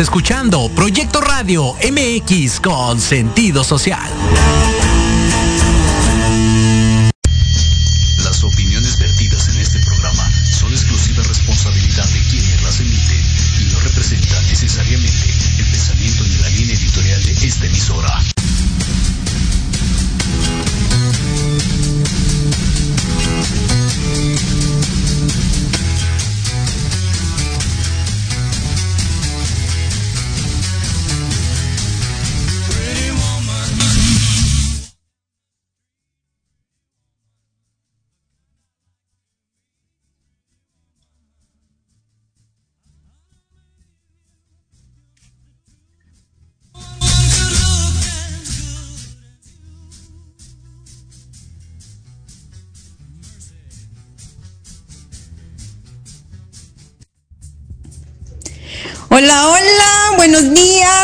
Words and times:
Escuchando 0.00 0.68
Proyecto 0.74 1.20
Radio 1.20 1.74
MX 1.74 2.58
con 2.60 3.00
sentido 3.00 3.62
social. 3.62 4.83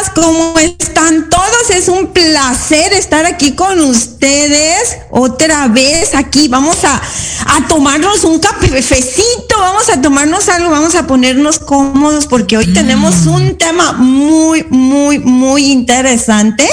Días, 0.01 0.13
¿cómo 0.15 0.59
están 0.59 1.29
todos? 1.29 1.71
Es 1.71 1.89
un 1.89 2.09
placer 2.09 2.93
estar 2.93 3.27
aquí 3.27 3.53
con 3.53 3.81
ustedes 3.81 4.97
otra 5.11 5.69
vez 5.69 6.15
aquí. 6.15 6.49
Vamos 6.49 6.79
a, 6.85 7.01
tomarnos 7.69 8.25
un 8.25 8.39
cafecito, 8.39 9.59
vamos 9.59 9.89
a 9.91 10.01
tomarnos 10.01 10.49
algo, 10.49 10.71
vamos 10.71 10.95
a 10.95 11.07
ponernos 11.07 11.59
cómodos 11.59 12.27
porque 12.27 12.57
hoy 12.57 12.73
tenemos 12.73 13.27
mm. 13.27 13.29
un 13.29 13.59
tema 13.59 13.93
muy, 13.93 14.65
muy, 14.71 15.19
muy 15.19 15.71
interesante 15.71 16.69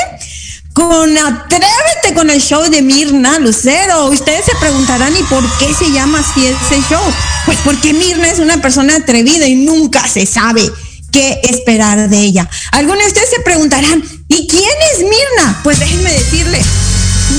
con 0.73 1.17
Atrévete 1.17 2.13
con 2.13 2.29
el 2.29 2.39
show 2.39 2.63
de 2.69 2.81
Mirna 2.81 3.39
Lucero. 3.39 4.05
Ustedes 4.07 4.45
se 4.45 4.55
preguntarán, 4.59 5.15
¿y 5.15 5.23
por 5.23 5.44
qué 5.57 5.73
se 5.73 5.91
llama 5.91 6.19
así 6.19 6.45
ese 6.45 6.81
show? 6.89 7.01
Pues 7.45 7.57
porque 7.63 7.94
Mirna 7.94 8.27
es 8.27 8.39
una 8.39 8.61
persona 8.61 8.95
atrevida 8.95 9.47
y 9.47 9.55
nunca 9.55 10.07
se 10.07 10.25
sabe 10.25 10.71
qué 11.12 11.41
esperar 11.44 12.09
de 12.09 12.19
ella. 12.19 12.50
Algunos 12.72 13.03
de 13.03 13.07
ustedes 13.07 13.29
se 13.29 13.41
preguntarán, 13.41 14.03
¿y 14.28 14.47
quién 14.47 14.72
es 14.94 15.00
Mirna? 15.00 15.59
Pues 15.63 15.79
déjenme 15.79 16.12
decirle, 16.12 16.62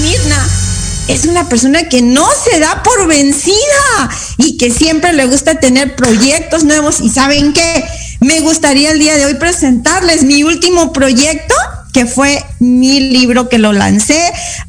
Mirna 0.03 0.49
es 1.09 1.25
una 1.25 1.49
persona 1.49 1.89
que 1.89 2.03
no 2.03 2.27
se 2.45 2.61
da 2.61 2.83
por 2.83 3.07
vencida 3.07 4.11
y 4.37 4.59
que 4.59 4.71
siempre 4.71 5.15
le 5.15 5.27
gusta 5.27 5.59
tener 5.59 5.97
proyectos 5.97 6.65
nuevos. 6.65 7.01
¿Y 7.01 7.09
saben 7.09 7.53
qué? 7.55 7.85
Me 8.21 8.41
gustaría 8.41 8.91
el 8.91 8.99
día 8.99 9.17
de 9.17 9.25
hoy 9.25 9.35
presentarles 9.35 10.23
mi 10.25 10.43
último 10.43 10.93
proyecto, 10.93 11.55
que 11.93 12.05
fue 12.05 12.45
mi 12.59 13.01
libro 13.01 13.49
que 13.49 13.59
lo 13.59 13.73
lancé 13.73 14.21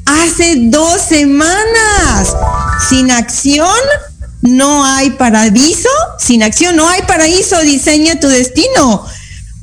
hace 0.06 0.56
dos 0.58 1.02
semanas. 1.02 2.36
Sin 2.88 3.12
acción 3.12 3.68
no 4.42 4.86
hay 4.86 5.12
paraíso, 5.12 5.90
sin 6.18 6.44
acción 6.44 6.76
no 6.76 6.88
hay 6.88 7.02
paraíso, 7.04 7.60
diseña 7.62 8.20
tu 8.20 8.28
destino. 8.28 9.06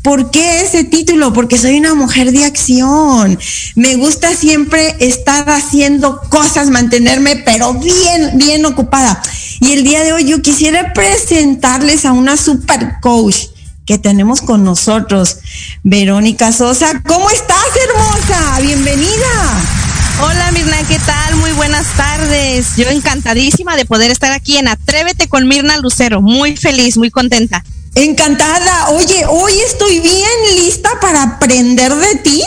¿Por 0.02 0.30
qué 0.30 0.60
ese 0.60 0.84
título? 0.84 1.32
Porque 1.32 1.58
soy 1.58 1.78
una 1.78 1.94
mujer 1.94 2.30
de 2.30 2.44
acción. 2.44 3.36
Me 3.74 3.96
gusta 3.96 4.36
siempre 4.36 4.94
estar 5.00 5.50
haciendo 5.50 6.20
cosas, 6.28 6.70
mantenerme, 6.70 7.42
pero 7.44 7.74
bien, 7.74 8.30
bien 8.34 8.64
ocupada. 8.66 9.20
Y 9.60 9.72
el 9.72 9.82
día 9.82 10.04
de 10.04 10.12
hoy 10.12 10.24
yo 10.24 10.42
quisiera 10.42 10.92
presentarles 10.92 12.04
a 12.04 12.12
una 12.12 12.36
super 12.36 13.00
coach 13.00 13.46
que 13.84 13.98
tenemos 13.98 14.42
con 14.42 14.62
nosotros, 14.62 15.38
Verónica 15.82 16.52
Sosa. 16.52 17.02
¿Cómo 17.04 17.28
estás, 17.30 17.66
hermosa? 17.88 18.60
Bienvenida. 18.60 19.85
Hola 20.18 20.50
Mirna, 20.52 20.78
¿qué 20.88 20.98
tal? 20.98 21.36
Muy 21.36 21.52
buenas 21.52 21.86
tardes. 21.94 22.76
Yo 22.76 22.88
encantadísima 22.88 23.76
de 23.76 23.84
poder 23.84 24.10
estar 24.10 24.32
aquí 24.32 24.56
en 24.56 24.66
Atrévete 24.66 25.28
con 25.28 25.46
Mirna 25.46 25.76
Lucero. 25.76 26.22
Muy 26.22 26.56
feliz, 26.56 26.96
muy 26.96 27.10
contenta. 27.10 27.62
Encantada. 27.94 28.88
Oye, 28.90 29.26
hoy 29.28 29.52
estoy 29.60 30.00
bien 30.00 30.30
lista 30.54 30.88
para 31.02 31.22
aprender 31.22 31.94
de 31.94 32.14
ti. 32.16 32.42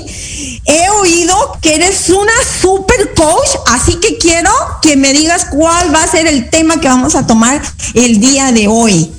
He 0.66 0.89
oído 0.89 1.60
que 1.62 1.75
eres 1.75 2.10
una 2.10 2.33
super 2.60 3.13
coach, 3.13 3.50
así 3.68 3.95
que 3.98 4.18
quiero 4.18 4.51
que 4.81 4.95
me 4.95 5.13
digas 5.13 5.45
cuál 5.45 5.94
va 5.94 6.01
a 6.04 6.07
ser 6.07 6.25
el 6.25 6.50
tema 6.50 6.81
que 6.81 6.88
vamos 6.88 7.16
a 7.16 7.27
tomar 7.27 7.62
el 7.94 8.19
día 8.19 8.51
de 8.51 8.68
hoy. 8.68 9.12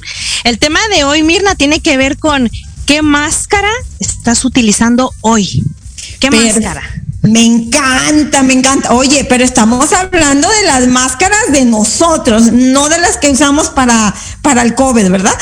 El 0.43 0.59
tema 0.59 0.81
de 0.93 1.05
hoy, 1.05 1.23
Mirna, 1.23 1.55
tiene 1.55 1.81
que 1.81 1.97
ver 1.97 2.19
con 2.19 2.51
qué 2.85 3.03
máscara 3.03 3.71
estás 4.01 4.45
utilizando 4.45 5.13
hoy. 5.21 5.63
¿Qué 6.19 6.33
máscara? 6.33 6.83
Me 7.23 7.45
encanta, 7.45 8.43
me 8.43 8.55
encanta. 8.55 8.95
Oye, 8.95 9.27
pero 9.29 9.45
estamos 9.45 9.93
hablando 9.93 10.49
de 10.49 10.63
las 10.63 10.89
máscaras 10.89 11.53
de 11.53 11.67
nosotros, 11.67 12.51
no 12.53 12.89
de 12.89 12.99
las 12.99 13.19
que 13.19 13.31
usamos 13.31 13.69
para, 13.69 14.15
para 14.41 14.63
el 14.63 14.75
COVID, 14.75 15.11
¿verdad? 15.11 15.35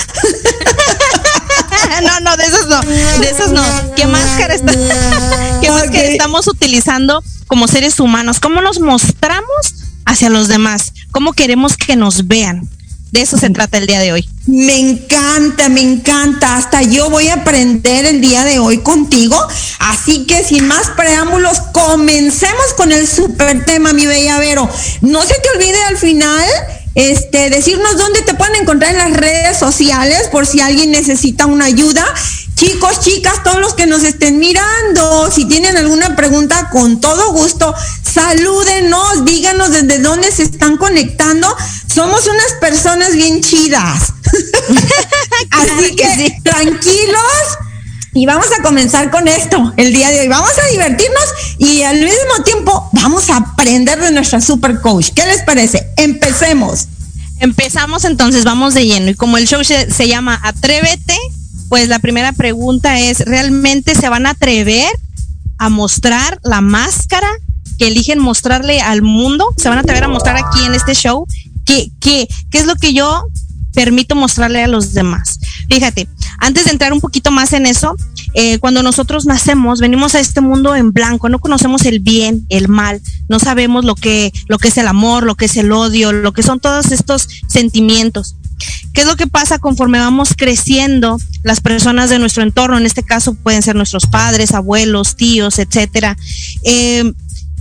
no, 2.02 2.20
no, 2.20 2.36
de 2.36 2.44
esas 2.44 2.66
no, 2.66 2.80
de 2.80 3.30
esas 3.30 3.52
no. 3.52 3.62
¿Qué 3.94 4.06
máscara, 4.06 4.56
¿Qué 5.60 5.70
máscara 5.70 6.02
estamos 6.02 6.48
utilizando 6.48 7.22
como 7.46 7.68
seres 7.68 8.00
humanos? 8.00 8.40
¿Cómo 8.40 8.60
nos 8.60 8.80
mostramos 8.80 9.74
hacia 10.04 10.30
los 10.30 10.48
demás? 10.48 10.92
¿Cómo 11.12 11.32
queremos 11.32 11.76
que 11.76 11.94
nos 11.94 12.26
vean? 12.26 12.68
De 13.10 13.22
eso 13.22 13.38
se 13.38 13.48
trata 13.50 13.78
el 13.78 13.86
día 13.86 14.00
de 14.00 14.12
hoy. 14.12 14.28
Me 14.46 14.78
encanta, 14.78 15.68
me 15.68 15.80
encanta. 15.80 16.56
Hasta 16.56 16.82
yo 16.82 17.08
voy 17.10 17.28
a 17.28 17.34
aprender 17.34 18.04
el 18.04 18.20
día 18.20 18.44
de 18.44 18.58
hoy 18.58 18.78
contigo. 18.78 19.36
Así 19.78 20.26
que 20.26 20.44
sin 20.44 20.66
más 20.66 20.90
preámbulos, 20.90 21.60
comencemos 21.72 22.74
con 22.76 22.92
el 22.92 23.06
super 23.06 23.64
tema, 23.64 23.92
mi 23.92 24.06
bella 24.06 24.38
Vero. 24.38 24.68
No 25.00 25.22
se 25.22 25.34
te 25.34 25.50
olvide 25.56 25.82
al 25.84 25.96
final 25.96 26.44
este, 26.94 27.48
decirnos 27.48 27.96
dónde 27.96 28.22
te 28.22 28.34
pueden 28.34 28.56
encontrar 28.56 28.92
en 28.92 28.98
las 28.98 29.16
redes 29.16 29.56
sociales 29.56 30.28
por 30.32 30.46
si 30.46 30.60
alguien 30.60 30.90
necesita 30.90 31.46
una 31.46 31.66
ayuda. 31.66 32.04
Chicos, 32.56 33.00
chicas, 33.00 33.44
todos 33.44 33.60
los 33.60 33.74
que 33.74 33.86
nos 33.86 34.02
estén 34.02 34.40
mirando, 34.40 35.30
si 35.30 35.44
tienen 35.44 35.76
alguna 35.76 36.16
pregunta, 36.16 36.68
con 36.72 37.00
todo 37.00 37.32
gusto, 37.32 37.72
salúdenos, 38.02 39.24
díganos 39.24 39.70
desde 39.70 40.00
dónde 40.00 40.32
se 40.32 40.42
están 40.42 40.76
conectando. 40.76 41.46
Somos 41.98 42.28
unas 42.28 42.52
personas 42.60 43.16
bien 43.16 43.40
chidas. 43.40 44.12
Así 45.50 45.96
que 45.96 46.38
tranquilos. 46.44 47.58
Y 48.14 48.24
vamos 48.24 48.46
a 48.56 48.62
comenzar 48.62 49.10
con 49.10 49.26
esto 49.26 49.74
el 49.76 49.92
día 49.92 50.08
de 50.10 50.20
hoy. 50.20 50.28
Vamos 50.28 50.52
a 50.64 50.70
divertirnos 50.70 51.24
y 51.58 51.82
al 51.82 51.96
mismo 51.96 52.44
tiempo 52.44 52.88
vamos 52.92 53.30
a 53.30 53.38
aprender 53.38 53.98
de 53.98 54.12
nuestra 54.12 54.40
super 54.40 54.80
coach. 54.80 55.08
¿Qué 55.12 55.26
les 55.26 55.42
parece? 55.42 55.88
Empecemos. 55.96 56.86
Empezamos 57.40 58.04
entonces, 58.04 58.44
vamos 58.44 58.74
de 58.74 58.86
lleno. 58.86 59.10
Y 59.10 59.14
como 59.14 59.36
el 59.36 59.48
show 59.48 59.64
se, 59.64 59.90
se 59.90 60.06
llama 60.06 60.38
Atrévete, 60.44 61.18
pues 61.68 61.88
la 61.88 61.98
primera 61.98 62.32
pregunta 62.32 63.00
es, 63.00 63.18
¿realmente 63.22 63.96
se 63.96 64.08
van 64.08 64.26
a 64.26 64.30
atrever 64.30 64.88
a 65.58 65.68
mostrar 65.68 66.38
la 66.44 66.60
máscara 66.60 67.28
que 67.76 67.88
eligen 67.88 68.20
mostrarle 68.20 68.80
al 68.80 69.02
mundo? 69.02 69.48
¿Se 69.56 69.68
van 69.68 69.78
a 69.78 69.80
atrever 69.80 70.04
a 70.04 70.08
mostrar 70.08 70.36
aquí 70.36 70.64
en 70.64 70.74
este 70.74 70.94
show? 70.94 71.26
¿Qué, 71.68 71.92
qué, 72.00 72.26
qué 72.50 72.58
es 72.60 72.66
lo 72.66 72.76
que 72.76 72.94
yo 72.94 73.28
permito 73.74 74.14
mostrarle 74.14 74.64
a 74.64 74.68
los 74.68 74.94
demás? 74.94 75.38
Fíjate, 75.68 76.08
antes 76.38 76.64
de 76.64 76.70
entrar 76.70 76.94
un 76.94 77.00
poquito 77.02 77.30
más 77.30 77.52
en 77.52 77.66
eso, 77.66 77.94
eh, 78.32 78.58
cuando 78.58 78.82
nosotros 78.82 79.26
nacemos, 79.26 79.78
venimos 79.78 80.14
a 80.14 80.20
este 80.20 80.40
mundo 80.40 80.74
en 80.74 80.92
blanco, 80.92 81.28
no 81.28 81.38
conocemos 81.40 81.84
el 81.84 82.00
bien, 82.00 82.46
el 82.48 82.68
mal, 82.68 83.02
no 83.28 83.38
sabemos 83.38 83.84
lo 83.84 83.96
que, 83.96 84.32
lo 84.46 84.56
que 84.56 84.68
es 84.68 84.78
el 84.78 84.88
amor, 84.88 85.24
lo 85.24 85.34
que 85.34 85.44
es 85.44 85.58
el 85.58 85.70
odio, 85.70 86.10
lo 86.12 86.32
que 86.32 86.42
son 86.42 86.58
todos 86.58 86.90
estos 86.90 87.28
sentimientos. 87.48 88.36
¿Qué 88.94 89.02
es 89.02 89.06
lo 89.06 89.16
que 89.16 89.26
pasa 89.26 89.58
conforme 89.58 89.98
vamos 89.98 90.30
creciendo? 90.34 91.18
Las 91.42 91.60
personas 91.60 92.08
de 92.08 92.18
nuestro 92.18 92.44
entorno, 92.44 92.78
en 92.78 92.86
este 92.86 93.02
caso 93.02 93.34
pueden 93.34 93.60
ser 93.60 93.76
nuestros 93.76 94.06
padres, 94.06 94.52
abuelos, 94.52 95.16
tíos, 95.16 95.58
etcétera, 95.58 96.16
eh, 96.64 97.12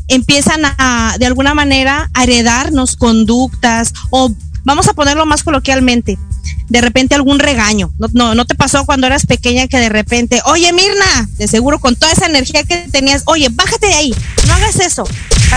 empiezan 0.07 0.62
a, 0.65 1.15
de 1.19 1.25
alguna 1.25 1.54
manera, 1.54 2.09
a 2.13 2.24
heredarnos 2.24 2.95
conductas 2.95 3.94
o 4.09 4.31
vamos 4.63 4.88
a 4.88 4.94
ponerlo 4.94 5.25
más 5.25 5.44
coloquialmente, 5.44 6.18
de 6.68 6.81
repente 6.81 7.15
algún 7.15 7.39
regaño. 7.39 7.92
No, 8.13 8.36
no, 8.36 8.45
te 8.45 8.56
pasó 8.56 8.86
cuando 8.86 9.07
eras 9.07 9.25
pequeña 9.25 9.68
que 9.68 9.80
de 9.80 9.89
repente, 9.89 10.42
oye 10.45 10.71
Mirna, 10.74 11.30
de 11.38 11.48
seguro 11.48 11.80
con 11.80 11.95
toda 11.95 12.12
esa 12.12 12.25
energía 12.25 12.63
que 12.63 12.77
tenías, 12.92 13.24
oye, 13.25 13.48
bájate 13.50 13.88
de 13.88 13.94
ahí, 13.94 14.15
no 14.45 14.54
hagas 14.54 14.80
eso. 14.80 15.06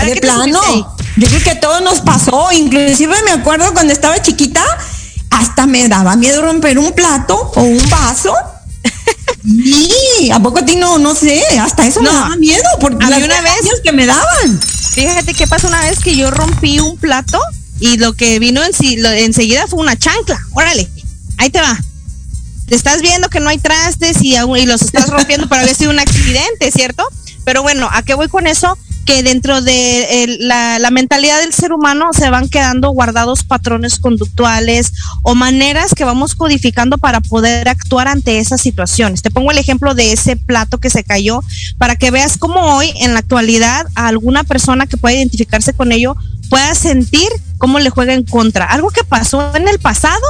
de 0.05 0.15
plano, 0.15 0.61
yo 1.17 1.27
creo 1.27 1.43
que 1.43 1.51
a 1.51 1.59
todos 1.59 1.81
nos 1.81 1.99
pasó, 1.99 2.51
inclusive 2.53 3.13
me 3.25 3.31
acuerdo 3.31 3.73
cuando 3.73 3.91
estaba 3.91 4.21
chiquita, 4.21 4.63
hasta 5.29 5.65
me 5.67 5.87
daba 5.89 6.15
miedo 6.15 6.41
romper 6.41 6.79
un 6.79 6.93
plato 6.93 7.51
o 7.55 7.61
un 7.61 7.89
vaso. 7.89 8.33
Sí, 9.43 10.31
¿a 10.31 10.39
poco 10.39 10.59
a 10.59 10.65
ti 10.65 10.75
no, 10.75 10.97
no 10.97 11.15
sé? 11.15 11.41
Hasta 11.59 11.87
eso 11.87 12.01
me 12.01 12.09
daba 12.09 12.35
miedo 12.35 12.63
porque 12.79 13.05
las 13.05 13.21
una 13.21 13.41
vez 13.41 13.81
que 13.83 13.91
me 13.91 14.05
daban. 14.05 14.59
Fíjate 14.93 15.33
qué 15.33 15.47
pasó 15.47 15.67
una 15.67 15.81
vez 15.81 15.99
que 15.99 16.15
yo 16.15 16.31
rompí 16.31 16.79
un 16.79 16.97
plato 16.97 17.39
y 17.79 17.97
lo 17.97 18.13
que 18.13 18.39
vino 18.39 18.63
en 18.63 18.73
sí, 18.73 18.97
enseguida 19.03 19.67
fue 19.67 19.79
una 19.79 19.97
chancla. 19.97 20.39
Órale, 20.53 20.89
ahí 21.37 21.49
te 21.49 21.61
va. 21.61 21.79
Te 22.67 22.75
estás 22.75 23.01
viendo 23.01 23.29
que 23.29 23.39
no 23.39 23.49
hay 23.49 23.57
trastes 23.57 24.21
y, 24.21 24.35
y 24.35 24.65
los 24.65 24.81
estás 24.81 25.09
rompiendo, 25.09 25.49
pero 25.49 25.61
había 25.61 25.73
sido 25.73 25.91
un 25.91 25.99
accidente, 25.99 26.71
¿cierto? 26.71 27.03
Pero 27.43 27.63
bueno, 27.63 27.89
¿a 27.91 28.03
qué 28.03 28.13
voy 28.13 28.29
con 28.29 28.47
eso? 28.47 28.77
Que 29.05 29.23
dentro 29.23 29.61
de 29.61 30.37
la, 30.39 30.79
la, 30.79 30.91
mentalidad 30.91 31.39
del 31.39 31.53
ser 31.53 31.73
humano 31.73 32.09
se 32.13 32.29
van 32.29 32.49
quedando 32.49 32.89
guardados 32.91 33.43
patrones 33.43 33.99
conductuales 33.99 34.93
o 35.23 35.35
maneras 35.35 35.93
que 35.95 36.03
vamos 36.03 36.35
codificando 36.35 36.97
para 36.97 37.21
poder 37.21 37.69
actuar 37.69 38.07
ante 38.07 38.39
esas 38.39 38.61
situaciones. 38.61 39.21
Te 39.21 39.31
pongo 39.31 39.51
el 39.51 39.57
ejemplo 39.57 39.95
de 39.95 40.13
ese 40.13 40.35
plato 40.35 40.77
que 40.77 40.89
se 40.89 41.03
cayó 41.03 41.41
para 41.77 41.95
que 41.95 42.11
veas 42.11 42.37
cómo 42.37 42.75
hoy 42.75 42.91
en 42.97 43.13
la 43.13 43.19
actualidad 43.19 43.87
a 43.95 44.07
alguna 44.07 44.43
persona 44.43 44.85
que 44.85 44.97
pueda 44.97 45.15
identificarse 45.15 45.73
con 45.73 45.91
ello 45.91 46.15
pueda 46.49 46.75
sentir 46.75 47.29
cómo 47.57 47.79
le 47.79 47.89
juega 47.89 48.13
en 48.13 48.23
contra. 48.23 48.65
Algo 48.65 48.89
que 48.89 49.03
pasó 49.03 49.55
en 49.55 49.67
el 49.67 49.79
pasado 49.79 50.21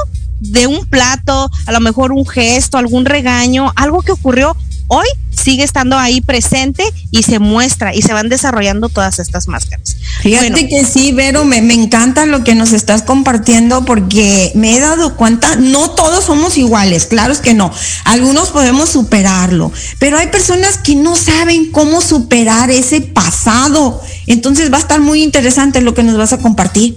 de 0.42 0.66
un 0.66 0.86
plato, 0.86 1.50
a 1.66 1.72
lo 1.72 1.80
mejor 1.80 2.12
un 2.12 2.26
gesto, 2.26 2.78
algún 2.78 3.04
regaño, 3.04 3.72
algo 3.76 4.02
que 4.02 4.12
ocurrió 4.12 4.56
hoy 4.88 5.06
sigue 5.30 5.64
estando 5.64 5.96
ahí 5.98 6.20
presente 6.20 6.84
y 7.10 7.22
se 7.22 7.38
muestra 7.38 7.94
y 7.94 8.02
se 8.02 8.12
van 8.12 8.28
desarrollando 8.28 8.90
todas 8.90 9.18
estas 9.18 9.48
máscaras. 9.48 9.96
Fíjate 10.20 10.68
que 10.68 10.84
sí, 10.84 11.12
Vero, 11.12 11.46
me, 11.46 11.62
me, 11.62 11.72
encanta 11.72 12.26
lo 12.26 12.44
que 12.44 12.54
nos 12.54 12.72
estás 12.72 13.02
compartiendo 13.02 13.86
porque 13.86 14.52
me 14.54 14.76
he 14.76 14.80
dado 14.80 15.16
cuenta, 15.16 15.56
no 15.56 15.90
todos 15.92 16.26
somos 16.26 16.58
iguales, 16.58 17.06
claro 17.06 17.32
es 17.32 17.40
que 17.40 17.54
no, 17.54 17.72
algunos 18.04 18.50
podemos 18.50 18.90
superarlo, 18.90 19.72
pero 19.98 20.18
hay 20.18 20.26
personas 20.26 20.76
que 20.76 20.94
no 20.94 21.16
saben 21.16 21.70
cómo 21.72 22.02
superar 22.02 22.70
ese 22.70 23.00
pasado, 23.00 24.00
entonces 24.26 24.70
va 24.70 24.76
a 24.76 24.80
estar 24.80 25.00
muy 25.00 25.22
interesante 25.22 25.80
lo 25.80 25.94
que 25.94 26.02
nos 26.02 26.18
vas 26.18 26.34
a 26.34 26.38
compartir. 26.38 26.94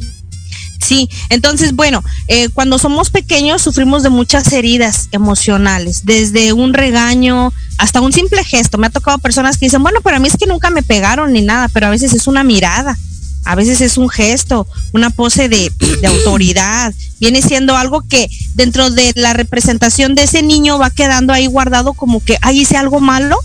Sí, 0.86 1.10
entonces, 1.30 1.76
bueno, 1.76 2.04
eh, 2.28 2.50
cuando 2.50 2.78
somos 2.78 3.10
pequeños 3.10 3.64
sufrimos 3.64 4.04
de 4.04 4.12
muchas 4.12 4.54
heridas 4.54 5.10
emocionales, 5.12 6.06
desde 6.06 6.54
un 6.54 6.76
regaño 6.76 7.52
hasta 7.80 8.02
un 8.02 8.14
simple 8.14 8.44
gesto. 8.44 8.78
Me 8.78 8.88
ha 8.88 8.92
tocado 8.92 9.18
personas 9.18 9.58
que 9.58 9.66
dicen, 9.66 9.82
bueno, 9.82 10.02
pero 10.04 10.18
a 10.18 10.20
mí 10.20 10.28
es 10.28 10.38
que 10.38 10.46
nunca 10.46 10.70
me 10.70 10.84
pegaron 10.84 11.34
ni 11.34 11.42
nada, 11.42 11.70
pero 11.70 11.88
a 11.88 11.90
veces 11.90 12.14
es 12.14 12.28
una 12.28 12.44
mirada, 12.44 12.98
a 13.46 13.56
veces 13.56 13.82
es 13.82 13.98
un 13.98 14.10
gesto, 14.10 14.68
una 14.94 15.10
pose 15.10 15.50
de, 15.50 15.72
de 16.02 16.08
autoridad. 16.08 16.94
Viene 17.20 17.42
siendo 17.42 17.76
algo 17.76 18.02
que 18.08 18.30
dentro 18.54 18.92
de 18.92 19.12
la 19.16 19.34
representación 19.34 20.14
de 20.14 20.24
ese 20.24 20.44
niño 20.44 20.78
va 20.78 20.92
quedando 20.92 21.34
ahí 21.34 21.48
guardado 21.48 21.94
como 21.94 22.24
que, 22.24 22.38
ahí 22.44 22.62
hice 22.62 22.78
algo 22.78 23.00
malo 23.00 23.40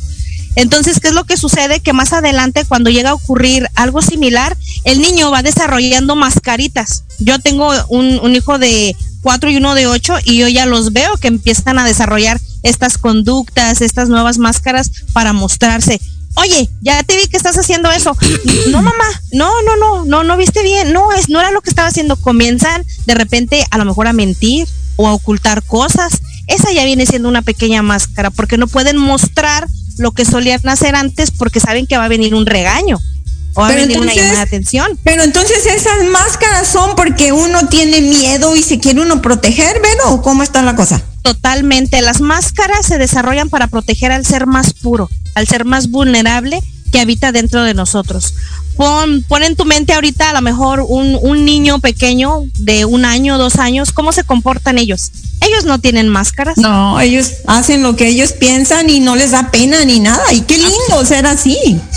entonces, 0.57 0.99
¿qué 1.01 1.09
es 1.09 1.15
lo 1.15 1.25
que 1.25 1.37
sucede? 1.37 1.81
Que 1.81 1.93
más 1.93 2.13
adelante, 2.13 2.65
cuando 2.65 2.91
llega 2.91 3.11
a 3.11 3.15
ocurrir 3.15 3.69
algo 3.75 4.03
similar, 4.03 4.57
el 4.85 5.01
niño 5.01 5.31
va 5.31 5.43
desarrollando 5.43 6.17
mascaritas. 6.17 7.05
Yo 7.19 7.39
tengo 7.39 7.71
un, 7.89 8.35
hijo 8.35 8.59
de 8.59 8.97
cuatro 9.23 9.51
y 9.51 9.57
uno 9.57 9.75
de 9.75 9.87
ocho 9.87 10.15
y 10.25 10.39
yo 10.39 10.49
ya 10.49 10.67
los 10.67 10.93
veo 10.93 11.17
que 11.19 11.29
empiezan 11.29 11.79
a 11.79 11.85
desarrollar 11.85 12.41
estas 12.63 12.99
conductas, 12.99 13.81
estas 13.81 14.09
nuevas 14.09 14.39
máscaras 14.39 14.91
para 15.13 15.33
mostrarse. 15.33 16.01
Oye, 16.37 16.71
ya 16.81 17.03
te 17.03 17.17
vi 17.17 17.27
que 17.27 17.37
estás 17.37 17.59
haciendo 17.59 17.91
eso. 17.91 18.17
No, 18.71 18.83
mamá, 18.83 19.05
no, 19.33 19.51
no, 19.63 19.77
no, 19.77 20.05
no, 20.05 20.25
no 20.25 20.37
viste 20.37 20.63
bien. 20.63 20.93
No, 20.93 21.13
es, 21.13 21.29
no 21.29 21.41
era 21.41 21.51
lo 21.51 21.61
que 21.61 21.71
estaba 21.71 21.89
haciendo. 21.89 22.17
Comienzan 22.17 22.85
de 23.07 23.15
repente 23.15 23.65
a 23.71 23.79
lo 23.79 23.85
mejor 23.85 24.07
a 24.07 24.13
mentir 24.13 24.69
o 24.97 25.09
a 25.09 25.13
ocultar 25.13 25.63
cosas. 25.63 26.21
Esa 26.47 26.73
ya 26.73 26.85
viene 26.85 27.05
siendo 27.07 27.29
una 27.29 27.43
pequeña 27.43 27.83
máscara 27.83 28.31
porque 28.31 28.59
no 28.59 28.69
pueden 28.69 28.97
mostrar 28.97 29.67
lo 30.01 30.13
que 30.13 30.25
solían 30.25 30.67
hacer 30.69 30.97
antes 30.97 31.31
porque 31.31 31.61
saben 31.61 31.87
que 31.87 31.97
va 31.97 32.07
a 32.07 32.09
venir 32.09 32.35
un 32.35 32.47
regaño 32.47 32.99
o 33.55 33.61
va 33.61 33.69
a 33.69 33.75
venir 33.75 33.99
una 33.99 34.15
llamada 34.15 34.37
de 34.37 34.41
atención. 34.43 34.99
Pero 35.05 35.23
entonces 35.23 35.67
esas 35.67 36.05
máscaras 36.11 36.69
son 36.69 36.97
porque 36.97 37.33
uno 37.33 37.69
tiene 37.69 38.01
miedo 38.01 38.57
y 38.57 38.63
se 38.63 38.79
quiere 38.79 39.01
uno 39.01 39.23
proteger, 39.23 39.81
¿verdad? 39.81 40.13
¿O 40.13 40.23
cómo 40.23 40.43
está 40.43 40.63
la 40.63 40.77
cosa? 40.77 41.03
Totalmente. 41.23 42.01
Las 42.01 42.21
máscaras 42.21 42.87
se 42.87 42.99
desarrollan 42.99 43.51
para 43.51 43.67
proteger 43.67 44.13
al 44.13 44.25
ser 44.25 44.47
más 44.47 44.73
puro, 44.73 45.09
al 45.35 45.47
ser 45.47 45.65
más 45.65 45.91
vulnerable 45.91 46.61
que 46.93 47.01
habita 47.01 47.33
dentro 47.33 47.63
de 47.63 47.75
nosotros. 47.75 48.35
Pon, 48.77 49.23
pon 49.29 49.43
en 49.43 49.57
tu 49.57 49.65
mente 49.65 49.93
ahorita 49.93 50.31
a 50.31 50.33
lo 50.33 50.41
mejor 50.41 50.85
un, 50.87 51.19
un 51.21 51.45
niño 51.45 51.81
pequeño 51.81 52.45
de 52.59 52.85
un 52.85 53.05
año, 53.05 53.37
dos 53.39 53.57
años, 53.57 53.93
¿cómo 53.93 54.13
se 54.13 54.25
comportan 54.25 54.79
ellos? 54.79 55.11
Ellos 55.43 55.65
no 55.65 55.79
tienen 55.79 56.09
máscaras. 56.09 56.59
No, 56.59 57.01
ellos 57.01 57.33
hacen 57.47 57.83
lo 57.83 57.97
que 57.97 58.09
ellos 58.09 58.33
piensan 58.33 58.91
y 58.91 59.01
no 59.01 59.17
les 59.17 59.31
da 59.31 59.51
pena 59.51 59.85
ni 59.85 59.99
nada. 59.99 60.33
Y 60.33 60.43
qué 60.43 60.59
lindo 60.59 61.05
ser 61.07 61.27
así. 61.27 61.57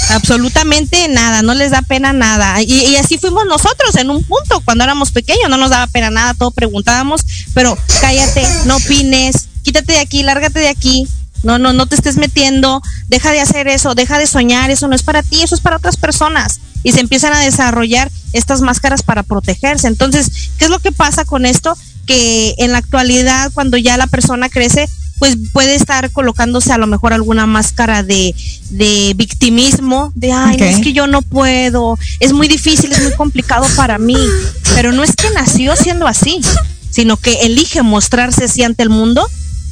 Absolutamente 0.09 1.07
nada, 1.09 1.41
no 1.41 1.53
les 1.53 1.71
da 1.71 1.81
pena 1.81 2.13
nada. 2.13 2.61
Y, 2.61 2.73
y, 2.73 2.95
así 2.95 3.17
fuimos 3.17 3.45
nosotros 3.45 3.95
en 3.95 4.09
un 4.09 4.23
punto, 4.23 4.61
cuando 4.63 4.85
éramos 4.85 5.11
pequeños, 5.11 5.49
no 5.49 5.57
nos 5.57 5.71
daba 5.71 5.87
pena 5.87 6.09
nada, 6.09 6.33
todo 6.33 6.51
preguntábamos, 6.51 7.21
pero 7.53 7.77
cállate, 7.99 8.47
no 8.65 8.77
opines, 8.77 9.49
quítate 9.63 9.93
de 9.93 9.99
aquí, 9.99 10.23
lárgate 10.23 10.59
de 10.59 10.69
aquí, 10.69 11.07
no, 11.43 11.59
no, 11.59 11.73
no 11.73 11.85
te 11.85 11.95
estés 11.95 12.17
metiendo, 12.17 12.81
deja 13.07 13.31
de 13.31 13.41
hacer 13.41 13.67
eso, 13.67 13.95
deja 13.95 14.17
de 14.17 14.27
soñar, 14.27 14.71
eso 14.71 14.87
no 14.87 14.95
es 14.95 15.03
para 15.03 15.21
ti, 15.21 15.41
eso 15.43 15.55
es 15.55 15.61
para 15.61 15.77
otras 15.77 15.97
personas. 15.97 16.59
Y 16.83 16.91
se 16.93 16.99
empiezan 16.99 17.33
a 17.33 17.39
desarrollar 17.39 18.11
estas 18.33 18.61
máscaras 18.61 19.03
para 19.03 19.23
protegerse. 19.23 19.87
Entonces, 19.87 20.49
¿qué 20.57 20.65
es 20.65 20.71
lo 20.71 20.79
que 20.79 20.91
pasa 20.91 21.25
con 21.25 21.45
esto? 21.45 21.77
Que 22.05 22.55
en 22.57 22.71
la 22.71 22.79
actualidad, 22.79 23.51
cuando 23.53 23.77
ya 23.77 23.97
la 23.97 24.07
persona 24.07 24.49
crece, 24.49 24.89
pues 25.19 25.37
puede 25.53 25.75
estar 25.75 26.11
colocándose 26.11 26.73
a 26.73 26.77
lo 26.77 26.87
mejor 26.87 27.13
alguna 27.13 27.45
máscara 27.45 28.03
de, 28.03 28.35
de 28.71 29.13
victimismo, 29.15 30.11
de, 30.15 30.31
ay, 30.33 30.57
no, 30.57 30.65
es 30.65 30.79
que 30.79 30.91
yo 30.91 31.07
no 31.07 31.21
puedo, 31.21 31.97
es 32.19 32.33
muy 32.33 32.47
difícil, 32.47 32.91
es 32.91 33.01
muy 33.01 33.13
complicado 33.13 33.65
para 33.77 33.97
mí, 33.97 34.17
pero 34.75 34.91
no 34.91 35.03
es 35.03 35.15
que 35.15 35.29
nació 35.29 35.75
siendo 35.77 36.07
así, 36.07 36.41
sino 36.89 37.15
que 37.15 37.33
elige 37.43 37.83
mostrarse 37.83 38.45
así 38.45 38.63
ante 38.63 38.83
el 38.83 38.89
mundo 38.89 39.25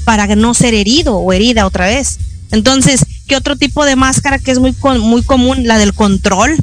para 0.04 0.28
no 0.36 0.54
ser 0.54 0.74
herido 0.74 1.18
o 1.18 1.34
herida 1.34 1.66
otra 1.66 1.86
vez. 1.86 2.18
Entonces, 2.52 3.06
¿qué 3.28 3.36
otro 3.36 3.56
tipo 3.56 3.86
de 3.86 3.96
máscara 3.96 4.40
que 4.40 4.52
es 4.52 4.60
muy, 4.60 4.76
muy 5.00 5.24
común? 5.24 5.66
La 5.68 5.78
del 5.78 5.94
control. 5.94 6.58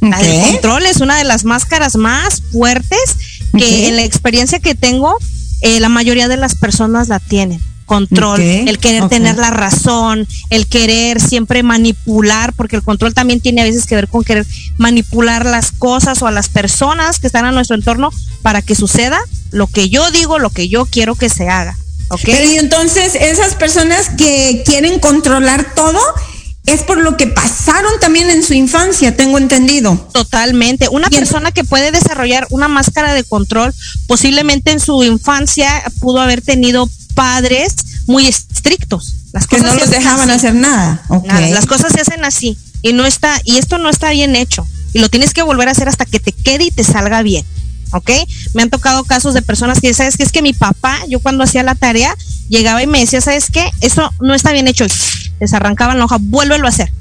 La 0.00 0.18
del 0.18 0.52
control 0.52 0.86
es 0.86 1.00
una 1.00 1.16
de 1.16 1.24
las 1.24 1.44
máscaras 1.44 1.96
más 1.96 2.42
fuertes 2.52 3.16
que 3.56 3.88
en 3.88 3.96
la 3.96 4.04
experiencia 4.04 4.58
que 4.58 4.74
tengo, 4.74 5.16
eh, 5.62 5.80
la 5.80 5.88
mayoría 5.88 6.28
de 6.28 6.36
las 6.36 6.54
personas 6.54 7.08
la 7.08 7.18
tienen. 7.18 7.60
Control, 7.86 8.40
el 8.40 8.78
querer 8.80 9.08
tener 9.08 9.36
la 9.36 9.50
razón, 9.50 10.26
el 10.50 10.66
querer 10.66 11.20
siempre 11.20 11.62
manipular, 11.62 12.52
porque 12.52 12.74
el 12.74 12.82
control 12.82 13.14
también 13.14 13.40
tiene 13.40 13.60
a 13.60 13.64
veces 13.64 13.86
que 13.86 13.94
ver 13.94 14.08
con 14.08 14.24
querer 14.24 14.44
manipular 14.76 15.46
las 15.46 15.70
cosas 15.70 16.20
o 16.20 16.26
a 16.26 16.32
las 16.32 16.48
personas 16.48 17.20
que 17.20 17.28
están 17.28 17.44
a 17.44 17.52
nuestro 17.52 17.76
entorno 17.76 18.10
para 18.42 18.60
que 18.60 18.74
suceda 18.74 19.20
lo 19.52 19.68
que 19.68 19.88
yo 19.88 20.10
digo, 20.10 20.40
lo 20.40 20.50
que 20.50 20.68
yo 20.68 20.84
quiero 20.86 21.14
que 21.14 21.28
se 21.28 21.48
haga. 21.48 21.78
Pero 22.24 22.50
y 22.50 22.56
entonces 22.56 23.14
esas 23.14 23.54
personas 23.54 24.10
que 24.16 24.62
quieren 24.64 24.98
controlar 25.00 25.74
todo 25.74 26.00
es 26.66 26.82
por 26.82 26.98
lo 26.98 27.16
que 27.16 27.28
pasaron 27.28 27.92
también 28.00 28.28
en 28.28 28.42
su 28.42 28.52
infancia, 28.52 29.16
tengo 29.16 29.38
entendido. 29.38 30.08
Totalmente. 30.12 30.88
Una 30.88 31.08
persona 31.08 31.52
que 31.52 31.64
puede 31.64 31.92
desarrollar 31.92 32.46
una 32.50 32.66
máscara 32.66 33.14
de 33.14 33.22
control, 33.22 33.72
posiblemente 34.08 34.72
en 34.72 34.80
su 34.80 35.04
infancia 35.04 35.82
pudo 36.00 36.20
haber 36.20 36.42
tenido 36.42 36.88
padres 37.14 37.74
muy 38.06 38.26
estrictos. 38.26 39.14
Las 39.32 39.46
que 39.46 39.58
no 39.58 39.74
los 39.74 39.90
dejaban 39.90 40.30
hacer 40.30 40.54
nada. 40.54 41.02
Las 41.50 41.66
cosas 41.66 41.92
se 41.92 42.00
hacen 42.00 42.24
así 42.24 42.58
y 42.82 42.92
no 42.92 43.06
está 43.06 43.40
y 43.44 43.58
esto 43.58 43.78
no 43.78 43.88
está 43.88 44.10
bien 44.10 44.36
hecho 44.36 44.66
y 44.92 44.98
lo 44.98 45.08
tienes 45.08 45.34
que 45.34 45.42
volver 45.42 45.68
a 45.68 45.72
hacer 45.72 45.88
hasta 45.88 46.04
que 46.04 46.20
te 46.20 46.32
quede 46.32 46.64
y 46.64 46.70
te 46.70 46.82
salga 46.82 47.22
bien. 47.22 47.44
¿Ok? 47.92 48.10
Me 48.54 48.62
han 48.62 48.70
tocado 48.70 49.04
casos 49.04 49.34
de 49.34 49.42
personas 49.42 49.80
que, 49.80 49.92
¿sabes 49.94 50.16
qué? 50.16 50.22
Es 50.22 50.32
que 50.32 50.42
mi 50.42 50.52
papá, 50.52 50.98
yo 51.08 51.20
cuando 51.20 51.44
hacía 51.44 51.62
la 51.62 51.74
tarea, 51.74 52.14
llegaba 52.48 52.82
y 52.82 52.86
me 52.86 53.00
decía, 53.00 53.20
¿sabes 53.20 53.50
qué? 53.50 53.70
Eso 53.80 54.10
no 54.20 54.34
está 54.34 54.52
bien 54.52 54.68
hecho. 54.68 54.86
Les 55.40 55.52
arrancaban 55.52 55.98
la 55.98 56.04
hoja, 56.04 56.18
vuélvelo 56.20 56.66
a 56.66 56.70
hacer. 56.70 56.92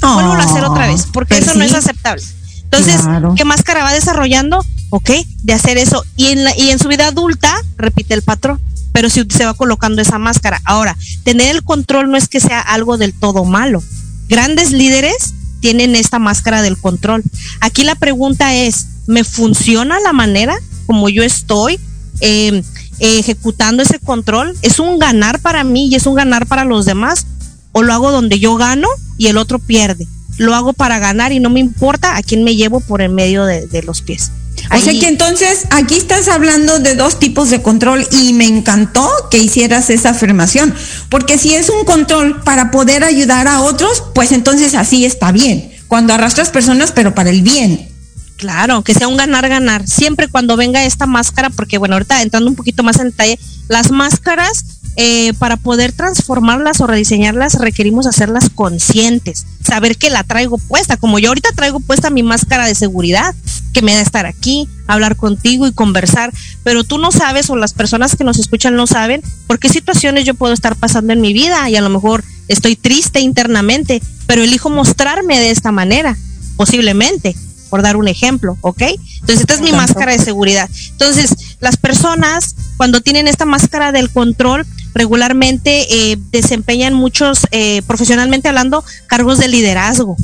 vuélvelo 0.00 0.40
a 0.40 0.44
hacer 0.44 0.64
otra 0.64 0.86
vez, 0.86 1.06
porque 1.12 1.36
pues 1.36 1.48
eso 1.48 1.58
no 1.58 1.64
es 1.64 1.74
aceptable. 1.74 2.22
Entonces, 2.64 3.02
¿qué 3.36 3.44
máscara 3.44 3.84
va 3.84 3.92
desarrollando? 3.92 4.64
¿Ok? 4.90 5.10
De 5.42 5.52
hacer 5.52 5.78
eso. 5.78 6.04
Y 6.16 6.26
en, 6.26 6.40
y 6.56 6.70
en 6.70 6.78
su 6.78 6.88
vida 6.88 7.06
adulta, 7.06 7.54
repite 7.76 8.14
el 8.14 8.22
patrón. 8.22 8.60
Pero 8.92 9.10
si 9.10 9.24
se 9.28 9.44
va 9.44 9.54
colocando 9.54 10.02
esa 10.02 10.18
máscara. 10.18 10.60
Ahora, 10.64 10.96
tener 11.24 11.54
el 11.54 11.62
control 11.62 12.10
no 12.10 12.16
es 12.16 12.28
que 12.28 12.40
sea 12.40 12.60
algo 12.60 12.96
del 12.96 13.12
todo 13.12 13.44
malo. 13.44 13.82
Grandes 14.28 14.72
líderes 14.72 15.34
tienen 15.60 15.96
esta 15.96 16.18
máscara 16.18 16.62
del 16.62 16.76
control. 16.76 17.22
Aquí 17.60 17.84
la 17.84 17.94
pregunta 17.94 18.54
es, 18.54 18.86
me 19.06 19.24
funciona 19.24 20.00
la 20.00 20.12
manera 20.12 20.56
como 20.86 21.08
yo 21.08 21.22
estoy 21.22 21.78
em, 22.20 22.62
ejecutando 23.00 23.82
ese 23.82 23.98
control, 23.98 24.56
es 24.62 24.78
un 24.78 24.98
ganar 24.98 25.40
para 25.40 25.64
mí 25.64 25.88
y 25.88 25.94
es 25.94 26.06
un 26.06 26.14
ganar 26.14 26.46
para 26.46 26.64
los 26.64 26.84
demás, 26.84 27.26
o 27.72 27.82
lo 27.82 27.92
hago 27.92 28.12
donde 28.12 28.38
yo 28.38 28.56
gano 28.56 28.88
y 29.18 29.26
el 29.26 29.36
otro 29.36 29.58
pierde. 29.58 30.06
Lo 30.36 30.54
hago 30.54 30.72
para 30.72 30.98
ganar 30.98 31.32
y 31.32 31.40
no 31.40 31.50
me 31.50 31.60
importa 31.60 32.16
a 32.16 32.22
quién 32.22 32.44
me 32.44 32.56
llevo 32.56 32.80
por 32.80 33.02
en 33.02 33.14
medio 33.14 33.44
de, 33.44 33.82
los 33.84 34.02
pies. 34.02 34.30
O 34.72 34.78
sea 34.78 34.92
que 34.92 35.08
entonces 35.08 35.66
aquí 35.70 35.96
estás 35.96 36.28
hablando 36.28 36.78
de 36.78 36.94
dos 36.94 37.18
tipos 37.18 37.50
de 37.50 37.60
control 37.60 38.06
y 38.10 38.32
me 38.32 38.46
encantó 38.46 39.08
que 39.30 39.38
hicieras 39.38 39.90
esa 39.90 40.10
afirmación, 40.10 40.74
porque 41.08 41.38
si 41.38 41.54
es 41.54 41.68
un 41.68 41.84
control 41.84 42.40
para 42.42 42.70
poder 42.70 43.04
ayudar 43.04 43.46
a 43.46 43.62
otros, 43.62 44.02
pues 44.14 44.32
entonces 44.32 44.74
así 44.74 45.04
está 45.04 45.32
bien. 45.32 45.72
Cuando 45.86 46.14
arrastras 46.14 46.50
personas, 46.50 46.92
pero 46.92 47.14
para 47.14 47.30
el 47.30 47.42
bien. 47.42 47.93
Claro, 48.36 48.82
que 48.82 48.94
sea 48.94 49.08
un 49.08 49.16
ganar-ganar. 49.16 49.86
Siempre 49.86 50.28
cuando 50.28 50.56
venga 50.56 50.84
esta 50.84 51.06
máscara, 51.06 51.50
porque 51.50 51.78
bueno, 51.78 51.94
ahorita 51.94 52.22
entrando 52.22 52.50
un 52.50 52.56
poquito 52.56 52.82
más 52.82 52.98
en 52.98 53.10
detalle, 53.10 53.38
las 53.68 53.90
máscaras 53.90 54.64
eh, 54.96 55.32
para 55.40 55.56
poder 55.56 55.90
transformarlas 55.90 56.80
o 56.80 56.86
rediseñarlas 56.86 57.54
requerimos 57.54 58.06
hacerlas 58.06 58.48
conscientes, 58.48 59.44
saber 59.66 59.96
que 59.96 60.08
la 60.08 60.22
traigo 60.22 60.56
puesta, 60.56 60.96
como 60.96 61.18
yo 61.18 61.30
ahorita 61.30 61.48
traigo 61.56 61.80
puesta 61.80 62.10
mi 62.10 62.22
máscara 62.22 62.66
de 62.66 62.76
seguridad, 62.76 63.34
que 63.72 63.82
me 63.82 63.92
da 63.92 64.00
estar 64.00 64.24
aquí, 64.24 64.68
hablar 64.86 65.16
contigo 65.16 65.66
y 65.66 65.72
conversar, 65.72 66.32
pero 66.62 66.84
tú 66.84 66.98
no 66.98 67.10
sabes 67.10 67.50
o 67.50 67.56
las 67.56 67.72
personas 67.72 68.14
que 68.14 68.22
nos 68.22 68.38
escuchan 68.38 68.76
no 68.76 68.86
saben 68.86 69.20
por 69.48 69.58
qué 69.58 69.68
situaciones 69.68 70.26
yo 70.26 70.34
puedo 70.34 70.54
estar 70.54 70.76
pasando 70.76 71.12
en 71.12 71.20
mi 71.20 71.32
vida 71.32 71.68
y 71.68 71.74
a 71.74 71.80
lo 71.80 71.90
mejor 71.90 72.22
estoy 72.46 72.76
triste 72.76 73.18
internamente, 73.18 74.00
pero 74.28 74.44
elijo 74.44 74.70
mostrarme 74.70 75.40
de 75.40 75.50
esta 75.50 75.72
manera, 75.72 76.16
posiblemente 76.56 77.34
por 77.70 77.82
dar 77.82 77.96
un 77.96 78.08
ejemplo, 78.08 78.56
¿ok? 78.60 78.82
Entonces, 78.82 79.40
esta 79.40 79.54
es 79.54 79.60
mi 79.60 79.72
máscara 79.72 80.12
de 80.12 80.18
seguridad. 80.18 80.68
Entonces, 80.90 81.56
las 81.60 81.76
personas, 81.76 82.54
cuando 82.76 83.00
tienen 83.00 83.28
esta 83.28 83.44
máscara 83.44 83.92
del 83.92 84.10
control, 84.10 84.66
regularmente 84.94 85.86
eh, 85.90 86.18
desempeñan 86.30 86.94
muchos, 86.94 87.46
eh, 87.50 87.82
profesionalmente 87.86 88.48
hablando, 88.48 88.84
cargos 89.06 89.38
de 89.38 89.48
liderazgo, 89.48 90.16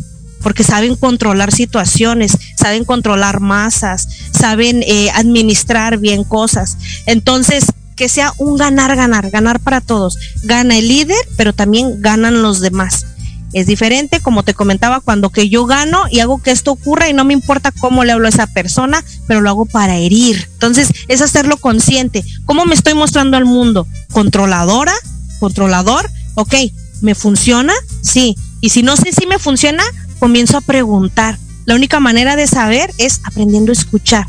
porque 0.42 0.64
saben 0.64 0.96
controlar 0.96 1.52
situaciones, 1.52 2.36
saben 2.56 2.84
controlar 2.84 3.40
masas, 3.40 4.08
saben 4.32 4.82
eh, 4.86 5.10
administrar 5.14 5.98
bien 5.98 6.24
cosas. 6.24 6.78
Entonces, 7.06 7.66
que 7.96 8.08
sea 8.08 8.32
un 8.38 8.56
ganar, 8.56 8.96
ganar, 8.96 9.30
ganar 9.30 9.60
para 9.60 9.82
todos. 9.82 10.16
Gana 10.42 10.78
el 10.78 10.88
líder, 10.88 11.18
pero 11.36 11.52
también 11.52 12.00
ganan 12.00 12.40
los 12.40 12.60
demás. 12.60 13.04
Es 13.52 13.66
diferente, 13.66 14.20
como 14.20 14.44
te 14.44 14.54
comentaba, 14.54 15.00
cuando 15.00 15.30
que 15.30 15.48
yo 15.48 15.66
gano 15.66 16.04
y 16.10 16.20
hago 16.20 16.40
que 16.40 16.52
esto 16.52 16.70
ocurra 16.70 17.08
y 17.08 17.12
no 17.12 17.24
me 17.24 17.32
importa 17.32 17.72
cómo 17.72 18.04
le 18.04 18.12
hablo 18.12 18.26
a 18.26 18.30
esa 18.30 18.46
persona, 18.46 19.04
pero 19.26 19.40
lo 19.40 19.50
hago 19.50 19.66
para 19.66 19.96
herir. 19.96 20.48
Entonces, 20.52 20.92
es 21.08 21.20
hacerlo 21.20 21.56
consciente. 21.56 22.24
¿Cómo 22.46 22.64
me 22.64 22.74
estoy 22.74 22.94
mostrando 22.94 23.36
al 23.36 23.46
mundo? 23.46 23.88
¿Controladora? 24.12 24.94
¿Controlador? 25.40 26.08
Ok, 26.34 26.54
¿me 27.00 27.14
funciona? 27.14 27.72
Sí. 28.02 28.36
Y 28.60 28.70
si 28.70 28.82
no 28.82 28.96
sé 28.96 29.12
si 29.12 29.26
me 29.26 29.38
funciona, 29.38 29.82
comienzo 30.20 30.56
a 30.56 30.60
preguntar. 30.60 31.38
La 31.64 31.74
única 31.74 31.98
manera 31.98 32.36
de 32.36 32.46
saber 32.46 32.92
es 32.98 33.20
aprendiendo 33.24 33.72
a 33.72 33.74
escuchar. 33.74 34.28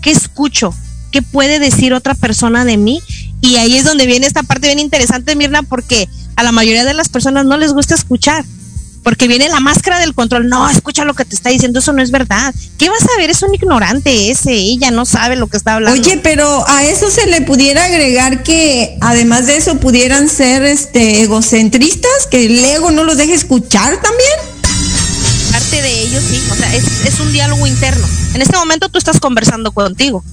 ¿Qué 0.00 0.10
escucho? 0.10 0.74
¿Qué 1.10 1.20
puede 1.20 1.58
decir 1.58 1.92
otra 1.92 2.14
persona 2.14 2.64
de 2.64 2.78
mí? 2.78 3.02
Y 3.42 3.56
ahí 3.56 3.76
es 3.76 3.84
donde 3.84 4.06
viene 4.06 4.26
esta 4.26 4.42
parte 4.44 4.68
bien 4.68 4.78
interesante, 4.78 5.36
Mirna, 5.36 5.62
porque 5.62 6.08
a 6.36 6.42
la 6.42 6.52
mayoría 6.52 6.84
de 6.84 6.94
las 6.94 7.10
personas 7.10 7.44
no 7.44 7.58
les 7.58 7.72
gusta 7.72 7.94
escuchar 7.94 8.44
porque 9.02 9.26
viene 9.28 9.48
la 9.48 9.60
máscara 9.60 9.98
del 9.98 10.14
control. 10.14 10.48
No, 10.48 10.68
escucha 10.70 11.04
lo 11.04 11.14
que 11.14 11.24
te 11.24 11.34
está 11.34 11.50
diciendo, 11.50 11.80
eso 11.80 11.92
no 11.92 12.02
es 12.02 12.10
verdad. 12.10 12.54
¿Qué 12.78 12.88
vas 12.88 13.02
a 13.02 13.18
ver? 13.18 13.30
Es 13.30 13.42
un 13.42 13.54
ignorante 13.54 14.30
ese, 14.30 14.52
ella 14.52 14.90
no 14.90 15.04
sabe 15.04 15.36
lo 15.36 15.48
que 15.48 15.56
está 15.56 15.74
hablando. 15.74 16.00
Oye, 16.00 16.18
pero 16.22 16.64
a 16.68 16.84
eso 16.84 17.10
se 17.10 17.26
le 17.26 17.42
pudiera 17.42 17.84
agregar 17.84 18.42
que 18.42 18.96
además 19.00 19.46
de 19.46 19.56
eso 19.56 19.78
pudieran 19.78 20.28
ser 20.28 20.62
este 20.62 21.22
egocentristas, 21.22 22.26
que 22.30 22.46
el 22.46 22.64
ego 22.64 22.90
no 22.90 23.04
los 23.04 23.16
deje 23.16 23.34
escuchar 23.34 24.00
también. 24.00 24.62
Parte 25.50 25.82
de 25.82 26.02
ellos 26.02 26.22
sí, 26.28 26.40
o 26.50 26.54
sea, 26.54 26.74
es, 26.74 26.84
es 27.04 27.20
un 27.20 27.32
diálogo 27.32 27.66
interno. 27.66 28.06
En 28.34 28.42
este 28.42 28.56
momento 28.56 28.88
tú 28.88 28.98
estás 28.98 29.20
conversando 29.20 29.72
contigo. 29.72 30.24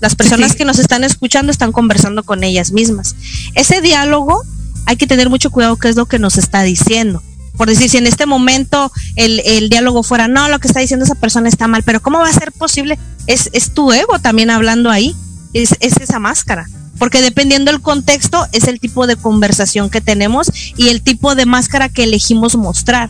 Las 0.00 0.14
personas 0.14 0.54
que 0.54 0.64
nos 0.64 0.78
están 0.78 1.02
escuchando 1.02 1.50
están 1.50 1.72
conversando 1.72 2.22
con 2.24 2.44
ellas 2.44 2.72
mismas. 2.72 3.14
Ese 3.54 3.80
diálogo 3.80 4.42
hay 4.86 4.96
que 4.96 5.06
tener 5.06 5.30
mucho 5.30 5.50
cuidado 5.50 5.76
qué 5.76 5.88
es 5.88 5.96
lo 5.96 6.06
que 6.06 6.18
nos 6.18 6.36
está 6.36 6.62
diciendo 6.62 7.22
por 7.56 7.68
decir, 7.68 7.88
si 7.88 7.98
en 7.98 8.06
este 8.06 8.26
momento 8.26 8.90
el, 9.16 9.40
el, 9.44 9.68
diálogo 9.68 10.02
fuera, 10.02 10.26
no, 10.28 10.48
lo 10.48 10.58
que 10.58 10.66
está 10.66 10.80
diciendo 10.80 11.04
esa 11.04 11.14
persona 11.14 11.48
está 11.48 11.68
mal, 11.68 11.82
pero 11.82 12.02
¿cómo 12.02 12.18
va 12.18 12.28
a 12.28 12.32
ser 12.32 12.52
posible? 12.52 12.98
Es, 13.26 13.48
es 13.52 13.72
tu 13.72 13.92
ego 13.92 14.18
también 14.18 14.50
hablando 14.50 14.90
ahí, 14.90 15.14
es, 15.52 15.76
es 15.80 15.96
esa 15.98 16.18
máscara. 16.18 16.66
Porque 16.98 17.20
dependiendo 17.20 17.70
del 17.70 17.80
contexto, 17.80 18.46
es 18.52 18.64
el 18.64 18.80
tipo 18.80 19.06
de 19.06 19.16
conversación 19.16 19.90
que 19.90 20.00
tenemos 20.00 20.50
y 20.76 20.88
el 20.88 21.02
tipo 21.02 21.34
de 21.34 21.46
máscara 21.46 21.88
que 21.88 22.04
elegimos 22.04 22.56
mostrar. 22.56 23.08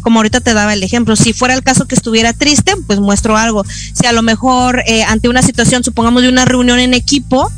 Como 0.00 0.18
ahorita 0.18 0.40
te 0.40 0.54
daba 0.54 0.74
el 0.74 0.82
ejemplo, 0.82 1.14
si 1.14 1.32
fuera 1.32 1.54
el 1.54 1.62
caso 1.62 1.86
que 1.86 1.94
estuviera 1.94 2.32
triste, 2.32 2.74
pues 2.86 2.98
muestro 2.98 3.36
algo. 3.36 3.64
Si 3.64 4.06
a 4.06 4.12
lo 4.12 4.22
mejor 4.22 4.82
eh, 4.86 5.04
ante 5.04 5.28
una 5.28 5.42
situación, 5.42 5.84
supongamos 5.84 6.22
de 6.22 6.28
una 6.28 6.44
reunión 6.44 6.80
en 6.80 6.94
equipo, 6.94 7.50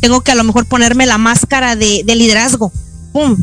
tengo 0.00 0.22
que 0.22 0.32
a 0.32 0.34
lo 0.34 0.44
mejor 0.44 0.64
ponerme 0.64 1.04
la 1.04 1.18
máscara 1.18 1.76
de, 1.76 2.02
de 2.04 2.14
liderazgo. 2.14 2.72
¡Pum! 3.12 3.36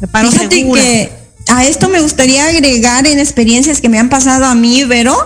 Me 0.00 0.06
paro 0.06 0.30
segura. 0.30 0.80
Que 0.80 1.17
a 1.48 1.64
esto 1.64 1.88
me 1.88 2.00
gustaría 2.00 2.46
agregar 2.46 3.06
en 3.06 3.18
experiencias 3.18 3.80
que 3.80 3.88
me 3.88 3.98
han 3.98 4.08
pasado 4.08 4.44
a 4.44 4.54
mí, 4.54 4.84
Vero, 4.84 5.16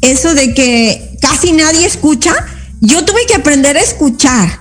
eso 0.00 0.34
de 0.34 0.54
que 0.54 1.16
casi 1.20 1.52
nadie 1.52 1.86
escucha. 1.86 2.34
Yo 2.80 3.04
tuve 3.04 3.26
que 3.26 3.34
aprender 3.34 3.76
a 3.76 3.80
escuchar. 3.80 4.60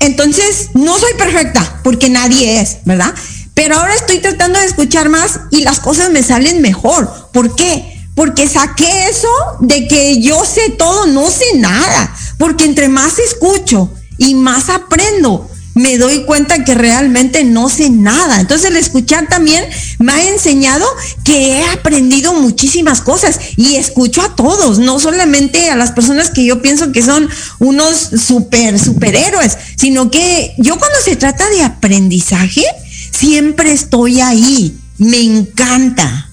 Entonces, 0.00 0.70
no 0.74 0.98
soy 0.98 1.14
perfecta, 1.14 1.80
porque 1.82 2.08
nadie 2.08 2.60
es, 2.60 2.78
¿verdad? 2.84 3.14
Pero 3.54 3.76
ahora 3.76 3.94
estoy 3.94 4.18
tratando 4.18 4.58
de 4.58 4.66
escuchar 4.66 5.08
más 5.08 5.40
y 5.50 5.62
las 5.62 5.80
cosas 5.80 6.10
me 6.10 6.22
salen 6.22 6.62
mejor. 6.62 7.28
¿Por 7.32 7.56
qué? 7.56 8.06
Porque 8.14 8.48
saqué 8.48 9.08
eso 9.08 9.28
de 9.60 9.88
que 9.88 10.20
yo 10.20 10.44
sé 10.44 10.70
todo, 10.70 11.06
no 11.06 11.28
sé 11.28 11.44
nada. 11.56 12.14
Porque 12.38 12.64
entre 12.64 12.88
más 12.88 13.18
escucho 13.18 13.90
y 14.16 14.34
más 14.34 14.68
aprendo, 14.68 15.50
me 15.78 15.96
doy 15.96 16.24
cuenta 16.24 16.64
que 16.64 16.74
realmente 16.74 17.44
no 17.44 17.68
sé 17.68 17.88
nada. 17.88 18.40
Entonces 18.40 18.70
el 18.70 18.76
escuchar 18.76 19.28
también 19.28 19.64
me 19.98 20.12
ha 20.12 20.28
enseñado 20.28 20.84
que 21.22 21.52
he 21.52 21.64
aprendido 21.68 22.34
muchísimas 22.34 23.00
cosas 23.00 23.38
y 23.56 23.76
escucho 23.76 24.22
a 24.22 24.34
todos, 24.34 24.80
no 24.80 24.98
solamente 24.98 25.70
a 25.70 25.76
las 25.76 25.92
personas 25.92 26.30
que 26.30 26.44
yo 26.44 26.60
pienso 26.60 26.90
que 26.90 27.02
son 27.02 27.28
unos 27.60 27.96
super 27.96 28.78
superhéroes, 28.78 29.56
sino 29.76 30.10
que 30.10 30.52
yo 30.58 30.78
cuando 30.78 30.98
se 31.02 31.14
trata 31.14 31.48
de 31.48 31.62
aprendizaje, 31.62 32.64
siempre 33.12 33.72
estoy 33.72 34.20
ahí. 34.20 34.76
Me 34.98 35.20
encanta. 35.20 36.28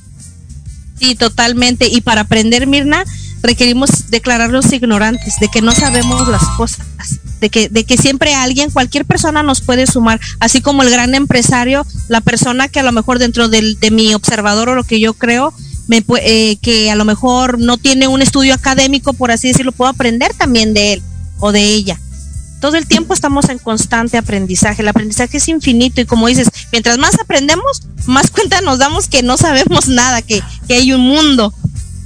Sí, 1.00 1.14
totalmente. 1.14 1.88
Y 1.88 2.02
para 2.02 2.22
aprender, 2.22 2.66
Mirna, 2.66 3.04
requerimos 3.44 4.10
declararnos 4.10 4.74
ignorantes, 4.74 5.36
de 5.40 5.50
que 5.50 5.62
no 5.62 5.72
sabemos 5.72 6.28
las 6.28 6.44
cosas 6.58 6.88
de 7.46 7.52
que, 7.52 7.70
de 7.70 7.84
que 7.84 7.96
siempre 7.96 8.34
alguien, 8.34 8.72
cualquier 8.72 9.06
persona 9.06 9.44
nos 9.44 9.62
puede 9.62 9.86
sumar, 9.86 10.20
así 10.40 10.62
como 10.62 10.82
el 10.82 10.90
gran 10.90 11.14
empresario, 11.14 11.86
la 12.08 12.20
persona 12.20 12.70
que 12.70 12.80
a 12.80 12.84
lo 12.84 12.92
mejor 12.92 13.20
dentro 13.20 13.50
de 13.50 13.92
mi 13.92 14.16
observador 14.16 14.70
o 14.70 14.76
lo 14.76 14.84
que 14.84 15.00
yo 15.00 15.14
creo, 15.14 15.54
me, 15.88 16.04
eh, 16.22 16.58
que 16.64 16.90
a 16.90 16.96
lo 16.96 17.06
mejor 17.06 17.60
no 17.60 17.78
tiene 17.78 18.08
un 18.08 18.24
estudio 18.24 18.56
académico, 18.56 19.14
por 19.14 19.30
así 19.30 19.50
decirlo, 19.50 19.74
puedo 19.74 19.92
aprender 19.92 20.34
también 20.34 20.74
de 20.74 20.94
él 20.94 21.04
o 21.40 21.52
de 21.52 21.62
ella. 21.62 22.00
Todo 22.62 22.78
el 22.78 22.88
tiempo 22.88 23.14
estamos 23.14 23.50
en 23.50 23.60
constante 23.60 24.18
aprendizaje. 24.18 24.82
El 24.82 24.88
aprendizaje 24.88 25.38
es 25.38 25.48
infinito 25.48 26.02
y 26.02 26.06
como 26.06 26.26
dices, 26.26 26.50
mientras 26.72 26.98
más 26.98 27.20
aprendemos, 27.20 27.84
más 28.08 28.32
cuenta 28.32 28.62
nos 28.62 28.80
damos 28.80 29.08
que 29.08 29.22
no 29.22 29.38
sabemos 29.38 29.88
nada, 29.88 30.24
que, 30.24 30.42
que 30.68 30.74
hay 30.74 30.94
un 30.94 31.02
mundo. 31.02 31.54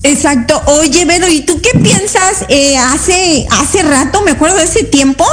Exacto. 0.03 0.62
Oye, 0.68 1.06
Vero, 1.06 1.27
¿y 1.27 1.41
tú 1.41 1.62
qué 1.62 1.77
piensas? 1.79 2.46
Eh, 2.48 2.77
hace, 2.77 3.48
hace 3.51 3.84
rato, 3.84 4.22
me 4.22 4.32
acuerdo 4.32 4.58
de 4.58 4.63
ese 4.63 4.84
tiempo, 4.84 5.25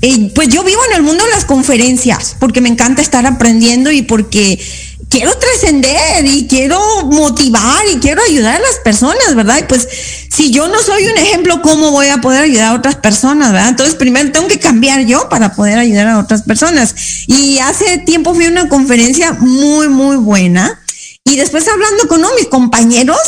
eh, 0.00 0.30
pues 0.34 0.48
yo 0.48 0.62
vivo 0.62 0.80
en 0.90 0.96
el 0.96 1.02
mundo 1.02 1.24
de 1.24 1.30
las 1.30 1.44
conferencias, 1.44 2.36
porque 2.38 2.60
me 2.60 2.68
encanta 2.68 3.02
estar 3.02 3.26
aprendiendo 3.26 3.90
y 3.90 4.02
porque 4.02 4.60
quiero 5.08 5.36
trascender 5.36 6.24
y 6.24 6.46
quiero 6.46 6.80
motivar 7.04 7.86
y 7.92 7.98
quiero 7.98 8.22
ayudar 8.22 8.56
a 8.56 8.60
las 8.60 8.76
personas, 8.82 9.34
¿verdad? 9.34 9.58
Y 9.58 9.64
pues 9.64 9.86
si 10.30 10.50
yo 10.50 10.68
no 10.68 10.80
soy 10.80 11.06
un 11.06 11.18
ejemplo, 11.18 11.60
¿cómo 11.60 11.90
voy 11.90 12.08
a 12.08 12.22
poder 12.22 12.44
ayudar 12.44 12.68
a 12.68 12.74
otras 12.74 12.96
personas, 12.96 13.52
verdad? 13.52 13.68
Entonces 13.68 13.94
primero 13.94 14.32
tengo 14.32 14.48
que 14.48 14.58
cambiar 14.58 15.04
yo 15.04 15.28
para 15.28 15.54
poder 15.54 15.78
ayudar 15.78 16.06
a 16.06 16.18
otras 16.18 16.42
personas. 16.42 16.94
Y 17.26 17.58
hace 17.58 17.98
tiempo 17.98 18.34
fui 18.34 18.46
a 18.46 18.48
una 18.48 18.68
conferencia 18.68 19.32
muy, 19.32 19.88
muy 19.88 20.16
buena. 20.16 20.80
Y 21.24 21.36
después 21.36 21.68
hablando 21.68 22.08
con 22.08 22.22
mis 22.36 22.48
compañeros, 22.48 23.18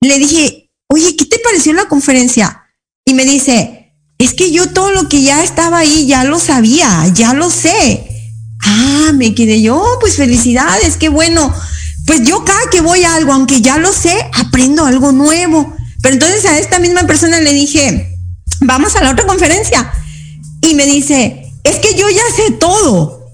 le 0.00 0.18
dije, 0.18 0.70
oye, 0.88 1.16
¿qué 1.16 1.24
te 1.24 1.38
pareció 1.38 1.72
la 1.72 1.88
conferencia? 1.88 2.64
Y 3.04 3.14
me 3.14 3.24
dice, 3.24 3.92
es 4.18 4.34
que 4.34 4.50
yo 4.50 4.70
todo 4.70 4.90
lo 4.92 5.08
que 5.08 5.22
ya 5.22 5.42
estaba 5.42 5.78
ahí 5.78 6.06
ya 6.06 6.24
lo 6.24 6.38
sabía, 6.38 7.06
ya 7.14 7.34
lo 7.34 7.50
sé. 7.50 8.06
Ah, 8.62 9.12
me 9.14 9.34
quedé 9.34 9.60
yo, 9.62 9.84
pues 10.00 10.16
felicidades, 10.16 10.96
qué 10.96 11.08
bueno. 11.08 11.52
Pues 12.06 12.22
yo 12.22 12.44
cada 12.44 12.70
que 12.70 12.80
voy 12.80 13.04
a 13.04 13.14
algo, 13.14 13.32
aunque 13.32 13.60
ya 13.60 13.78
lo 13.78 13.92
sé, 13.92 14.14
aprendo 14.34 14.84
algo 14.84 15.12
nuevo. 15.12 15.74
Pero 16.02 16.14
entonces 16.14 16.44
a 16.46 16.58
esta 16.58 16.78
misma 16.78 17.06
persona 17.06 17.40
le 17.40 17.52
dije, 17.52 18.16
vamos 18.60 18.96
a 18.96 19.02
la 19.02 19.10
otra 19.10 19.26
conferencia. 19.26 19.90
Y 20.60 20.74
me 20.74 20.86
dice, 20.86 21.52
es 21.64 21.76
que 21.76 21.94
yo 21.94 22.08
ya 22.08 22.22
sé 22.36 22.52
todo. 22.52 23.32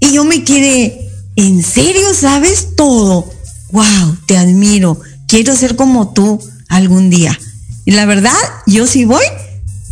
Y 0.00 0.12
yo 0.12 0.24
me 0.24 0.44
quedé, 0.44 1.10
¿en 1.36 1.62
serio 1.62 2.12
sabes 2.14 2.74
todo? 2.76 3.30
Wow, 3.70 4.16
te 4.26 4.36
admiro 4.36 5.00
quiero 5.32 5.56
ser 5.56 5.76
como 5.76 6.12
tú 6.12 6.38
algún 6.68 7.08
día. 7.08 7.38
Y 7.86 7.92
la 7.92 8.04
verdad, 8.04 8.36
yo 8.66 8.86
sí 8.86 9.06
voy 9.06 9.24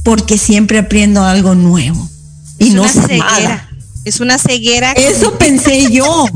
porque 0.04 0.36
siempre 0.36 0.78
aprendo 0.78 1.24
algo 1.24 1.54
nuevo. 1.54 2.08
Y 2.58 2.68
es 2.68 2.74
no 2.74 2.82
una 2.82 2.92
ceguera. 2.92 3.68
Es 4.04 4.20
una 4.20 4.36
ceguera. 4.36 4.92
Eso 4.92 5.32
pensé 5.38 5.90
yo. 5.90 6.26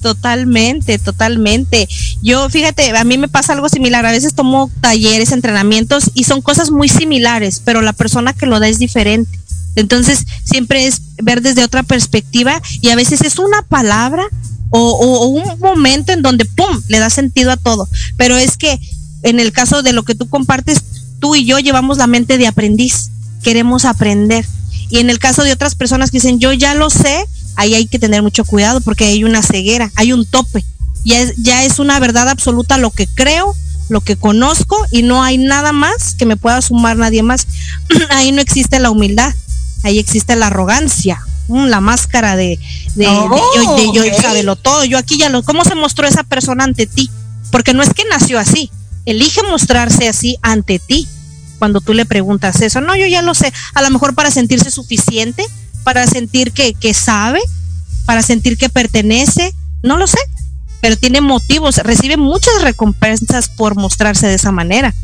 Totalmente, 0.00 0.98
totalmente. 0.98 1.86
Yo, 2.22 2.48
fíjate, 2.48 2.96
a 2.96 3.04
mí 3.04 3.18
me 3.18 3.28
pasa 3.28 3.52
algo 3.52 3.68
similar. 3.68 4.06
A 4.06 4.12
veces 4.12 4.34
tomo 4.34 4.70
talleres, 4.80 5.32
entrenamientos 5.32 6.10
y 6.14 6.24
son 6.24 6.40
cosas 6.40 6.70
muy 6.70 6.88
similares, 6.88 7.60
pero 7.62 7.82
la 7.82 7.92
persona 7.92 8.32
que 8.32 8.46
lo 8.46 8.58
da 8.58 8.68
es 8.68 8.78
diferente. 8.78 9.38
Entonces, 9.76 10.26
siempre 10.44 10.86
es 10.86 11.00
ver 11.22 11.42
desde 11.42 11.64
otra 11.64 11.82
perspectiva 11.82 12.60
y 12.80 12.90
a 12.90 12.96
veces 12.96 13.20
es 13.22 13.38
una 13.38 13.62
palabra 13.62 14.24
o, 14.70 15.26
un 15.26 15.58
momento 15.60 16.12
en 16.12 16.22
donde, 16.22 16.44
¡pum!, 16.44 16.82
le 16.88 16.98
da 16.98 17.10
sentido 17.10 17.50
a 17.50 17.56
todo. 17.56 17.88
Pero 18.16 18.36
es 18.36 18.56
que 18.56 18.78
en 19.22 19.40
el 19.40 19.52
caso 19.52 19.82
de 19.82 19.92
lo 19.92 20.04
que 20.04 20.14
tú 20.14 20.28
compartes, 20.28 20.80
tú 21.18 21.34
y 21.34 21.44
yo 21.44 21.58
llevamos 21.58 21.98
la 21.98 22.06
mente 22.06 22.38
de 22.38 22.46
aprendiz, 22.46 23.10
queremos 23.42 23.84
aprender. 23.84 24.46
Y 24.88 24.98
en 24.98 25.10
el 25.10 25.18
caso 25.18 25.44
de 25.44 25.52
otras 25.52 25.74
personas 25.74 26.10
que 26.10 26.16
dicen, 26.16 26.38
yo 26.38 26.52
ya 26.52 26.74
lo 26.74 26.90
sé, 26.90 27.24
ahí 27.56 27.74
hay 27.74 27.86
que 27.86 27.98
tener 27.98 28.22
mucho 28.22 28.44
cuidado 28.44 28.80
porque 28.80 29.04
hay 29.04 29.24
una 29.24 29.42
ceguera, 29.42 29.90
hay 29.96 30.12
un 30.12 30.26
tope. 30.26 30.64
Ya 31.04 31.20
es, 31.20 31.34
ya 31.36 31.64
es 31.64 31.78
una 31.78 31.98
verdad 31.98 32.28
absoluta 32.28 32.76
lo 32.76 32.90
que 32.90 33.06
creo, 33.06 33.54
lo 33.88 34.00
que 34.00 34.16
conozco 34.16 34.76
y 34.90 35.02
no 35.02 35.22
hay 35.22 35.38
nada 35.38 35.72
más 35.72 36.14
que 36.14 36.26
me 36.26 36.36
pueda 36.36 36.60
sumar 36.62 36.96
nadie 36.96 37.22
más. 37.22 37.46
ahí 38.10 38.32
no 38.32 38.40
existe 38.40 38.78
la 38.78 38.90
humildad, 38.90 39.34
ahí 39.82 39.98
existe 39.98 40.36
la 40.36 40.48
arrogancia, 40.48 41.20
mm, 41.48 41.66
la 41.66 41.80
máscara 41.80 42.36
de, 42.36 42.58
de, 42.94 43.04
de 43.04 43.04
yo, 43.04 43.76
de 43.76 43.92
yo 43.92 44.02
ok. 44.02 44.20
sábelo 44.20 44.56
todo. 44.56 44.84
Yo 44.84 44.98
aquí 44.98 45.18
ya 45.18 45.28
lo, 45.28 45.42
¿cómo 45.42 45.64
se 45.64 45.74
mostró 45.74 46.06
esa 46.06 46.24
persona 46.24 46.64
ante 46.64 46.86
ti? 46.86 47.10
Porque 47.50 47.74
no 47.74 47.82
es 47.82 47.92
que 47.94 48.04
nació 48.04 48.38
así, 48.38 48.70
elige 49.06 49.42
mostrarse 49.42 50.08
así 50.08 50.36
ante 50.42 50.78
ti 50.78 51.08
cuando 51.58 51.80
tú 51.80 51.94
le 51.94 52.06
preguntas 52.06 52.60
eso. 52.62 52.80
No, 52.80 52.96
yo 52.96 53.06
ya 53.06 53.22
lo 53.22 53.34
sé. 53.34 53.52
A 53.74 53.82
lo 53.82 53.90
mejor 53.90 54.14
para 54.14 54.30
sentirse 54.30 54.70
suficiente, 54.70 55.44
para 55.84 56.06
sentir 56.06 56.52
que, 56.52 56.74
que 56.74 56.94
sabe, 56.94 57.40
para 58.06 58.22
sentir 58.22 58.56
que 58.56 58.68
pertenece, 58.68 59.54
no 59.82 59.96
lo 59.96 60.06
sé. 60.06 60.18
Pero 60.80 60.96
tiene 60.96 61.20
motivos, 61.20 61.76
recibe 61.76 62.16
muchas 62.16 62.62
recompensas 62.62 63.48
por 63.50 63.76
mostrarse 63.76 64.26
de 64.26 64.34
esa 64.34 64.50
manera. 64.50 64.94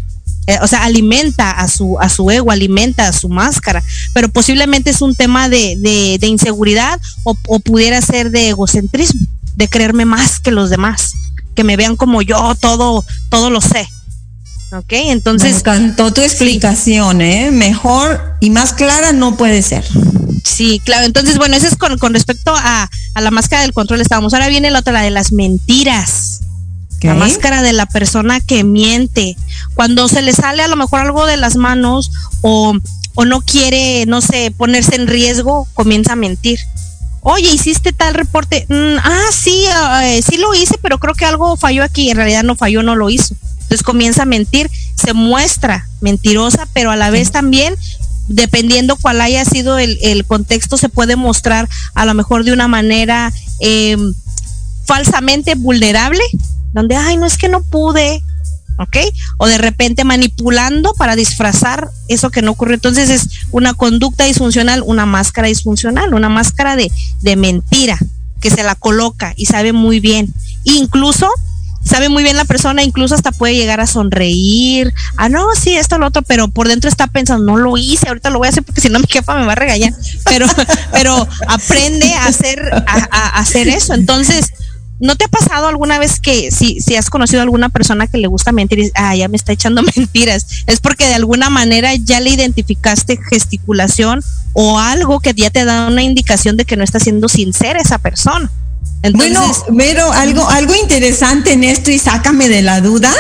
Eh, 0.47 0.59
o 0.63 0.67
sea, 0.67 0.85
alimenta 0.85 1.51
a 1.51 1.67
su, 1.67 1.99
a 1.99 2.09
su 2.09 2.31
ego, 2.31 2.51
alimenta 2.53 3.09
a 3.09 3.13
su 3.13 3.29
máscara, 3.29 3.83
pero 4.15 4.29
posiblemente 4.29 4.91
es 4.91 5.03
un 5.03 5.15
tema 5.15 5.49
de, 5.49 5.77
de, 5.79 6.19
de 6.21 6.27
inseguridad 6.29 7.01
o, 7.25 7.37
o 7.49 7.59
pudiera 7.59 8.01
ser 8.01 8.31
de 8.31 8.51
egocentrismo, 8.51 9.27
de 9.57 9.69
creerme 9.69 10.05
más 10.05 10.39
que 10.39 10.53
los 10.53 10.71
demás, 10.71 11.15
que 11.55 11.65
me 11.65 11.77
vean 11.77 11.97
como 11.97 12.23
yo, 12.23 12.55
todo, 12.61 13.05
todo 13.29 13.51
lo 13.51 13.61
sé. 13.61 13.89
¿Ok? 14.73 14.91
Me 14.93 15.11
Entonces, 15.13 15.59
encantó 15.59 16.13
tu 16.13 16.21
explicación, 16.21 17.21
¿eh? 17.23 17.51
Mejor 17.51 18.37
y 18.41 18.51
más 18.51 18.73
clara 18.73 19.13
no 19.13 19.37
puede 19.37 19.63
ser. 19.63 19.85
Sí, 20.45 20.81
claro. 20.85 21.07
Entonces, 21.07 21.39
bueno, 21.39 21.57
eso 21.57 21.67
es 21.67 21.77
con, 21.77 21.99
con 21.99 22.15
respecto 22.15 22.55
a, 22.55 22.89
a 23.15 23.21
la 23.21 23.31
máscara 23.31 23.63
del 23.63 23.73
control 23.73 24.01
estábamos. 24.01 24.35
Ahora 24.35 24.49
viene 24.49 24.71
la 24.71 24.81
otra, 24.81 24.93
la 24.93 25.03
de 25.03 25.11
las 25.11 25.33
mentiras. 25.33 26.36
La 27.03 27.15
máscara 27.15 27.63
de 27.63 27.73
la 27.73 27.87
persona 27.87 28.41
que 28.41 28.65
miente. 28.65 29.37
Cuando 29.75 30.09
se 30.09 30.23
le 30.23 30.33
sale 30.33 30.63
a 30.63 30.69
lo 30.69 30.77
mejor 30.77 31.01
algo 31.01 31.27
de 31.27 31.37
las 31.37 31.57
manos 31.57 32.11
o, 32.41 32.75
o 33.15 33.25
no 33.25 33.41
quiere, 33.43 34.07
no 34.07 34.21
sé, 34.21 34.51
ponerse 34.51 34.97
en 34.97 35.07
riesgo, 35.07 35.69
comienza 35.75 36.15
a 36.15 36.17
mentir. 36.17 36.59
Oye, 37.21 37.51
hiciste 37.51 37.93
tal 37.93 38.15
reporte. 38.15 38.67
Mm, 38.69 38.99
ah, 39.03 39.29
sí, 39.33 39.65
eh, 40.03 40.23
sí 40.23 40.37
lo 40.37 40.55
hice, 40.55 40.79
pero 40.81 40.99
creo 40.99 41.15
que 41.15 41.25
algo 41.25 41.57
falló 41.57 41.83
aquí. 41.85 42.11
En 42.11 42.17
realidad 42.17 42.45
no 42.45 42.57
falló, 42.57 42.83
no 42.83 42.97
lo 42.97 43.11
hizo. 43.11 43.35
Entonces 43.63 43.83
comienza 43.83 44.23
a 44.23 44.27
mentir, 44.27 44.71
se 44.95 45.13
muestra 45.13 45.89
mentirosa, 46.01 46.69
pero 46.73 46.93
a 46.93 46.97
la 46.97 47.11
vez 47.11 47.33
también 47.33 47.75
dependiendo 48.29 48.97
cuál 48.97 49.21
haya 49.21 49.45
sido 49.45 49.79
el, 49.79 49.99
el 50.03 50.25
contexto, 50.25 50.77
se 50.77 50.89
puede 50.89 51.17
mostrar 51.17 51.69
a 51.95 52.05
lo 52.05 52.15
mejor 52.15 52.45
de 52.45 52.53
una 52.53 52.69
manera 52.69 53.33
eh, 53.61 53.97
falsamente 54.85 55.55
vulnerable, 55.55 56.23
donde, 56.77 56.95
ay, 56.95 57.17
no 57.17 57.25
es 57.25 57.39
que 57.39 57.49
no 57.49 57.63
pude, 57.63 58.23
¿ok? 58.79 58.97
O 59.39 59.47
de 59.47 59.57
repente 59.57 60.05
manipulando 60.05 60.93
para 60.93 61.17
disfrazar 61.17 61.91
eso 62.09 62.31
que 62.31 62.43
no 62.43 62.53
ocurrió. 62.53 62.75
Entonces 62.75 63.09
es 63.09 63.29
una 63.51 63.73
conducta 63.73 64.25
disfuncional, 64.25 64.83
una 64.85 65.07
máscara 65.07 65.49
disfuncional, 65.49 66.13
una 66.13 66.29
máscara 66.29 66.77
de, 66.77 66.93
de 67.23 67.37
mentira 67.37 67.99
que 68.41 68.51
se 68.51 68.63
la 68.63 68.75
coloca 68.75 69.33
y 69.37 69.47
sabe 69.47 69.73
muy 69.73 70.01
bien. 70.01 70.33
Incluso 70.65 71.31
sabe 71.83 72.11
muy 72.11 72.23
bien 72.23 72.37
la 72.37 72.45
persona, 72.45 72.83
incluso 72.83 73.15
hasta 73.15 73.33
puede 73.33 73.55
llegar 73.55 73.81
a 73.81 73.87
sonreír, 73.87 74.93
ah, 75.17 75.29
no, 75.29 75.47
sí, 75.55 75.77
esto, 75.77 75.99
lo 75.99 76.09
otro, 76.09 76.23
pero 76.23 76.49
por 76.49 76.69
dentro 76.69 76.91
está 76.91 77.07
pensando, 77.07 77.45
no 77.45 77.57
lo 77.57 77.77
hice, 77.77 78.09
ahorita 78.09 78.29
lo 78.31 78.39
voy 78.39 78.49
a 78.49 78.51
hacer 78.51 78.65
porque 78.65 78.81
si 78.81 78.89
no 78.89 78.99
mi 78.99 79.07
jefa 79.09 79.39
me 79.39 79.47
va 79.47 79.53
a 79.53 79.57
regañar, 79.57 79.95
pero, 80.25 80.47
pero 80.93 81.27
aprende 81.47 82.13
a 82.13 82.27
hacer, 82.27 82.61
a, 82.87 83.39
hacer 83.39 83.69
eso. 83.69 83.95
Entonces, 83.95 84.53
¿no 84.99 85.17
te 85.17 85.25
ha 85.25 85.29
pasado 85.29 85.67
alguna 85.67 85.99
vez 85.99 86.21
que 86.21 86.51
si, 86.51 86.81
si 86.81 86.97
has 86.97 87.11
conocido 87.11 87.41
a 87.41 87.43
alguna 87.43 87.69
persona 87.69 88.07
que 88.07 88.19
le 88.19 88.29
gusta 88.29 88.53
mentir 88.53 88.79
y 88.79 88.83
dices, 88.83 88.95
ah, 88.97 89.15
ya 89.15 89.29
me 89.29 89.37
está 89.37 89.53
echando 89.53 89.83
mentiras? 89.97 90.47
Es 90.67 90.81
porque 90.81 91.07
de 91.07 91.15
alguna 91.15 91.51
manera 91.51 91.95
ya 91.95 92.21
le 92.21 92.31
identificaste 92.31 93.19
gesticulación 93.31 94.23
o 94.53 94.79
algo 94.79 95.21
que 95.21 95.33
ya 95.35 95.51
te 95.51 95.65
da 95.65 95.89
una 95.89 96.03
indicación 96.03 96.57
de 96.57 96.65
que 96.65 96.77
no 96.77 96.85
está 96.85 96.99
siendo 96.99 97.29
sincera 97.29 97.81
esa 97.81 97.99
persona. 97.99 98.51
Entonces, 99.03 99.33
bueno, 99.33 99.77
pero 99.77 100.13
algo, 100.13 100.49
algo 100.49 100.75
interesante 100.75 101.53
en 101.53 101.65
esto 101.65 101.91
y 101.91 101.99
sácame 101.99 102.49
de 102.49 102.63
la 102.63 102.81
duda. 102.81 103.13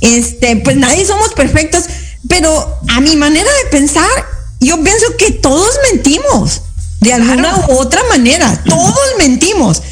Este, 0.00 0.56
pues 0.56 0.76
nadie 0.76 1.06
somos 1.06 1.32
perfectos, 1.32 1.84
pero 2.28 2.78
a 2.88 3.00
mi 3.00 3.16
manera 3.16 3.48
de 3.64 3.70
pensar, 3.70 4.08
yo 4.60 4.82
pienso 4.82 5.06
que 5.18 5.32
todos 5.32 5.70
mentimos 5.90 6.62
de 7.00 7.12
alguna 7.12 7.66
u 7.68 7.78
otra 7.78 8.02
manera. 8.08 8.62
Todos 8.64 8.98
mentimos. 9.18 9.82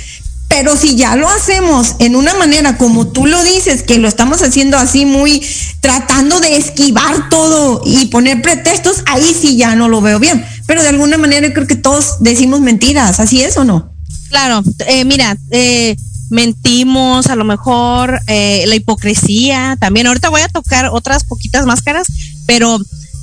Pero 0.57 0.77
si 0.77 0.95
ya 0.95 1.17
lo 1.17 1.29
hacemos 1.29 1.97
en 1.99 2.15
una 2.15 2.33
manera 2.35 2.79
como 2.79 3.09
tú 3.09 3.27
lo 3.27 3.43
dices, 3.43 3.83
que 3.83 3.99
lo 3.99 4.07
estamos 4.07 4.41
haciendo 4.41 4.77
así 4.77 5.05
muy 5.05 5.45
tratando 5.81 6.39
de 6.39 6.57
esquivar 6.57 7.29
todo 7.29 7.83
y 7.85 8.07
poner 8.07 8.41
pretextos, 8.41 9.03
ahí 9.07 9.35
sí 9.35 9.57
ya 9.57 9.75
no 9.75 9.89
lo 9.89 10.01
veo 10.01 10.21
bien. 10.21 10.47
Pero 10.69 10.83
de 10.83 10.91
alguna 10.91 11.19
manera 11.19 11.53
creo 11.53 11.67
que 11.67 11.75
todos 11.75 12.19
decimos 12.21 12.61
mentiras, 12.61 13.19
¿así 13.19 13.43
es 13.43 13.57
o 13.57 13.65
no? 13.65 13.93
Claro, 14.29 14.63
eh, 14.87 15.05
mira, 15.05 15.37
eh, 15.51 15.97
mentimos, 16.31 17.27
a 17.27 17.35
lo 17.35 17.45
mejor 17.45 18.21
eh, 18.29 18.63
la 18.69 18.77
hipocresía, 18.77 19.77
también 19.81 20.07
ahorita 20.07 20.29
voy 20.29 20.43
a 20.43 20.49
tocar 20.49 20.87
otras 20.93 21.25
poquitas 21.25 21.67
máscaras, 21.67 22.07
pero 22.47 22.79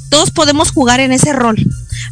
todos 0.10 0.32
podemos 0.32 0.72
jugar 0.72 1.00
en 1.00 1.14
ese 1.14 1.32
rol. 1.32 1.56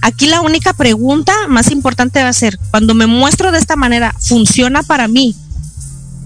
Aquí 0.02 0.28
la 0.28 0.42
única 0.42 0.74
pregunta 0.74 1.34
más 1.48 1.72
importante 1.72 2.22
va 2.22 2.30
a 2.30 2.34
ser, 2.34 2.58
cuando 2.72 2.94
me 2.94 3.08
muestro 3.08 3.52
de 3.52 3.60
esta 3.60 3.76
manera, 3.76 4.16
¿funciona 4.20 4.84
para 4.84 5.08
mí 5.08 5.36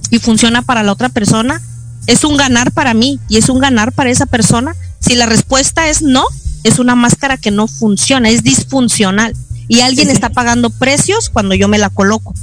y 0.10 0.20
funciona 0.20 0.62
para 0.62 0.84
la 0.84 0.92
otra 0.92 1.10
persona? 1.10 1.62
¿Es 2.06 2.24
un 2.24 2.38
ganar 2.38 2.72
para 2.72 2.94
mí 2.94 3.20
y 3.30 3.38
es 3.38 3.50
un 3.50 3.60
ganar 3.60 3.92
para 3.92 4.10
esa 4.10 4.26
persona? 4.26 4.76
Si 5.00 5.16
la 5.16 5.26
respuesta 5.26 5.90
es 5.90 6.02
no, 6.02 6.26
es 6.64 6.80
una 6.80 6.96
máscara 6.96 7.38
que 7.38 7.52
no 7.52 7.68
funciona, 7.68 8.30
es 8.30 8.44
disfuncional. 8.44 9.36
Y 9.68 9.82
alguien 9.82 10.08
Sí, 10.08 10.14
está 10.14 10.30
pagando 10.30 10.70
precios 10.70 11.30
cuando 11.30 11.56
yo 11.56 11.68
me 11.68 11.78
la 11.78 11.90
coloco. 11.90 12.34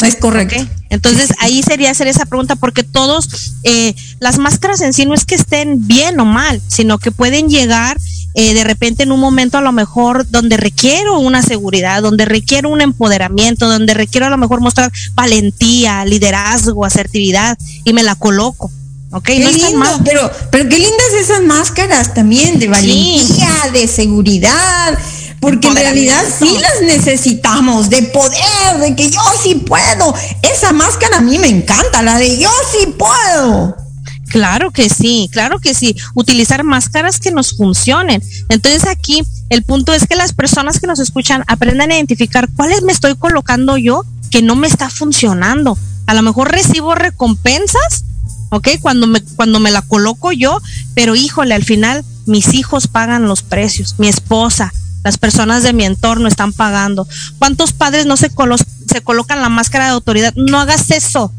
Es 0.00 0.16
correcto. 0.16 0.66
Entonces 0.90 1.32
ahí 1.40 1.62
sería 1.62 1.90
hacer 1.90 2.06
esa 2.06 2.24
pregunta 2.24 2.56
porque 2.56 2.84
todos, 2.84 3.54
eh, 3.64 3.94
las 4.20 4.38
máscaras 4.38 4.80
en 4.80 4.92
sí 4.92 5.06
no 5.06 5.14
es 5.14 5.24
que 5.24 5.34
estén 5.34 5.86
bien 5.86 6.18
o 6.20 6.24
mal, 6.24 6.62
sino 6.68 6.98
que 6.98 7.10
pueden 7.10 7.48
llegar 7.48 7.98
eh, 8.34 8.54
de 8.54 8.64
repente 8.64 9.02
en 9.02 9.12
un 9.12 9.20
momento 9.20 9.58
a 9.58 9.60
lo 9.60 9.72
mejor 9.72 10.28
donde 10.30 10.56
requiero 10.56 11.18
una 11.18 11.42
seguridad, 11.42 12.02
donde 12.02 12.24
requiero 12.24 12.68
un 12.68 12.80
empoderamiento, 12.80 13.68
donde 13.68 13.94
requiero 13.94 14.26
a 14.26 14.30
lo 14.30 14.38
mejor 14.38 14.60
mostrar 14.60 14.92
valentía, 15.14 16.04
liderazgo, 16.04 16.84
asertividad 16.84 17.58
y 17.84 17.92
me 17.92 18.02
la 18.02 18.14
coloco. 18.14 18.70
¿Ok? 19.10 19.24
Qué 19.24 19.40
no 19.40 19.48
está 19.48 19.66
lindo, 19.68 19.78
mal. 19.78 20.00
pero, 20.04 20.30
pero 20.50 20.68
qué 20.68 20.78
lindas 20.78 21.12
esas 21.18 21.42
máscaras 21.42 22.12
también 22.12 22.58
de 22.58 22.68
valentía, 22.68 23.50
de 23.72 23.88
seguridad, 23.88 24.98
porque 25.40 25.68
en 25.68 25.76
realidad 25.76 26.22
sí 26.38 26.58
las 26.60 26.82
necesitamos, 26.82 27.88
de 27.88 28.02
poder, 28.02 28.78
de 28.80 28.94
que 28.94 29.10
yo 29.10 29.20
sí 29.42 29.54
puedo. 29.54 30.14
Esa 30.42 30.72
máscara 30.72 31.18
a 31.18 31.20
mí 31.22 31.38
me 31.38 31.48
encanta, 31.48 32.02
la 32.02 32.18
de 32.18 32.38
yo 32.38 32.50
sí 32.70 32.94
puedo. 32.98 33.87
Claro 34.28 34.70
que 34.70 34.88
sí, 34.88 35.28
claro 35.32 35.58
que 35.58 35.74
sí. 35.74 35.96
Utilizar 36.14 36.64
máscaras 36.64 37.18
que 37.18 37.30
nos 37.30 37.56
funcionen. 37.56 38.22
Entonces 38.48 38.86
aquí 38.86 39.22
el 39.48 39.62
punto 39.62 39.92
es 39.92 40.06
que 40.06 40.16
las 40.16 40.32
personas 40.32 40.80
que 40.80 40.86
nos 40.86 40.98
escuchan 40.98 41.44
aprendan 41.46 41.90
a 41.90 41.96
identificar 41.96 42.48
cuáles 42.54 42.82
me 42.82 42.92
estoy 42.92 43.16
colocando 43.16 43.76
yo 43.76 44.04
que 44.30 44.42
no 44.42 44.54
me 44.54 44.66
está 44.66 44.90
funcionando. 44.90 45.78
A 46.06 46.14
lo 46.14 46.22
mejor 46.22 46.50
recibo 46.50 46.94
recompensas, 46.94 48.04
¿ok? 48.50 48.68
Cuando 48.80 49.06
me, 49.06 49.22
cuando 49.22 49.60
me 49.60 49.70
la 49.70 49.82
coloco 49.82 50.32
yo, 50.32 50.60
pero 50.94 51.14
híjole, 51.14 51.54
al 51.54 51.64
final 51.64 52.04
mis 52.26 52.52
hijos 52.54 52.88
pagan 52.88 53.26
los 53.26 53.42
precios, 53.42 53.94
mi 53.98 54.08
esposa, 54.08 54.72
las 55.04 55.16
personas 55.16 55.62
de 55.62 55.72
mi 55.72 55.84
entorno 55.84 56.28
están 56.28 56.52
pagando. 56.52 57.06
¿Cuántos 57.38 57.72
padres 57.72 58.06
no 58.06 58.16
se, 58.16 58.30
colo 58.30 58.56
se 58.58 59.00
colocan 59.00 59.40
la 59.40 59.48
máscara 59.48 59.86
de 59.86 59.92
autoridad? 59.92 60.34
No 60.34 60.60
hagas 60.60 60.90
eso. 60.90 61.32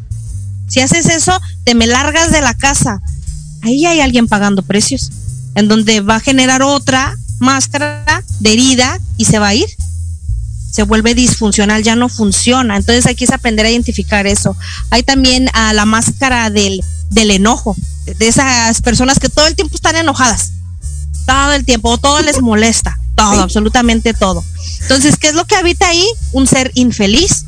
Si 0.70 0.80
haces 0.80 1.08
eso, 1.08 1.40
te 1.66 1.76
me 1.76 1.88
largas 1.88 2.32
de 2.32 2.42
la 2.42 2.54
casa. 2.54 3.02
Ahí 3.62 3.86
hay 3.86 4.00
alguien 4.00 4.28
pagando 4.28 4.62
precios, 4.62 5.12
en 5.56 5.68
donde 5.68 6.02
va 6.02 6.16
a 6.16 6.20
generar 6.20 6.62
otra 6.62 7.18
máscara 7.40 8.24
de 8.40 8.54
herida 8.54 9.00
y 9.18 9.26
se 9.26 9.40
va 9.40 9.50
a 9.50 9.56
ir. 9.56 9.68
Se 10.72 10.84
vuelve 10.84 11.16
disfuncional, 11.16 11.84
ya 11.84 11.96
no 11.96 12.08
funciona. 12.08 12.78
Entonces 12.78 13.06
hay 13.08 13.16
que 13.16 13.26
aprender 13.34 13.66
a 13.66 13.72
identificar 13.72 14.28
eso. 14.28 14.56
Hay 14.92 15.04
también 15.04 15.50
a 15.54 15.74
la 15.74 15.86
máscara 15.86 16.50
del, 16.50 16.84
del 17.10 17.32
enojo, 17.32 17.76
de 18.06 18.28
esas 18.28 18.82
personas 18.82 19.20
que 19.20 19.30
todo 19.30 19.48
el 19.48 19.56
tiempo 19.56 19.76
están 19.76 19.96
enojadas. 19.96 20.52
Todo 21.26 21.54
el 21.54 21.66
tiempo, 21.66 21.98
todo 21.98 22.22
les 22.22 22.42
molesta, 22.42 23.00
todo, 23.16 23.42
absolutamente 23.42 24.14
todo. 24.14 24.44
Entonces, 24.82 25.18
¿qué 25.18 25.30
es 25.30 25.34
lo 25.34 25.46
que 25.46 25.56
habita 25.56 25.88
ahí? 25.88 26.06
Un 26.32 26.48
ser 26.48 26.72
infeliz. 26.76 27.46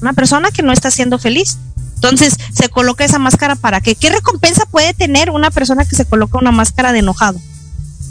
Una 0.00 0.12
persona 0.12 0.50
que 0.50 0.62
no 0.62 0.72
está 0.72 0.90
siendo 0.90 1.18
feliz. 1.18 1.58
Entonces, 2.02 2.38
se 2.54 2.70
coloca 2.70 3.04
esa 3.04 3.18
máscara 3.18 3.56
para 3.56 3.82
qué? 3.82 3.94
¿Qué 3.94 4.08
recompensa 4.08 4.64
puede 4.64 4.94
tener 4.94 5.28
una 5.28 5.50
persona 5.50 5.84
que 5.84 5.96
se 5.96 6.06
coloca 6.06 6.38
una 6.38 6.50
máscara 6.50 6.94
de 6.94 7.00
enojado? 7.00 7.38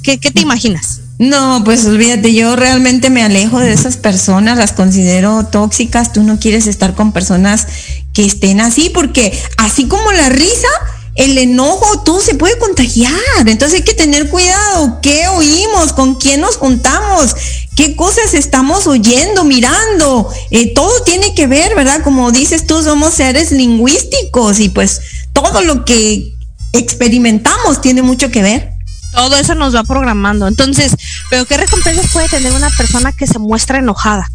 ¿Qué, 0.04 0.20
qué 0.20 0.30
te 0.30 0.42
imaginas? 0.42 1.02
No, 1.18 1.64
pues 1.66 1.86
olvídate, 1.86 2.36
yo 2.36 2.56
realmente 2.56 3.10
me 3.10 3.24
alejo 3.24 3.60
de 3.60 3.74
esas 3.74 3.98
personas, 3.98 4.60
las 4.60 4.74
considero 4.74 5.44
tóxicas, 5.48 6.14
tú 6.14 6.22
no 6.22 6.40
quieres 6.40 6.68
estar 6.68 6.94
con 6.94 7.12
personas 7.12 7.68
que 8.14 8.24
estén 8.24 8.62
así, 8.62 8.92
porque 8.92 9.38
así 9.58 9.88
como 9.88 10.12
la 10.12 10.30
risa, 10.30 10.68
el 11.16 11.38
enojo, 11.38 12.02
todo 12.04 12.22
se 12.22 12.36
puede 12.36 12.58
contagiar. 12.58 13.14
Entonces 13.46 13.80
hay 13.80 13.86
que 13.86 13.94
tener 13.94 14.30
cuidado. 14.30 15.00
¿Qué 15.02 15.28
oímos? 15.28 15.94
¿Con 15.94 16.16
quién 16.16 16.42
nos 16.42 16.58
juntamos? 16.58 17.36
¿Qué 17.76 17.96
cosas 17.96 18.34
estamos 18.34 18.88
oyendo, 18.88 19.44
mirando? 19.44 20.30
Eh, 20.52 20.74
todo 20.74 21.04
tiene 21.04 21.34
que 21.34 21.48
ver, 21.48 21.76
¿verdad? 21.76 22.02
Como 22.04 22.32
dices 22.32 22.68
tú, 22.68 22.84
somos 22.84 23.14
seres 23.14 23.52
lingüísticos 23.52 24.60
y 24.60 24.70
pues 24.70 25.02
todo 25.34 25.62
lo 25.62 25.86
que 25.86 26.34
experimentamos 26.74 27.82
tiene 27.82 28.02
mucho 28.02 28.30
que 28.30 28.42
ver. 28.42 28.72
Todo 29.14 29.36
eso 29.38 29.56
nos 29.56 29.76
va 29.76 29.84
programando. 29.84 30.48
Entonces, 30.48 30.96
pero 31.30 31.46
¿qué 31.46 31.58
recompensas 31.58 32.12
puede 32.12 32.30
tener 32.30 32.54
una 32.54 32.70
persona 32.70 33.12
que 33.12 33.28
se 33.28 33.40
muestra 33.40 33.80
enojada? 33.80 34.30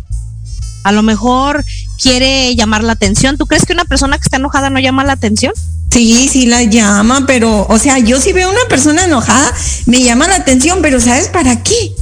A 0.82 0.92
lo 0.92 1.02
mejor 1.02 1.64
quiere 2.00 2.54
llamar 2.56 2.84
la 2.84 2.92
atención. 2.92 3.36
¿Tú 3.36 3.46
crees 3.46 3.64
que 3.64 3.72
una 3.72 3.84
persona 3.84 4.18
que 4.18 4.24
está 4.24 4.36
enojada 4.36 4.70
no 4.70 4.78
llama 4.80 5.04
la 5.04 5.12
atención? 5.12 5.52
Sí, 5.90 6.28
sí 6.30 6.46
la 6.46 6.64
llama, 6.64 7.24
pero, 7.26 7.66
o 7.68 7.78
sea, 7.78 7.98
yo 7.98 8.20
si 8.20 8.32
veo 8.32 8.50
una 8.50 8.64
persona 8.68 9.04
enojada, 9.04 9.52
me 9.86 10.02
llama 10.02 10.26
la 10.26 10.36
atención, 10.36 10.80
pero 10.82 11.00
¿sabes 11.00 11.28
para 11.28 11.62
qué? 11.62 11.94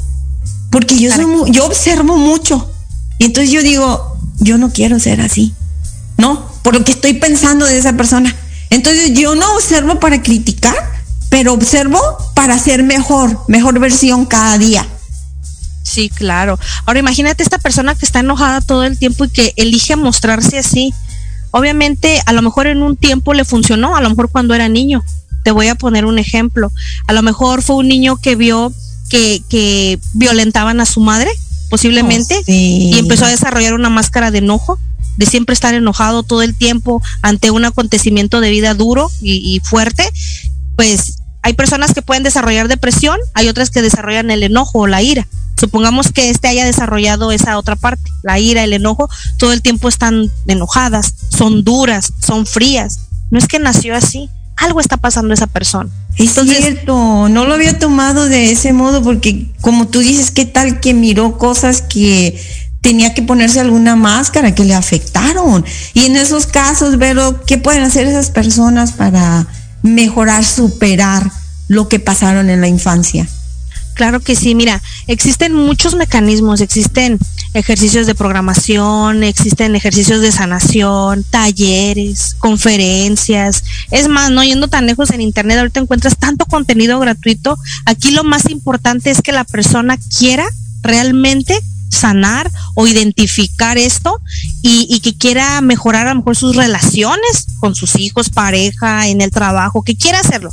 Porque 0.70 0.98
yo, 0.98 1.12
soy 1.12 1.26
yo 1.48 1.66
observo 1.66 2.16
mucho. 2.16 2.70
Y 3.18 3.26
entonces 3.26 3.52
yo 3.52 3.62
digo, 3.62 4.16
yo 4.38 4.57
no 4.57 4.72
quiero 4.72 4.98
ser 4.98 5.20
así. 5.20 5.52
No, 6.16 6.50
por 6.62 6.74
lo 6.74 6.85
que 6.85 6.92
estoy 6.92 7.14
pensando 7.14 7.66
de 7.66 7.76
esa 7.76 7.92
persona. 7.92 8.35
Entonces 8.70 9.12
yo 9.12 9.35
no 9.35 9.55
observo 9.57 10.00
para 10.00 10.22
criticar, 10.22 10.74
pero 11.28 11.52
observo 11.52 12.00
para 12.35 12.59
ser 12.59 12.83
mejor, 12.83 13.38
mejor 13.48 13.78
versión 13.78 14.24
cada 14.24 14.57
día. 14.57 14.87
Sí, 15.83 16.09
claro. 16.09 16.59
Ahora 16.87 17.01
imagínate 17.01 17.42
esta 17.42 17.59
persona 17.59 17.95
que 17.95 18.07
está 18.07 18.21
enojada 18.21 18.61
todo 18.61 18.85
el 18.85 18.99
tiempo 18.99 19.25
y 19.25 19.31
que 19.31 19.53
elige 19.57 19.97
mostrarse 19.97 20.59
así. 20.59 20.95
Obviamente, 21.51 22.21
a 22.25 22.33
lo 22.33 22.42
mejor 22.42 22.66
en 22.66 22.83
un 22.83 22.97
tiempo 22.97 23.35
le 23.35 23.45
funcionó, 23.45 23.97
a 23.97 24.01
lo 24.01 24.09
mejor 24.09 24.31
cuando 24.31 24.55
era 24.55 24.68
niño. 24.68 25.03
Te 25.45 25.51
voy 25.51 25.68
a 25.68 25.75
poner 25.75 26.07
un 26.07 26.18
ejemplo. 26.18 26.71
A 27.09 27.12
lo 27.12 27.23
mejor 27.23 27.62
fue 27.62 27.77
un 27.77 27.88
niño 27.88 28.16
que 28.16 28.37
vio 28.37 28.73
que, 29.11 29.99
violentaban 30.14 30.81
a 30.81 30.87
su 30.87 31.01
madre, 31.01 31.31
posiblemente, 31.68 32.37
oh, 32.38 32.45
y 32.47 32.99
empezó 32.99 33.27
a 33.27 33.29
desarrollar 33.29 33.75
una 33.75 33.90
máscara 33.90 34.31
de 34.31 34.38
enojo, 34.38 34.79
de 35.18 35.27
siempre 35.27 35.53
estar 35.53 35.75
enojado 35.75 36.23
todo 36.23 36.40
el 36.42 36.57
tiempo 36.57 37.03
ante 37.21 37.51
un 37.51 37.64
acontecimiento 37.66 38.40
de 38.40 38.51
vida 38.51 38.73
duro 38.73 39.11
y, 39.21 39.55
y 39.55 39.61
fuerte. 39.61 40.09
Pues 40.77 41.18
hay 41.42 41.53
personas 41.53 41.92
que 41.92 42.03
pueden 42.03 42.23
desarrollar 42.23 42.68
depresión, 42.68 43.18
hay 43.35 43.49
otras 43.49 43.71
que 43.71 43.83
desarrollan 43.83 44.31
el 44.31 44.45
enojo 44.45 44.79
o 44.79 44.87
la 44.87 45.03
ira. 45.03 45.27
Supongamos 45.62 46.11
que 46.11 46.29
este 46.29 46.48
haya 46.48 46.64
desarrollado 46.64 47.31
esa 47.31 47.57
otra 47.57 47.77
parte, 47.77 48.03
la 48.25 48.40
ira, 48.40 48.64
el 48.64 48.72
enojo, 48.72 49.09
todo 49.38 49.53
el 49.53 49.62
tiempo 49.62 49.88
están 49.88 50.29
enojadas, 50.48 51.14
son 51.31 51.62
duras, 51.62 52.12
son 52.20 52.46
frías. 52.46 52.98
No 53.31 53.38
es 53.38 53.46
que 53.46 53.61
nació 53.61 53.94
así, 53.94 54.29
algo 54.57 54.81
está 54.81 54.96
pasando 54.96 55.31
a 55.31 55.35
esa 55.35 55.46
persona. 55.46 55.88
Es 56.18 56.33
cierto, 56.33 57.29
no 57.29 57.44
lo 57.44 57.55
había 57.55 57.79
tomado 57.79 58.29
de 58.29 58.51
ese 58.51 58.72
modo 58.72 59.05
porque 59.05 59.53
como 59.61 59.87
tú 59.87 60.01
dices, 60.01 60.33
¿qué 60.33 60.46
tal 60.46 60.81
que 60.81 60.94
miró 60.94 61.38
cosas 61.38 61.81
que 61.81 62.42
tenía 62.81 63.14
que 63.14 63.22
ponerse 63.22 63.61
alguna 63.61 63.94
máscara 63.94 64.57
que 64.57 64.64
le 64.64 64.75
afectaron? 64.75 65.64
Y 65.94 66.07
en 66.07 66.16
esos 66.16 66.48
casos, 66.48 66.98
Vero, 66.98 67.40
¿qué 67.46 67.57
pueden 67.57 67.85
hacer 67.85 68.09
esas 68.09 68.31
personas 68.31 68.90
para 68.90 69.46
mejorar, 69.83 70.44
superar 70.44 71.31
lo 71.68 71.88
que 71.88 72.01
pasaron 72.01 72.51
en 72.51 72.61
la 72.61 72.66
infancia. 72.66 73.29
Claro 73.94 74.20
que 74.20 74.37
sí, 74.37 74.55
mira, 74.55 74.83
existen 75.07 75.55
muchos 75.55 75.94
mecanismos, 75.94 76.61
existen 76.61 77.18
ejercicios 77.55 78.07
de 78.07 78.14
programación, 78.14 79.22
existen 79.22 79.76
ejercicios 79.76 80.20
de 80.20 80.33
sanación, 80.33 81.24
talleres, 81.24 82.35
conferencias. 82.38 83.64
Es 83.90 84.09
más, 84.09 84.31
no 84.31 84.42
yendo 84.44 84.68
tan 84.68 84.87
lejos 84.87 85.11
en 85.11 85.20
internet, 85.20 85.59
ahorita 85.59 85.81
encuentras 85.81 86.16
tanto 86.16 86.46
contenido 86.46 86.98
gratuito. 86.98 87.59
Aquí 87.85 88.11
lo 88.12 88.24
más 88.24 88.48
importante 88.50 89.11
es 89.11 89.20
que 89.20 89.33
la 89.33 89.44
persona 89.44 89.98
quiera 90.18 90.48
realmente 90.83 91.61
sanar 91.90 92.50
o 92.74 92.87
identificar 92.87 93.76
esto 93.76 94.20
y, 94.62 95.00
que 95.00 95.14
quiera 95.14 95.61
mejorar 95.61 96.07
a 96.07 96.14
lo 96.14 96.20
mejor 96.20 96.37
sus 96.37 96.57
relaciones 96.57 97.46
con 97.61 97.74
sus 97.74 97.96
hijos, 97.96 98.31
pareja, 98.31 99.09
en 99.09 99.20
el 99.20 99.31
trabajo, 99.31 99.83
que 99.83 99.96
quiera 99.96 100.20
hacerlo. 100.20 100.50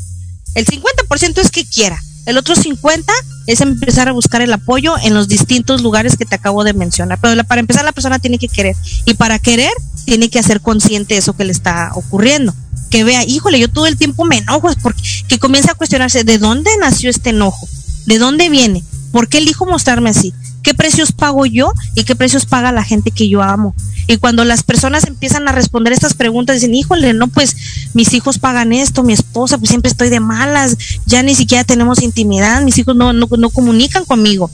El 0.56 0.66
50% 0.66 1.40
es 1.40 1.50
que 1.50 1.66
quiera. 1.66 2.02
El 2.30 2.38
otro 2.38 2.56
50 2.56 3.12
es 3.48 3.60
empezar 3.62 4.08
a 4.08 4.12
buscar 4.12 4.44
el 4.44 4.54
apoyo 4.54 4.94
en 5.02 5.16
los 5.16 5.28
distintos 5.28 5.82
lugares 5.82 6.16
que 6.16 6.26
te 6.26 6.36
acabo 6.36 6.64
de 6.64 6.74
mencionar. 6.74 7.18
Pero 7.20 7.44
para 7.44 7.60
empezar 7.60 7.84
la 7.84 7.92
persona 7.92 8.20
tiene 8.20 8.38
que 8.38 8.48
querer. 8.48 8.76
Y 9.06 9.16
para 9.16 9.40
querer 9.40 9.72
tiene 10.06 10.30
que 10.30 10.38
hacer 10.38 10.62
consciente 10.62 11.18
eso 11.18 11.36
que 11.36 11.44
le 11.44 11.52
está 11.52 11.90
ocurriendo. 11.96 12.54
Que 12.92 13.04
vea, 13.04 13.24
híjole, 13.26 13.60
yo 13.60 13.68
todo 13.68 13.88
el 13.88 13.98
tiempo 13.98 14.26
me 14.26 14.38
enojo, 14.38 14.70
porque 14.84 15.02
que 15.28 15.40
comience 15.40 15.72
a 15.72 15.74
cuestionarse 15.74 16.24
de 16.24 16.38
dónde 16.38 16.70
nació 16.80 17.10
este 17.10 17.32
enojo, 17.32 17.68
de 18.06 18.20
dónde 18.20 18.50
viene, 18.50 18.84
por 19.12 19.28
qué 19.28 19.40
elijo 19.40 19.66
mostrarme 19.66 20.10
así, 20.10 20.34
qué 20.64 20.74
precios 20.74 21.12
pago 21.12 21.46
yo 21.46 21.72
y 21.96 22.04
qué 22.04 22.16
precios 22.16 22.46
paga 22.46 22.72
la 22.72 22.84
gente 22.84 23.12
que 23.12 23.30
yo 23.30 23.42
amo. 23.42 23.76
Y 24.08 24.18
cuando 24.18 24.44
las 24.44 24.64
personas 24.64 25.06
empiezan 25.06 25.48
a 25.48 25.52
responder 25.52 25.94
estas 25.94 26.16
preguntas, 26.16 26.56
dicen, 26.56 26.74
híjole, 26.74 27.14
no, 27.14 27.28
pues 27.28 27.56
mis 27.94 28.14
hijos 28.14 28.40
pagan 28.40 28.74
esto, 28.74 29.04
mi 29.04 29.14
esposa, 29.14 29.58
pues 29.58 29.70
siempre 29.70 29.92
estoy 29.92 30.10
de 30.10 30.20
malas, 30.20 30.78
ya 31.06 31.22
ni 31.22 31.36
siquiera 31.36 31.64
tenemos 31.64 32.02
intimidad, 32.02 32.64
mis 32.64 32.78
hijos 32.78 32.96
no, 32.96 33.14
no, 33.14 33.28
no 33.38 33.50
comunican 33.52 34.06
conmigo, 34.06 34.50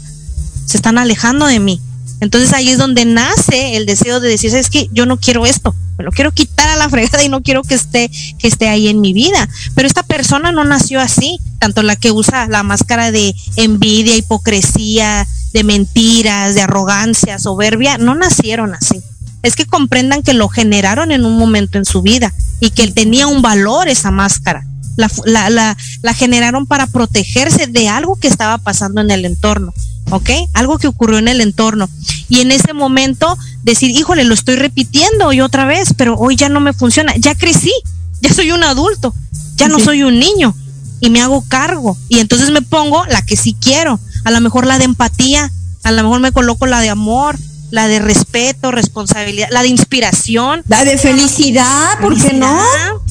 se 0.65 0.78
están 0.78 0.98
alejando 0.98 1.46
de 1.46 1.60
mí. 1.60 1.82
Entonces 2.21 2.54
ahí 2.54 2.69
es 2.69 2.78
donde 2.78 3.06
nace 3.06 3.75
el 3.75 3.86
deseo 3.86 4.19
de 4.19 4.30
decir, 4.30 4.56
es 4.56 4.69
que 4.69 4.89
yo 4.91 5.06
no 5.06 5.17
quiero 5.17 5.45
esto, 5.45 5.75
me 5.97 6.06
lo 6.06 6.12
quiero 6.12 6.32
quitar 6.32 6.69
a 6.69 6.75
la 6.75 6.89
fregada 6.89 7.23
y 7.23 7.30
no 7.30 7.41
quiero 7.41 7.62
que 7.63 7.75
esté, 7.75 8.10
que 8.39 8.47
esté 8.47 8.67
ahí 8.69 8.88
en 8.88 9.01
mi 9.01 9.13
vida. 9.13 9.47
Pero 9.75 9.88
esta 9.88 10.04
persona 10.04 10.51
no 10.51 10.63
nació 10.63 10.99
así, 10.99 11.39
tanto 11.60 11.84
la 11.84 11.95
que 11.95 12.12
usa 12.12 12.47
la 12.47 12.63
máscara 12.63 13.12
de 13.12 13.36
envidia, 13.56 14.15
hipocresía, 14.15 15.28
de 15.54 15.63
mentiras, 15.63 16.56
de 16.56 16.62
arrogancia, 16.62 17.39
soberbia, 17.39 17.97
no 17.97 18.15
nacieron 18.15 18.73
así. 18.75 19.01
Es 19.41 19.56
que 19.56 19.65
comprendan 19.65 20.23
que 20.23 20.34
lo 20.34 20.49
generaron 20.49 21.12
en 21.12 21.23
un 21.23 21.38
momento 21.38 21.78
en 21.78 21.86
su 21.86 22.01
vida 22.01 22.34
y 22.60 22.71
que 22.71 22.91
tenía 22.91 23.28
un 23.28 23.41
valor 23.41 23.88
esa 23.88 24.12
máscara. 24.12 24.65
La, 24.97 25.10
la, 25.49 25.78
la, 26.01 26.13
generaron 26.13 26.65
para 26.65 26.88
protegerse 26.88 27.67
de 27.67 27.89
algo 27.89 28.17
que 28.17 28.30
estaba 28.30 28.58
pasando 28.58 29.01
en 29.01 29.12
el 29.12 29.25
entorno, 29.25 29.73
¿ok? 30.12 30.30
Algo 30.54 30.78
que 30.78 30.88
ocurrió 30.88 31.20
en 31.20 31.28
el 31.28 31.41
entorno. 31.41 31.89
Y 32.30 32.41
en 32.41 32.52
ese 32.52 32.74
momento 32.74 33.38
decir, 33.63 33.91
híjole, 33.91 34.24
lo 34.24 34.34
estoy 34.34 34.56
repitiendo 34.56 35.28
hoy 35.28 35.41
otra 35.41 35.65
vez, 35.65 35.94
pero 35.96 36.15
hoy 36.15 36.36
ya 36.36 36.50
no 36.50 36.60
me 36.60 36.74
funciona, 36.74 37.13
ya 37.18 37.36
crecí, 37.36 37.74
ya 38.22 38.34
soy 38.34 38.52
un 38.52 38.63
adulto, 38.63 39.13
ya 39.56 39.68
no 39.68 39.80
soy 39.80 40.04
un 40.04 40.20
niño 40.20 40.56
y 41.00 41.10
me 41.10 41.22
hago 41.22 41.44
cargo. 41.48 41.98
Y 42.10 42.20
entonces 42.20 42.52
me 42.52 42.62
pongo 42.62 43.06
la 43.06 43.22
que 43.22 43.36
sí 43.36 43.56
quiero, 43.60 44.00
a 44.24 44.32
lo 44.32 44.41
mejor 44.41 44.65
la 44.65 44.78
de 44.78 44.86
empatía, 44.86 45.52
a 45.84 45.91
lo 45.91 46.04
mejor 46.04 46.20
me 46.20 46.32
coloco 46.32 46.65
la 46.65 46.82
de 46.82 46.89
amor, 46.89 47.38
la 47.72 47.88
de 47.88 48.00
respeto, 48.00 48.72
responsabilidad, 48.72 49.48
la 49.52 49.62
de 49.62 49.68
inspiración. 49.70 50.63
La 50.68 50.84
de 50.84 50.98
felicidad, 50.98 52.00
¿por 52.00 52.20
qué 52.20 52.34
no? 52.34 52.60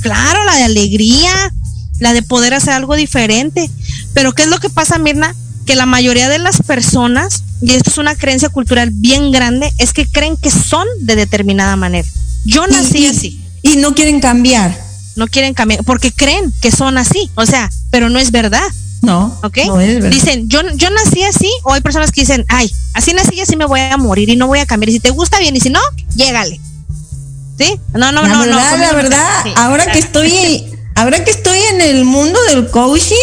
Claro, 0.01 0.45
la 0.45 0.57
de 0.57 0.65
alegría, 0.65 1.53
la 2.01 2.13
de 2.13 2.23
poder 2.23 2.55
hacer 2.55 2.73
algo 2.73 2.97
diferente. 2.97 3.71
Pero 4.13 4.33
¿qué 4.33 4.43
es 4.43 4.49
lo 4.49 4.59
que 4.59 4.71
pasa, 4.71 4.99
Mirna? 4.99 5.35
Que 5.67 5.75
la 5.75 5.87
mayoría 5.87 6.29
de 6.29 6.39
las 6.39 6.63
personas, 6.63 7.43
y 7.63 7.73
esto 7.73 7.91
es 7.91 7.99
una 7.99 8.15
creencia 8.17 8.49
cultural 8.49 8.91
bien 8.93 9.33
grande, 9.33 9.73
es 9.79 9.93
que 9.93 10.07
creen 10.07 10.37
que 10.37 10.51
son 10.51 10.87
de 11.01 11.17
determinada 11.17 11.77
manera. 11.77 12.07
Yo 12.45 12.67
nací 12.67 13.07
así. 13.07 13.41
Y 13.63 13.77
no 13.77 13.95
quieren 13.95 14.21
cambiar. 14.21 14.79
No 15.17 15.27
quieren 15.27 15.55
cambiar, 15.55 15.85
porque 15.85 16.13
creen 16.13 16.53
que 16.61 16.71
son 16.71 16.99
así, 16.99 17.31
o 17.37 17.47
sea, 17.47 17.71
pero 17.91 18.11
no 18.11 18.19
es 18.19 18.31
verdad. 18.31 18.67
No. 19.01 19.39
¿Ok? 19.43 19.59
Dicen, 20.11 20.49
yo, 20.49 20.61
yo 20.77 20.91
nací 20.91 21.23
así, 21.23 21.51
o 21.63 21.73
hay 21.73 21.81
personas 21.81 22.11
que 22.11 22.23
dicen, 22.23 22.45
ay, 22.49 22.71
así 22.95 23.13
nací 23.13 23.37
y 23.37 23.41
así 23.41 23.55
me 23.55 23.65
voy 23.65 23.81
a 23.81 23.97
morir 23.97 24.29
y 24.29 24.37
no 24.37 24.47
voy 24.47 24.59
a 24.59 24.67
cambiar. 24.67 24.91
Y 24.91 24.95
si 24.95 25.01
te 25.01 25.11
gusta 25.11 25.39
bien 25.39 25.55
y 25.55 25.61
si 25.61 25.71
no, 25.71 25.81
llégale. 26.17 26.61
¿Sí? 27.59 27.79
No, 27.93 28.11
no, 28.13 28.27
no, 28.27 28.47
no. 28.47 28.47
La 28.47 28.93
verdad, 28.95 29.45
ahora 29.57 29.93
que 29.93 29.99
estoy, 29.99 30.65
ahora 30.95 31.23
que 31.23 31.31
estoy 31.31 31.59
en 31.73 31.81
el 31.83 32.05
mundo 32.05 32.39
del 32.49 32.69
coaching, 32.71 33.15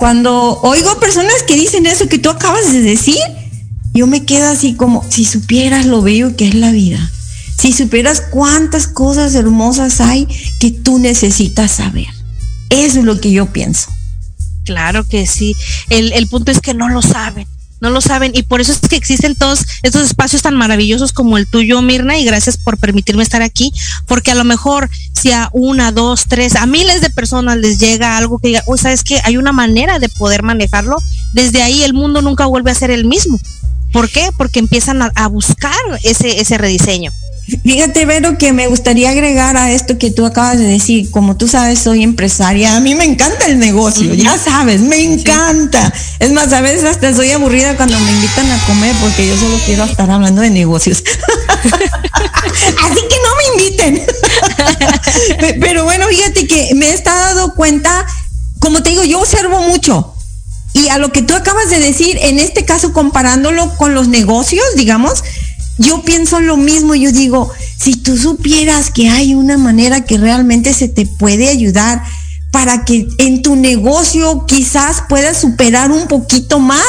cuando 0.00 0.58
oigo 0.62 0.98
personas 0.98 1.42
que 1.46 1.56
dicen 1.56 1.84
eso 1.84 2.08
que 2.08 2.18
tú 2.18 2.30
acabas 2.30 2.72
de 2.72 2.80
decir, 2.80 3.18
yo 3.92 4.06
me 4.06 4.24
quedo 4.24 4.48
así 4.48 4.72
como, 4.72 5.04
si 5.10 5.26
supieras 5.26 5.84
lo 5.84 6.00
bello 6.00 6.36
que 6.36 6.48
es 6.48 6.54
la 6.54 6.70
vida, 6.70 6.98
si 7.58 7.74
supieras 7.74 8.22
cuántas 8.22 8.86
cosas 8.86 9.34
hermosas 9.34 10.00
hay 10.00 10.26
que 10.58 10.70
tú 10.70 10.98
necesitas 10.98 11.72
saber. 11.72 12.06
Eso 12.70 13.00
es 13.00 13.04
lo 13.04 13.20
que 13.20 13.30
yo 13.30 13.52
pienso. 13.52 13.90
Claro 14.64 15.06
que 15.06 15.26
sí. 15.26 15.54
El, 15.90 16.14
el 16.14 16.28
punto 16.28 16.50
es 16.50 16.60
que 16.60 16.72
no 16.72 16.88
lo 16.88 17.02
saben 17.02 17.46
no 17.80 17.90
lo 17.90 18.00
saben 18.00 18.32
y 18.34 18.42
por 18.42 18.60
eso 18.60 18.72
es 18.72 18.80
que 18.80 18.96
existen 18.96 19.34
todos 19.34 19.64
estos 19.82 20.02
espacios 20.02 20.42
tan 20.42 20.56
maravillosos 20.56 21.12
como 21.12 21.38
el 21.38 21.46
tuyo, 21.46 21.80
Mirna, 21.82 22.18
y 22.18 22.24
gracias 22.24 22.56
por 22.56 22.78
permitirme 22.78 23.22
estar 23.22 23.42
aquí, 23.42 23.72
porque 24.06 24.30
a 24.30 24.34
lo 24.34 24.44
mejor 24.44 24.90
si 25.18 25.32
a 25.32 25.48
una, 25.52 25.92
dos, 25.92 26.26
tres, 26.28 26.56
a 26.56 26.66
miles 26.66 27.00
de 27.00 27.10
personas 27.10 27.56
les 27.58 27.78
llega 27.78 28.16
algo 28.16 28.38
que 28.38 28.48
diga, 28.48 28.62
oh, 28.66 28.76
sabes 28.76 29.02
que 29.02 29.20
hay 29.24 29.36
una 29.36 29.52
manera 29.52 29.98
de 29.98 30.08
poder 30.08 30.42
manejarlo, 30.42 30.98
desde 31.32 31.62
ahí 31.62 31.82
el 31.82 31.94
mundo 31.94 32.22
nunca 32.22 32.46
vuelve 32.46 32.70
a 32.70 32.74
ser 32.74 32.90
el 32.90 33.04
mismo. 33.04 33.40
¿Por 33.92 34.08
qué? 34.08 34.30
Porque 34.36 34.60
empiezan 34.60 35.02
a, 35.02 35.10
a 35.14 35.26
buscar 35.26 35.74
ese, 36.04 36.40
ese 36.40 36.58
rediseño. 36.58 37.10
Fíjate, 37.64 38.06
Vero, 38.06 38.38
que 38.38 38.52
me 38.52 38.66
gustaría 38.68 39.10
agregar 39.10 39.56
a 39.56 39.72
esto 39.72 39.98
que 39.98 40.10
tú 40.10 40.24
acabas 40.26 40.58
de 40.58 40.64
decir. 40.64 41.10
Como 41.10 41.36
tú 41.36 41.48
sabes, 41.48 41.78
soy 41.78 42.02
empresaria. 42.02 42.76
A 42.76 42.80
mí 42.80 42.94
me 42.94 43.04
encanta 43.04 43.46
el 43.46 43.58
negocio, 43.58 44.14
ya 44.14 44.38
sabes, 44.38 44.80
me 44.80 45.02
encanta. 45.02 45.92
Es 46.18 46.32
más, 46.32 46.52
a 46.52 46.60
veces 46.60 46.84
hasta 46.84 47.14
soy 47.14 47.30
aburrida 47.30 47.76
cuando 47.76 47.98
me 47.98 48.12
invitan 48.12 48.50
a 48.50 48.58
comer 48.66 48.94
porque 49.00 49.26
yo 49.26 49.36
solo 49.36 49.58
quiero 49.66 49.84
estar 49.84 50.10
hablando 50.10 50.42
de 50.42 50.50
negocios. 50.50 51.02
Así 51.64 53.00
que 53.08 53.16
no 53.24 53.36
me 53.36 53.64
inviten. 53.64 54.02
Pero 55.60 55.84
bueno, 55.84 56.06
fíjate 56.08 56.46
que 56.46 56.74
me 56.74 56.90
he 56.90 56.94
estado 56.94 57.54
cuenta, 57.54 58.06
como 58.58 58.82
te 58.82 58.90
digo, 58.90 59.04
yo 59.04 59.20
observo 59.20 59.60
mucho. 59.62 60.14
Y 60.72 60.88
a 60.88 60.98
lo 60.98 61.10
que 61.10 61.22
tú 61.22 61.34
acabas 61.34 61.68
de 61.68 61.80
decir, 61.80 62.16
en 62.20 62.38
este 62.38 62.64
caso 62.64 62.92
comparándolo 62.92 63.76
con 63.76 63.94
los 63.94 64.06
negocios, 64.08 64.64
digamos, 64.76 65.24
yo 65.80 66.02
pienso 66.02 66.40
lo 66.40 66.58
mismo, 66.58 66.94
yo 66.94 67.10
digo, 67.10 67.50
si 67.78 67.96
tú 67.96 68.14
supieras 68.18 68.90
que 68.90 69.08
hay 69.08 69.34
una 69.34 69.56
manera 69.56 70.04
que 70.04 70.18
realmente 70.18 70.74
se 70.74 70.88
te 70.88 71.06
puede 71.06 71.48
ayudar 71.48 72.02
para 72.50 72.84
que 72.84 73.08
en 73.16 73.40
tu 73.40 73.56
negocio 73.56 74.44
quizás 74.46 75.02
puedas 75.08 75.38
superar 75.38 75.90
un 75.90 76.06
poquito 76.06 76.58
más, 76.58 76.84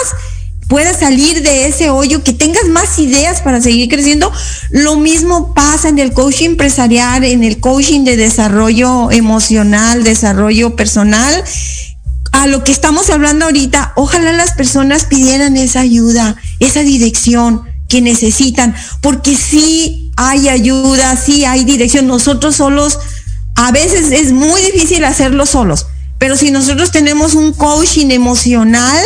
puedas 0.68 1.00
salir 1.00 1.42
de 1.42 1.68
ese 1.68 1.90
hoyo, 1.90 2.22
que 2.22 2.34
tengas 2.34 2.66
más 2.66 3.00
ideas 3.00 3.40
para 3.40 3.62
seguir 3.62 3.88
creciendo. 3.88 4.30
Lo 4.72 4.98
mismo 4.98 5.54
pasa 5.54 5.88
en 5.88 5.98
el 5.98 6.12
coaching 6.12 6.50
empresarial, 6.50 7.24
en 7.24 7.46
el 7.46 7.62
coaching 7.62 8.04
de 8.04 8.18
desarrollo 8.18 9.10
emocional, 9.10 10.04
desarrollo 10.04 10.76
personal. 10.76 11.42
A 12.34 12.46
lo 12.46 12.66
que 12.66 12.74
estamos 12.74 13.10
hablando 13.10 13.46
ahorita, 13.46 13.94
ojalá 13.96 14.34
las 14.34 14.52
personas 14.52 15.06
pidieran 15.06 15.56
esa 15.56 15.80
ayuda, 15.80 16.36
esa 16.60 16.82
dirección 16.82 17.71
que 17.92 18.02
necesitan, 18.02 18.74
porque 19.02 19.36
sí 19.36 20.14
hay 20.16 20.48
ayuda, 20.48 21.18
sí 21.18 21.44
hay 21.44 21.66
dirección. 21.66 22.08
Nosotros 22.08 22.56
solos, 22.56 22.98
a 23.56 23.74
veces 23.74 24.12
es 24.14 24.32
muy 24.32 24.62
difícil 24.62 25.04
hacerlo 25.04 25.46
solos, 25.46 25.88
pero 26.18 26.38
si 26.38 26.52
nosotros 26.52 26.92
tenemos 26.92 27.34
un 27.34 27.52
coaching 27.52 28.12
emocional, 28.12 29.04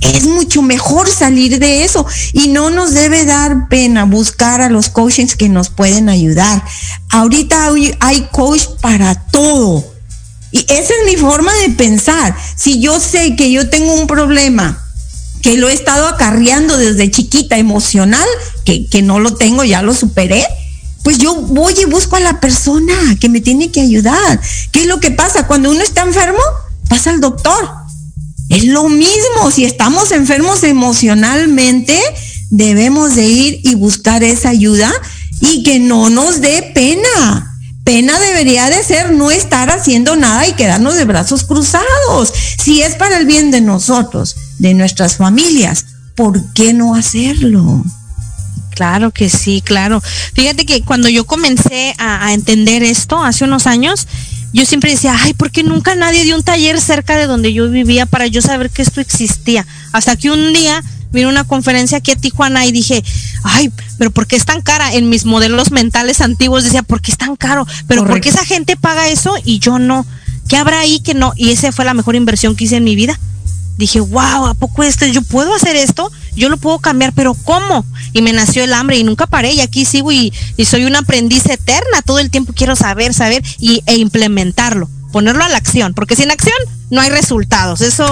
es 0.00 0.24
mucho 0.24 0.62
mejor 0.62 1.08
salir 1.08 1.60
de 1.60 1.84
eso 1.84 2.04
y 2.32 2.48
no 2.48 2.70
nos 2.70 2.92
debe 2.92 3.24
dar 3.24 3.68
pena 3.68 4.04
buscar 4.04 4.62
a 4.62 4.68
los 4.68 4.88
coachings 4.88 5.36
que 5.36 5.48
nos 5.48 5.68
pueden 5.68 6.08
ayudar. 6.08 6.64
Ahorita 7.10 7.72
hay 8.00 8.28
coach 8.32 8.62
para 8.80 9.14
todo. 9.30 9.84
Y 10.50 10.60
esa 10.60 10.92
es 10.92 11.04
mi 11.06 11.16
forma 11.16 11.52
de 11.62 11.70
pensar. 11.70 12.34
Si 12.56 12.80
yo 12.80 12.98
sé 12.98 13.36
que 13.36 13.52
yo 13.52 13.70
tengo 13.70 13.94
un 13.94 14.08
problema, 14.08 14.87
que 15.42 15.56
lo 15.56 15.68
he 15.68 15.72
estado 15.72 16.08
acarreando 16.08 16.76
desde 16.76 17.10
chiquita, 17.10 17.58
emocional, 17.58 18.26
que, 18.64 18.86
que 18.86 19.02
no 19.02 19.20
lo 19.20 19.34
tengo, 19.34 19.64
ya 19.64 19.82
lo 19.82 19.94
superé, 19.94 20.44
pues 21.02 21.18
yo 21.18 21.34
voy 21.34 21.74
y 21.80 21.84
busco 21.84 22.16
a 22.16 22.20
la 22.20 22.40
persona 22.40 22.94
que 23.20 23.28
me 23.28 23.40
tiene 23.40 23.70
que 23.70 23.80
ayudar. 23.80 24.40
¿Qué 24.72 24.80
es 24.80 24.86
lo 24.86 25.00
que 25.00 25.10
pasa? 25.10 25.46
Cuando 25.46 25.70
uno 25.70 25.80
está 25.82 26.02
enfermo, 26.02 26.40
pasa 26.88 27.10
al 27.10 27.20
doctor. 27.20 27.70
Es 28.50 28.64
lo 28.64 28.88
mismo, 28.88 29.50
si 29.54 29.64
estamos 29.64 30.10
enfermos 30.12 30.62
emocionalmente, 30.64 31.98
debemos 32.50 33.14
de 33.14 33.26
ir 33.26 33.60
y 33.62 33.74
buscar 33.74 34.22
esa 34.22 34.50
ayuda 34.50 34.92
y 35.40 35.62
que 35.62 35.78
no 35.78 36.10
nos 36.10 36.40
dé 36.40 36.72
pena. 36.74 37.47
Pena 37.88 38.20
debería 38.20 38.68
de 38.68 38.82
ser 38.82 39.12
no 39.12 39.30
estar 39.30 39.70
haciendo 39.70 40.14
nada 40.14 40.46
y 40.46 40.52
quedarnos 40.52 40.96
de 40.96 41.06
brazos 41.06 41.44
cruzados. 41.44 42.34
Si 42.58 42.82
es 42.82 42.94
para 42.96 43.16
el 43.16 43.24
bien 43.24 43.50
de 43.50 43.62
nosotros, 43.62 44.36
de 44.58 44.74
nuestras 44.74 45.16
familias, 45.16 45.86
¿por 46.14 46.52
qué 46.52 46.74
no 46.74 46.94
hacerlo? 46.94 47.82
Claro 48.74 49.10
que 49.10 49.30
sí, 49.30 49.62
claro. 49.64 50.02
Fíjate 50.34 50.66
que 50.66 50.82
cuando 50.82 51.08
yo 51.08 51.24
comencé 51.24 51.94
a, 51.96 52.34
entender 52.34 52.82
esto 52.82 53.24
hace 53.24 53.44
unos 53.44 53.66
años, 53.66 54.06
yo 54.52 54.66
siempre 54.66 54.90
decía, 54.90 55.16
ay, 55.18 55.32
¿por 55.32 55.50
qué 55.50 55.62
nunca 55.62 55.94
nadie 55.94 56.24
dio 56.24 56.36
un 56.36 56.42
taller 56.42 56.82
cerca 56.82 57.16
de 57.16 57.26
donde 57.26 57.54
yo 57.54 57.70
vivía 57.70 58.04
para 58.04 58.26
yo 58.26 58.42
saber 58.42 58.68
que 58.68 58.82
esto 58.82 59.00
existía? 59.00 59.66
Hasta 59.92 60.14
que 60.14 60.30
un 60.30 60.52
día 60.52 60.84
vine 61.12 61.26
una 61.26 61.44
conferencia 61.44 61.98
aquí 61.98 62.10
a 62.10 62.16
Tijuana 62.16 62.66
y 62.66 62.72
dije, 62.72 63.02
ay, 63.44 63.72
pero 63.98 64.10
¿por 64.10 64.26
qué 64.26 64.36
es 64.36 64.44
tan 64.44 64.62
cara? 64.62 64.92
En 64.94 65.08
mis 65.08 65.24
modelos 65.24 65.70
mentales 65.70 66.20
antiguos 66.20 66.64
decía, 66.64 66.82
¿por 66.82 67.00
qué 67.00 67.10
es 67.10 67.18
tan 67.18 67.36
caro? 67.36 67.66
Pero 67.86 68.02
Correcto. 68.02 68.14
¿por 68.14 68.20
qué 68.20 68.28
esa 68.28 68.44
gente 68.44 68.76
paga 68.76 69.08
eso 69.08 69.34
y 69.44 69.58
yo 69.58 69.78
no? 69.78 70.06
¿Qué 70.48 70.56
habrá 70.56 70.80
ahí 70.80 71.00
que 71.00 71.14
no? 71.14 71.32
Y 71.36 71.50
esa 71.50 71.72
fue 71.72 71.84
la 71.84 71.94
mejor 71.94 72.16
inversión 72.16 72.56
que 72.56 72.64
hice 72.64 72.76
en 72.76 72.84
mi 72.84 72.96
vida. 72.96 73.18
Dije, 73.76 74.00
wow, 74.00 74.46
¿a 74.46 74.54
poco 74.54 74.82
esto? 74.82 75.06
¿Yo 75.06 75.22
puedo 75.22 75.54
hacer 75.54 75.76
esto? 75.76 76.10
Yo 76.34 76.48
lo 76.48 76.56
puedo 76.56 76.78
cambiar, 76.80 77.12
pero 77.12 77.34
¿cómo? 77.34 77.84
Y 78.12 78.22
me 78.22 78.32
nació 78.32 78.64
el 78.64 78.72
hambre 78.72 78.96
y 78.96 79.04
nunca 79.04 79.26
paré 79.26 79.52
y 79.52 79.60
aquí 79.60 79.84
sigo 79.84 80.10
y, 80.10 80.32
y 80.56 80.64
soy 80.64 80.84
una 80.84 81.00
aprendiz 81.00 81.46
eterna. 81.46 82.02
Todo 82.04 82.18
el 82.18 82.30
tiempo 82.30 82.52
quiero 82.54 82.74
saber, 82.74 83.14
saber 83.14 83.44
y, 83.58 83.82
e 83.86 83.96
implementarlo 83.96 84.88
ponerlo 85.12 85.44
a 85.44 85.48
la 85.48 85.56
acción, 85.56 85.94
porque 85.94 86.16
sin 86.16 86.30
acción 86.30 86.56
no 86.90 87.00
hay 87.00 87.10
resultados. 87.10 87.80
Eso, 87.80 88.06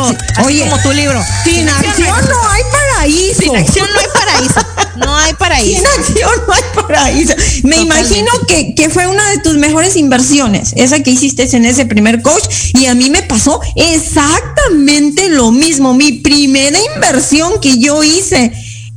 oye, 0.44 0.68
como 0.68 0.80
tu 0.82 0.92
libro. 0.92 1.22
Sin, 1.44 1.54
sin 1.54 1.68
acción, 1.68 2.08
acción 2.08 2.28
no 2.30 2.48
hay 2.50 2.62
paraíso. 2.70 3.40
Sin 3.42 3.56
acción 3.56 3.88
no 3.92 4.00
hay 4.00 4.06
paraíso. 4.14 4.60
No 4.96 5.16
hay 5.16 5.34
paraíso. 5.38 5.78
Sin 5.78 5.86
acción 5.86 6.30
no 6.46 6.52
hay 6.52 6.62
paraíso. 6.86 7.34
Me 7.36 7.76
Totalmente. 7.76 7.80
imagino 7.82 8.30
que, 8.46 8.74
que 8.74 8.90
fue 8.90 9.06
una 9.06 9.30
de 9.30 9.38
tus 9.38 9.56
mejores 9.56 9.96
inversiones, 9.96 10.72
esa 10.76 11.02
que 11.02 11.10
hiciste 11.10 11.48
en 11.56 11.64
ese 11.64 11.86
primer 11.86 12.22
coach, 12.22 12.44
y 12.74 12.86
a 12.86 12.94
mí 12.94 13.10
me 13.10 13.22
pasó 13.22 13.60
exactamente 13.76 15.28
lo 15.30 15.52
mismo. 15.52 15.94
Mi 15.94 16.12
primera 16.12 16.78
inversión 16.94 17.60
que 17.60 17.78
yo 17.78 18.02
hice 18.02 18.52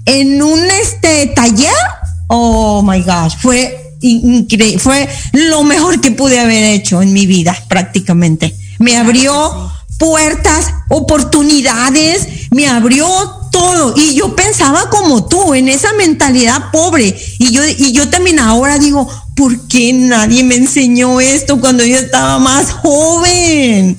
en 0.06 0.42
un 0.42 0.60
este 0.72 1.28
taller, 1.28 1.74
oh 2.28 2.82
my 2.82 3.02
gosh, 3.02 3.36
fue 3.39 3.96
increíble, 4.02 4.80
fue 4.80 5.08
lo 5.34 5.63
mejor 5.63 6.02
que 6.02 6.12
pude 6.12 6.39
haber 6.39 6.63
hecho 6.63 7.02
en 7.02 7.13
mi 7.13 7.26
vida 7.26 7.56
prácticamente. 7.68 8.56
Me 8.80 8.98
abrió 8.98 9.72
puertas, 10.00 10.74
oportunidades, 10.89 12.50
me 12.52 12.68
abrió 12.68 13.06
todo 13.52 13.94
y 13.96 14.15
yo 14.15 14.36
pensaba 14.36 14.89
como 14.89 15.28
tú 15.28 15.54
en 15.54 15.68
esa 15.68 15.92
mentalidad 15.94 16.72
pobre 16.72 17.15
y 17.38 17.52
yo 17.52 17.62
y 17.65 17.92
yo 17.92 18.10
también 18.10 18.39
ahora 18.39 18.80
digo, 18.80 19.08
¿por 19.36 19.68
qué 19.68 19.92
nadie 19.94 20.44
me 20.44 20.56
enseñó 20.56 21.20
esto 21.20 21.60
cuando 21.60 21.84
yo 21.84 21.98
estaba 21.98 22.39
más 22.39 22.72
joven? 22.72 23.98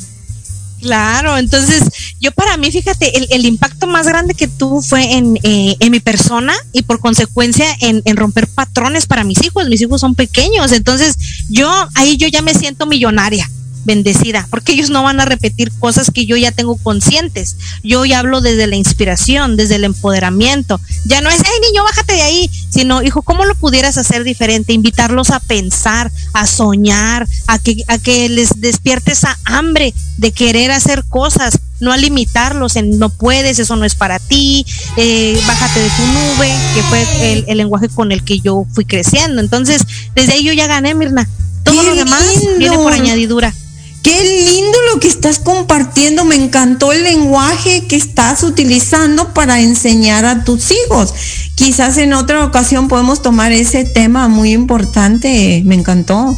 Claro, 0.81 1.37
entonces 1.37 1.83
yo 2.21 2.33
para 2.33 2.57
mí, 2.57 2.71
fíjate, 2.71 3.19
el, 3.19 3.27
el 3.31 3.45
impacto 3.45 3.87
más 3.87 4.07
grande 4.07 4.33
que 4.33 4.49
tuvo 4.49 4.81
fue 4.81 5.13
en, 5.13 5.39
eh, 5.43 5.77
en 5.79 5.91
mi 5.91 6.01
persona 6.01 6.55
y 6.73 6.83
por 6.83 7.01
consecuencia 7.01 7.67
en, 7.81 8.01
en, 8.07 8.17
romper 8.17 8.49
patrones 8.49 9.05
para 9.05 9.25
mis 9.25 9.45
hijos. 9.45 9.69
Mis 9.69 9.83
hijos 9.83 10.01
son 10.01 10.15
pequeños, 10.15 10.73
entonces 10.73 11.17
yo 11.51 11.71
ahí 11.95 12.17
yo 12.17 12.29
ya 12.29 12.41
me 12.41 12.55
siento 12.55 12.87
millonaria 12.87 13.51
bendecida, 13.85 14.47
porque 14.51 14.73
ellos 14.73 14.91
no 14.91 15.03
van 15.03 15.21
a 15.21 15.25
repetir 15.25 15.73
cosas 15.79 16.11
que 16.13 16.27
yo 16.27 16.37
ya 16.37 16.53
tengo 16.53 16.77
conscientes. 16.77 17.57
Yo 17.83 18.05
ya 18.05 18.19
hablo 18.19 18.41
desde 18.41 18.67
la 18.67 18.77
inspiración, 18.77 19.57
desde 19.57 19.77
el 19.77 19.85
empoderamiento. 19.85 20.81
Ya 21.05 21.21
no 21.21 21.31
es, 21.31 21.39
hey 21.45 21.61
niño, 21.63 21.85
bájate 21.85 22.15
de 22.15 22.23
ahí, 22.23 22.51
sino, 22.71 23.03
hijo, 23.03 23.23
¿cómo 23.23 23.45
lo 23.45 23.55
pudieras 23.55 23.99
hacer 23.99 24.25
diferente? 24.25 24.73
Invitarlos 24.73 25.31
a 25.31 25.41
pensar, 25.41 26.11
a 26.33 26.47
soñar, 26.47 27.27
a 27.47 27.59
que, 27.59 27.83
a 27.89 27.99
que 27.99 28.29
les 28.29 28.61
despierte 28.61 29.13
esa 29.13 29.39
hambre 29.45 29.95
de 30.19 30.33
querer 30.33 30.71
hacer 30.71 31.05
cosas, 31.09 31.59
no 31.81 31.93
a 31.93 31.97
limitarlos 31.97 32.77
en 32.77 32.99
no 32.99 33.09
puedes, 33.09 33.59
eso 33.59 33.77
no 33.77 33.85
es 33.85 33.95
para 33.95 34.19
ti, 34.19 34.67
eh, 34.97 35.41
bájate 35.47 35.81
de 35.81 35.89
tu 35.91 36.03
nube, 36.07 36.53
que 36.75 36.83
fue 36.83 37.33
el, 37.33 37.45
el, 37.49 37.57
lenguaje 37.57 37.89
con 37.89 38.13
el 38.13 38.23
que 38.23 38.41
yo 38.41 38.67
fui 38.73 38.85
creciendo. 38.85 39.41
Entonces, 39.41 39.83
desde 40.15 40.35
ahí 40.35 40.45
yo 40.45 40.53
ya 40.53 40.67
gané, 40.67 40.95
Mirna. 40.95 41.27
Todo 41.65 41.81
Qué 41.81 41.87
lo 41.87 41.95
demás 41.95 42.25
lindo. 42.37 42.59
viene 42.59 42.77
por 42.77 42.93
añadidura. 42.93 43.55
Qué 44.03 44.45
lindo 44.47 44.79
lo 44.93 45.01
que 45.01 45.09
estás 45.09 45.39
compartiendo. 45.39 46.25
Me 46.25 46.37
encantó 46.37 46.93
el 46.93 47.03
lenguaje 47.03 47.87
que 47.87 47.97
estás 47.97 48.43
utilizando 48.43 49.35
para 49.35 49.61
enseñar 49.61 50.25
a 50.25 50.45
tus 50.45 50.71
hijos. 50.71 51.13
Quizás 51.55 51.99
en 51.99 52.15
otra 52.15 52.45
ocasión 52.45 52.89
podemos 52.89 53.23
tomar 53.23 53.53
ese 53.53 53.85
tema 53.85 54.29
muy 54.29 54.53
importante. 54.53 55.63
Me 55.65 55.75
encantó. 55.75 56.37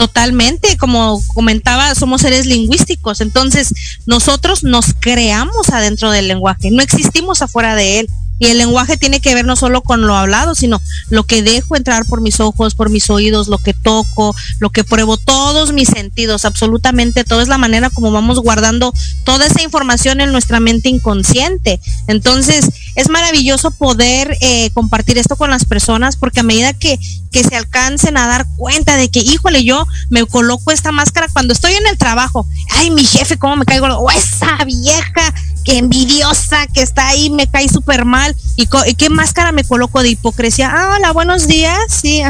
Totalmente, 0.00 0.78
como 0.78 1.22
comentaba, 1.34 1.94
somos 1.94 2.22
seres 2.22 2.46
lingüísticos, 2.46 3.20
entonces 3.20 3.74
nosotros 4.06 4.64
nos 4.64 4.94
creamos 4.98 5.68
adentro 5.68 6.10
del 6.10 6.26
lenguaje, 6.26 6.70
no 6.70 6.82
existimos 6.82 7.42
afuera 7.42 7.74
de 7.74 8.00
él. 8.00 8.08
Y 8.40 8.46
el 8.46 8.58
lenguaje 8.58 8.96
tiene 8.96 9.20
que 9.20 9.34
ver 9.34 9.44
no 9.44 9.54
solo 9.54 9.82
con 9.82 10.06
lo 10.06 10.16
hablado, 10.16 10.54
sino 10.54 10.80
lo 11.10 11.24
que 11.24 11.42
dejo 11.42 11.76
entrar 11.76 12.06
por 12.06 12.22
mis 12.22 12.40
ojos, 12.40 12.74
por 12.74 12.90
mis 12.90 13.08
oídos, 13.10 13.48
lo 13.48 13.58
que 13.58 13.74
toco, 13.74 14.34
lo 14.58 14.70
que 14.70 14.82
pruebo, 14.82 15.18
todos 15.18 15.72
mis 15.72 15.88
sentidos, 15.88 16.44
absolutamente 16.44 17.22
todo. 17.22 17.42
Es 17.42 17.48
la 17.48 17.58
manera 17.58 17.90
como 17.90 18.10
vamos 18.10 18.40
guardando 18.40 18.92
toda 19.24 19.46
esa 19.46 19.62
información 19.62 20.20
en 20.20 20.32
nuestra 20.32 20.58
mente 20.58 20.88
inconsciente. 20.88 21.80
Entonces, 22.06 22.70
es 22.94 23.10
maravilloso 23.10 23.70
poder 23.72 24.36
eh, 24.40 24.70
compartir 24.72 25.18
esto 25.18 25.36
con 25.36 25.50
las 25.50 25.66
personas 25.66 26.16
porque 26.16 26.40
a 26.40 26.44
medida 26.44 26.72
que, 26.72 26.98
que 27.30 27.44
se 27.44 27.56
alcancen 27.56 28.16
a 28.16 28.26
dar 28.26 28.46
cuenta 28.56 28.96
de 28.96 29.10
que, 29.10 29.20
híjole, 29.20 29.64
yo 29.64 29.86
me 30.08 30.24
coloco 30.24 30.70
esta 30.70 30.92
máscara 30.92 31.28
cuando 31.32 31.52
estoy 31.52 31.74
en 31.74 31.86
el 31.86 31.98
trabajo, 31.98 32.46
ay, 32.70 32.90
mi 32.90 33.04
jefe, 33.04 33.38
cómo 33.38 33.56
me 33.56 33.64
caigo, 33.66 33.86
o 33.86 34.10
esa 34.10 34.64
vieja 34.64 35.34
que 35.64 35.78
envidiosa 35.78 36.66
que 36.66 36.82
está 36.82 37.08
ahí, 37.08 37.30
me 37.30 37.46
cae 37.46 37.68
súper 37.68 38.04
mal 38.04 38.34
¿Y, 38.60 38.94
qué 38.94 39.08
máscara 39.08 39.52
me 39.52 39.64
coloco 39.64 40.02
de 40.02 40.10
hipocresía? 40.10 40.70
Ah, 40.70 40.96
hola, 40.96 41.12
buenos 41.12 41.46
días, 41.46 41.78
sí, 41.88 42.20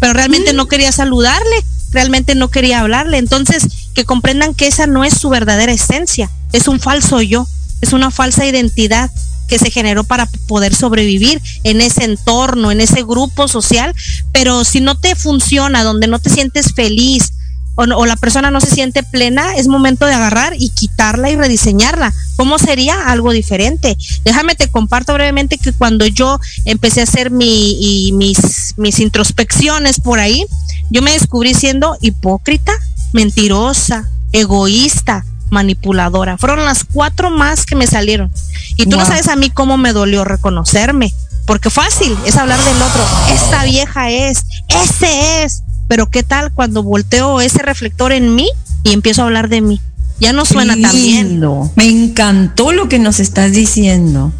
pero 0.00 0.12
realmente 0.12 0.52
no 0.52 0.64
mm. 0.64 0.68
quería 0.68 0.92
saludarle, 0.92 1.64
realmente 1.92 2.34
no 2.34 2.48
quería 2.48 2.80
hablarle. 2.80 3.16
Entonces, 3.16 3.66
que 3.94 4.04
comprendan 4.04 4.54
que 4.54 4.66
esa 4.66 4.86
no 4.86 5.04
es 5.04 5.14
su 5.14 5.30
verdadera 5.30 5.72
esencia, 5.72 6.30
es 6.52 6.68
un 6.68 6.78
falso 6.78 7.22
yo, 7.22 7.46
es 7.80 7.94
una 7.94 8.10
falsa 8.10 8.44
identidad 8.44 9.10
que 9.48 9.58
se 9.58 9.70
generó 9.70 10.04
para 10.04 10.26
poder 10.46 10.74
sobrevivir 10.74 11.40
en 11.64 11.80
ese 11.80 12.04
entorno, 12.04 12.70
en 12.70 12.82
ese 12.82 13.02
grupo 13.02 13.48
social, 13.48 13.94
pero 14.30 14.64
si 14.64 14.82
no 14.82 14.94
te 14.94 15.14
funciona, 15.14 15.84
donde 15.84 16.06
no 16.06 16.18
te 16.18 16.28
sientes 16.28 16.74
feliz, 16.74 17.32
o, 17.78 18.06
la 18.06 18.16
persona 18.16 18.50
no 18.50 18.60
se 18.60 18.70
siente 18.70 19.04
plena, 19.04 19.54
es 19.54 19.68
momento 19.68 20.04
de 20.06 20.14
agarrar 20.14 20.54
y 20.58 20.70
quitarla 20.70 21.30
y 21.30 21.36
rediseñarla. 21.36 22.12
¿Cómo 22.36 22.58
sería 22.58 23.08
algo 23.08 23.30
diferente? 23.30 23.96
Déjame 24.24 24.56
te 24.56 24.68
comparto 24.68 25.14
brevemente 25.14 25.58
que 25.58 25.72
cuando 25.72 26.04
yo 26.06 26.40
empecé 26.64 27.00
a 27.00 27.04
hacer 27.04 27.30
mi, 27.30 28.10
mis, 28.14 28.74
mis 28.76 28.98
introspecciones 28.98 30.00
por 30.00 30.18
ahí, 30.18 30.44
yo 30.90 31.02
me 31.02 31.12
descubrí 31.12 31.54
siendo 31.54 31.96
hipócrita, 32.00 32.72
mentirosa, 33.12 34.08
egoísta, 34.32 35.24
manipuladora. 35.50 36.36
Fueron 36.36 36.64
las 36.64 36.82
cuatro 36.82 37.30
más 37.30 37.64
que 37.64 37.76
me 37.76 37.86
salieron. 37.86 38.32
Y 38.76 38.86
tú 38.86 38.96
no 38.96 39.06
sabes 39.06 39.28
a 39.28 39.36
mí 39.36 39.50
cómo 39.50 39.78
me 39.78 39.92
dolió 39.92 40.24
reconocerme. 40.24 41.14
Porque 41.46 41.70
fácil 41.70 42.14
es 42.26 42.36
hablar 42.36 42.58
del 42.62 42.82
otro. 42.82 43.02
Esta 43.32 43.64
vieja 43.64 44.10
es, 44.10 44.44
ese 44.68 45.44
es. 45.44 45.62
Pero 45.88 46.06
¿qué 46.06 46.22
tal 46.22 46.52
cuando 46.52 46.82
volteo 46.82 47.40
ese 47.40 47.62
reflector 47.62 48.12
en 48.12 48.34
mí 48.34 48.48
y 48.84 48.92
empiezo 48.92 49.22
a 49.22 49.24
hablar 49.24 49.48
de 49.48 49.60
mí? 49.60 49.80
Ya 50.20 50.32
no 50.32 50.44
suena 50.44 50.76
tan 50.80 50.94
bien. 50.94 51.40
Me 51.76 51.88
encantó 51.88 52.72
lo 52.72 52.88
que 52.88 52.98
nos 52.98 53.20
estás 53.20 53.52
diciendo. 53.52 54.32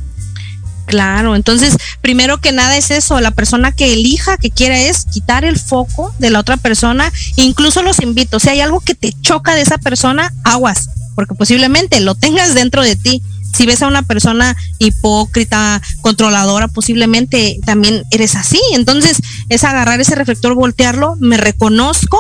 Claro, 0.89 1.37
entonces, 1.37 1.77
primero 2.01 2.39
que 2.39 2.51
nada 2.51 2.77
es 2.77 2.91
eso, 2.91 3.21
la 3.21 3.31
persona 3.31 3.73
que 3.73 3.93
elija, 3.93 4.39
que 4.39 4.51
quiera 4.51 4.81
es 4.81 5.05
quitar 5.05 5.45
el 5.45 5.59
foco 5.59 6.15
de 6.19 6.31
la 6.31 6.41
otra 6.41 6.57
persona, 6.57 7.13
incluso 7.37 7.83
los 7.83 8.01
invito, 8.01 8.41
si 8.41 8.49
hay 8.49 8.63
algo 8.63 8.81
que 8.81 8.95
te 8.95 9.13
choca 9.21 9.55
de 9.55 9.61
esa 9.61 9.77
persona, 9.77 10.33
aguas, 10.45 10.89
porque 11.15 11.35
posiblemente 11.35 12.01
lo 12.01 12.15
tengas 12.15 12.55
dentro 12.55 12.83
de 12.83 12.97
ti. 12.97 13.23
Si 13.55 13.67
ves 13.67 13.83
a 13.83 13.87
una 13.87 14.03
persona 14.03 14.57
hipócrita, 14.79 15.83
controladora, 16.01 16.69
posiblemente 16.69 17.59
también 17.67 18.05
eres 18.11 18.35
así. 18.35 18.61
Entonces, 18.73 19.19
es 19.49 19.65
agarrar 19.65 20.01
ese 20.01 20.15
reflector, 20.15 20.55
voltearlo, 20.55 21.17
me 21.21 21.37
reconozco 21.37 22.19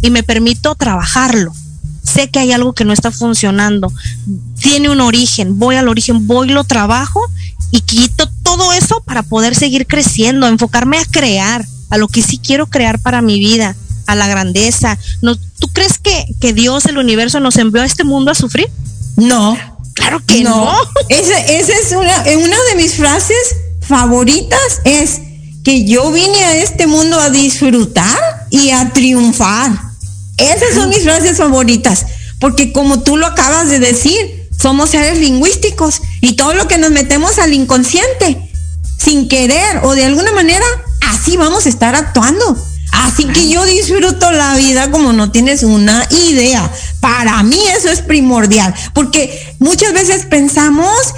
y 0.00 0.10
me 0.10 0.22
permito 0.22 0.74
trabajarlo. 0.74 1.52
Sé 2.02 2.28
que 2.28 2.40
hay 2.40 2.52
algo 2.52 2.72
que 2.72 2.84
no 2.84 2.92
está 2.92 3.10
funcionando. 3.10 3.92
Tiene 4.60 4.90
un 4.90 5.00
origen, 5.00 5.58
voy 5.58 5.76
al 5.76 5.88
origen, 5.88 6.26
voy, 6.26 6.48
lo 6.48 6.64
trabajo 6.64 7.20
y 7.70 7.80
quito 7.80 8.28
todo 8.42 8.72
eso 8.72 9.02
para 9.04 9.22
poder 9.22 9.54
seguir 9.54 9.86
creciendo, 9.86 10.46
enfocarme 10.46 10.98
a 10.98 11.04
crear, 11.04 11.64
a 11.90 11.96
lo 11.98 12.08
que 12.08 12.22
sí 12.22 12.38
quiero 12.38 12.66
crear 12.66 12.98
para 12.98 13.22
mi 13.22 13.38
vida, 13.38 13.76
a 14.06 14.14
la 14.14 14.26
grandeza. 14.26 14.98
No, 15.20 15.36
¿Tú 15.36 15.68
crees 15.72 15.98
que, 15.98 16.26
que 16.40 16.52
Dios, 16.52 16.86
el 16.86 16.98
universo, 16.98 17.38
nos 17.38 17.56
envió 17.56 17.82
a 17.82 17.86
este 17.86 18.04
mundo 18.04 18.32
a 18.32 18.34
sufrir? 18.34 18.68
No. 19.16 19.56
Claro 19.94 20.20
que 20.26 20.42
no. 20.42 20.72
Esa, 21.08 21.38
es 21.38 21.92
una, 21.92 22.22
una 22.36 22.56
de 22.70 22.76
mis 22.76 22.94
frases 22.94 23.56
favoritas, 23.80 24.80
es 24.84 25.20
que 25.64 25.84
yo 25.84 26.10
vine 26.10 26.44
a 26.44 26.56
este 26.56 26.86
mundo 26.86 27.18
a 27.18 27.30
disfrutar 27.30 28.46
y 28.50 28.70
a 28.70 28.92
triunfar. 28.92 29.72
Esas 30.36 30.74
son 30.74 30.88
mis 30.88 31.02
frases 31.02 31.36
favoritas, 31.36 32.06
porque 32.40 32.72
como 32.72 33.02
tú 33.02 33.16
lo 33.16 33.26
acabas 33.26 33.68
de 33.68 33.78
decir, 33.78 34.48
somos 34.58 34.90
seres 34.90 35.18
lingüísticos 35.18 36.02
y 36.20 36.34
todo 36.34 36.54
lo 36.54 36.68
que 36.68 36.78
nos 36.78 36.90
metemos 36.90 37.38
al 37.38 37.52
inconsciente, 37.52 38.50
sin 38.98 39.28
querer 39.28 39.80
o 39.82 39.94
de 39.94 40.04
alguna 40.04 40.32
manera, 40.32 40.64
así 41.10 41.36
vamos 41.36 41.66
a 41.66 41.68
estar 41.68 41.94
actuando. 41.94 42.56
Así 42.92 43.24
que 43.24 43.48
yo 43.48 43.64
disfruto 43.64 44.30
la 44.32 44.54
vida 44.56 44.90
como 44.90 45.12
no 45.12 45.30
tienes 45.30 45.62
una 45.62 46.06
idea. 46.10 46.70
Para 47.00 47.42
mí 47.42 47.58
eso 47.76 47.88
es 47.88 48.02
primordial, 48.02 48.74
porque 48.94 49.56
muchas 49.58 49.92
veces 49.92 50.26
pensamos 50.26 51.14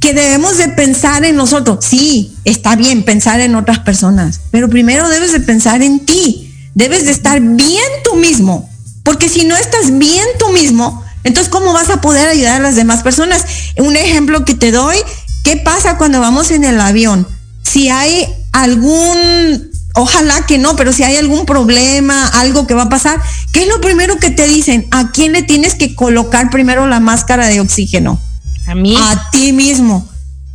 que 0.00 0.12
debemos 0.12 0.58
de 0.58 0.68
pensar 0.68 1.24
en 1.24 1.36
nosotros. 1.36 1.84
Sí, 1.84 2.34
está 2.44 2.76
bien 2.76 3.04
pensar 3.04 3.40
en 3.40 3.54
otras 3.54 3.80
personas, 3.80 4.40
pero 4.50 4.68
primero 4.68 5.08
debes 5.08 5.32
de 5.32 5.40
pensar 5.40 5.82
en 5.82 6.04
ti. 6.04 6.42
Debes 6.74 7.06
de 7.06 7.12
estar 7.12 7.40
bien 7.40 7.84
tú 8.04 8.16
mismo, 8.16 8.68
porque 9.02 9.30
si 9.30 9.44
no 9.46 9.56
estás 9.56 9.98
bien 9.98 10.26
tú 10.38 10.52
mismo, 10.52 11.02
entonces 11.24 11.50
¿cómo 11.50 11.72
vas 11.72 11.88
a 11.88 12.02
poder 12.02 12.28
ayudar 12.28 12.56
a 12.56 12.62
las 12.62 12.76
demás 12.76 13.02
personas? 13.02 13.46
Un 13.78 13.96
ejemplo 13.96 14.44
que 14.44 14.54
te 14.54 14.72
doy, 14.72 14.98
¿qué 15.42 15.56
pasa 15.56 15.96
cuando 15.96 16.20
vamos 16.20 16.50
en 16.50 16.64
el 16.64 16.78
avión? 16.80 17.26
Si 17.62 17.88
hay 17.88 18.26
algún 18.52 19.70
Ojalá 19.98 20.44
que 20.44 20.58
no, 20.58 20.76
pero 20.76 20.92
si 20.92 21.04
hay 21.04 21.16
algún 21.16 21.46
problema, 21.46 22.28
algo 22.28 22.66
que 22.66 22.74
va 22.74 22.82
a 22.82 22.88
pasar, 22.90 23.18
¿qué 23.50 23.62
es 23.62 23.68
lo 23.68 23.80
primero 23.80 24.18
que 24.18 24.28
te 24.28 24.46
dicen? 24.46 24.86
¿A 24.90 25.10
quién 25.10 25.32
le 25.32 25.42
tienes 25.42 25.74
que 25.74 25.94
colocar 25.94 26.50
primero 26.50 26.86
la 26.86 27.00
máscara 27.00 27.46
de 27.46 27.60
oxígeno? 27.60 28.20
A 28.66 28.74
mí. 28.74 28.96
A 28.96 29.30
ti 29.30 29.52
mismo. 29.52 30.08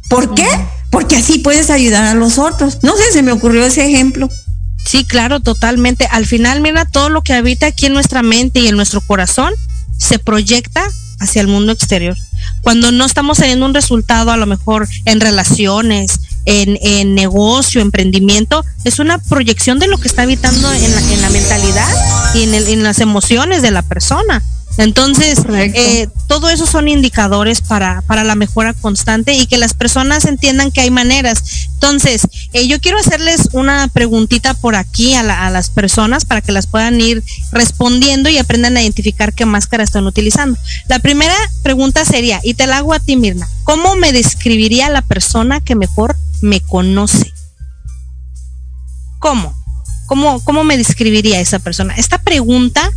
¿Por 0.10 0.34
qué? 0.36 0.48
Porque 0.90 1.16
así 1.16 1.40
puedes 1.40 1.70
ayudar 1.70 2.04
a 2.04 2.14
los 2.14 2.38
otros. 2.38 2.80
No 2.84 2.96
sé, 2.96 3.12
se 3.14 3.24
me 3.24 3.32
ocurrió 3.32 3.64
ese 3.66 3.86
ejemplo. 3.86 4.30
Sí, 4.86 5.06
claro, 5.06 5.40
totalmente. 5.40 6.08
Al 6.12 6.26
final, 6.26 6.62
mira, 6.62 6.86
todo 6.86 7.10
lo 7.10 7.22
que 7.22 7.34
habita 7.34 7.68
aquí 7.68 7.86
en 7.86 7.94
nuestra 7.94 8.24
mente 8.24 8.60
y 8.60 8.68
en 8.68 8.76
nuestro 8.76 9.02
corazón 9.02 9.54
se 9.98 10.20
proyecta 10.20 10.84
hacia 11.20 11.42
el 11.42 11.48
mundo 11.48 11.72
exterior. 11.72 12.18
Cuando 12.62 12.92
no 12.92 13.06
estamos 13.06 13.38
teniendo 13.38 13.66
un 13.66 13.74
resultado, 13.74 14.32
a 14.32 14.38
lo 14.38 14.48
mejor 14.48 14.88
en 15.06 15.22
relaciones, 15.22 16.20
en, 16.46 16.80
en 16.82 17.14
negocio, 17.14 17.82
emprendimiento, 17.82 18.66
es 18.84 19.00
una 19.00 19.20
proyección 19.20 19.80
de 19.80 19.88
lo 19.88 19.98
que 20.00 20.08
está 20.08 20.24
habitando 20.24 20.74
en 20.74 20.96
la, 20.96 21.02
en 21.14 21.22
la 21.22 21.30
mentalidad 21.30 21.90
y 22.34 22.44
en, 22.44 22.54
el, 22.56 22.68
en 22.68 22.84
las 22.84 23.00
emociones 23.00 23.62
de 23.62 23.72
la 23.72 23.84
persona. 23.84 24.44
Entonces, 24.78 25.40
eh, 25.50 26.08
todo 26.28 26.50
eso 26.50 26.66
son 26.66 26.88
indicadores 26.88 27.62
para, 27.62 28.02
para 28.04 28.24
la 28.24 28.36
mejora 28.36 28.74
constante 28.74 29.34
y 29.34 29.46
que 29.46 29.58
las 29.58 29.74
personas 29.74 30.26
entiendan 30.26 30.72
que 30.72 30.82
hay 30.82 30.92
maneras. 30.92 31.68
Entonces, 31.74 32.22
eh, 32.54 32.68
yo 32.68 32.80
quiero 32.80 32.98
hacerles 32.98 33.50
una 33.52 33.88
preguntita 33.90 34.54
por 34.54 34.76
aquí 34.76 35.14
a, 35.14 35.22
a, 35.46 35.50
las 35.50 35.70
personas 35.70 36.26
para 36.26 36.42
que 36.42 36.52
las 36.52 36.68
puedan 36.68 37.00
ir 37.02 37.24
respondiendo 37.52 38.30
y 38.30 38.38
aprendan 38.38 38.78
a 38.78 38.82
identificar 38.82 39.34
qué 39.34 39.46
máscara 39.46 39.84
están 39.84 40.06
utilizando. 40.08 40.58
La 40.88 41.00
primera 41.00 41.36
pregunta 41.64 42.06
sería, 42.06 42.40
y 42.44 42.54
te 42.54 42.68
la 42.68 42.78
hago 42.78 42.94
a 42.94 43.00
ti, 43.00 43.18
Mirna, 43.18 43.48
¿cómo 43.64 43.96
me 43.96 44.14
describiría 44.14 44.90
la 44.90 45.02
persona 45.02 45.60
que 45.60 45.76
mejor 45.76 46.16
me 46.42 46.62
conoce? 46.62 47.32
¿Cómo? 49.20 49.54
¿Cómo, 50.08 50.44
cómo 50.44 50.64
me 50.64 50.78
describiría 50.78 51.40
esa 51.40 51.60
persona? 51.60 51.94
Esta 51.96 52.18
pregunta 52.18 52.92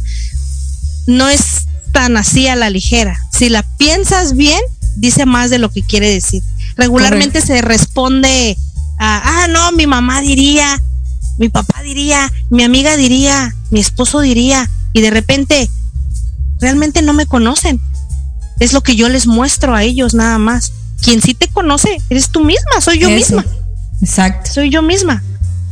no 1.06 1.28
es 1.28 1.66
tan 1.92 2.16
así 2.16 2.48
a 2.48 2.56
la 2.56 2.70
ligera. 2.70 3.18
Si 3.32 3.48
la 3.48 3.62
piensas 3.62 4.36
bien, 4.36 4.60
dice 4.96 5.26
más 5.26 5.50
de 5.50 5.58
lo 5.58 5.70
que 5.70 5.82
quiere 5.82 6.10
decir. 6.10 6.42
Regularmente 6.76 7.40
se 7.40 7.62
responde 7.62 8.56
a, 8.98 9.42
ah, 9.42 9.48
no, 9.48 9.72
mi 9.72 9.86
mamá 9.86 10.20
diría, 10.20 10.80
mi 11.38 11.48
papá 11.48 11.82
diría, 11.82 12.32
mi 12.50 12.64
amiga 12.64 12.96
diría, 12.96 13.54
mi 13.70 13.80
esposo 13.80 14.20
diría, 14.20 14.70
y 14.92 15.00
de 15.00 15.10
repente 15.10 15.70
realmente 16.60 17.02
no 17.02 17.12
me 17.12 17.26
conocen. 17.26 17.80
Es 18.60 18.72
lo 18.72 18.82
que 18.82 18.96
yo 18.96 19.08
les 19.08 19.26
muestro 19.26 19.74
a 19.74 19.82
ellos 19.82 20.14
nada 20.14 20.38
más 20.38 20.72
quien 21.04 21.20
sí 21.20 21.34
te 21.34 21.48
conoce 21.48 21.98
eres 22.08 22.30
tú 22.30 22.40
misma, 22.40 22.80
soy 22.80 22.98
yo 22.98 23.10
misma. 23.10 23.44
Exacto. 24.00 24.50
Soy 24.50 24.70
yo 24.70 24.82
misma. 24.82 25.22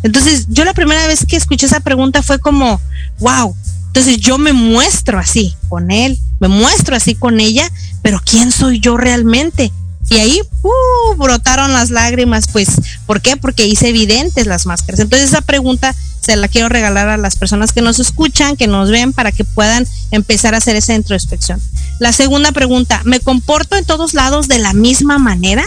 Entonces, 0.03 0.47
yo 0.49 0.65
la 0.65 0.75
primera 0.75 1.07
vez 1.07 1.25
que 1.27 1.37
escuché 1.37 1.67
esa 1.67 1.81
pregunta 1.81 2.23
fue 2.23 2.39
como, 2.39 2.81
wow. 3.19 3.57
Entonces 3.93 4.17
yo 4.17 4.39
me 4.39 4.55
muestro 4.55 5.19
así 5.19 5.55
con 5.69 5.91
él, 5.91 6.19
me 6.41 6.49
muestro 6.49 6.97
así 6.97 7.15
con 7.15 7.41
ella, 7.41 7.71
pero 8.01 8.23
¿quién 8.25 8.51
soy 8.51 8.81
yo 8.81 8.97
realmente? 8.97 9.71
Y 10.09 10.15
ahí 10.15 10.41
uh, 10.63 11.15
brotaron 11.17 11.75
las 11.75 11.91
lágrimas, 11.91 12.47
pues, 12.51 12.71
¿por 13.05 13.21
qué? 13.21 13.37
Porque 13.37 13.67
hice 13.67 13.91
evidentes 13.91 14.47
las 14.47 14.65
máscaras. 14.65 14.99
Entonces 14.99 15.29
esa 15.29 15.43
pregunta 15.43 15.95
se 16.23 16.37
la 16.37 16.49
quiero 16.49 16.71
regalar 16.71 17.11
a 17.11 17.19
las 17.19 17.37
personas 17.37 17.73
que 17.73 17.83
nos 17.83 17.99
escuchan, 17.99 18.57
que 18.57 18.67
nos 18.67 18.91
ven, 18.91 19.13
para 19.13 19.31
que 19.31 19.45
puedan 19.45 19.87
empezar 20.11 20.55
a 20.55 20.59
hacer 20.59 20.75
esa 20.75 20.95
introspección. 20.95 21.61
La 21.99 22.13
segunda 22.13 22.51
pregunta, 22.51 23.03
¿me 23.05 23.21
comporto 23.21 23.77
en 23.77 23.85
todos 23.85 24.15
lados 24.15 24.49
de 24.49 24.59
la 24.59 24.73
misma 24.73 25.19
manera? 25.19 25.65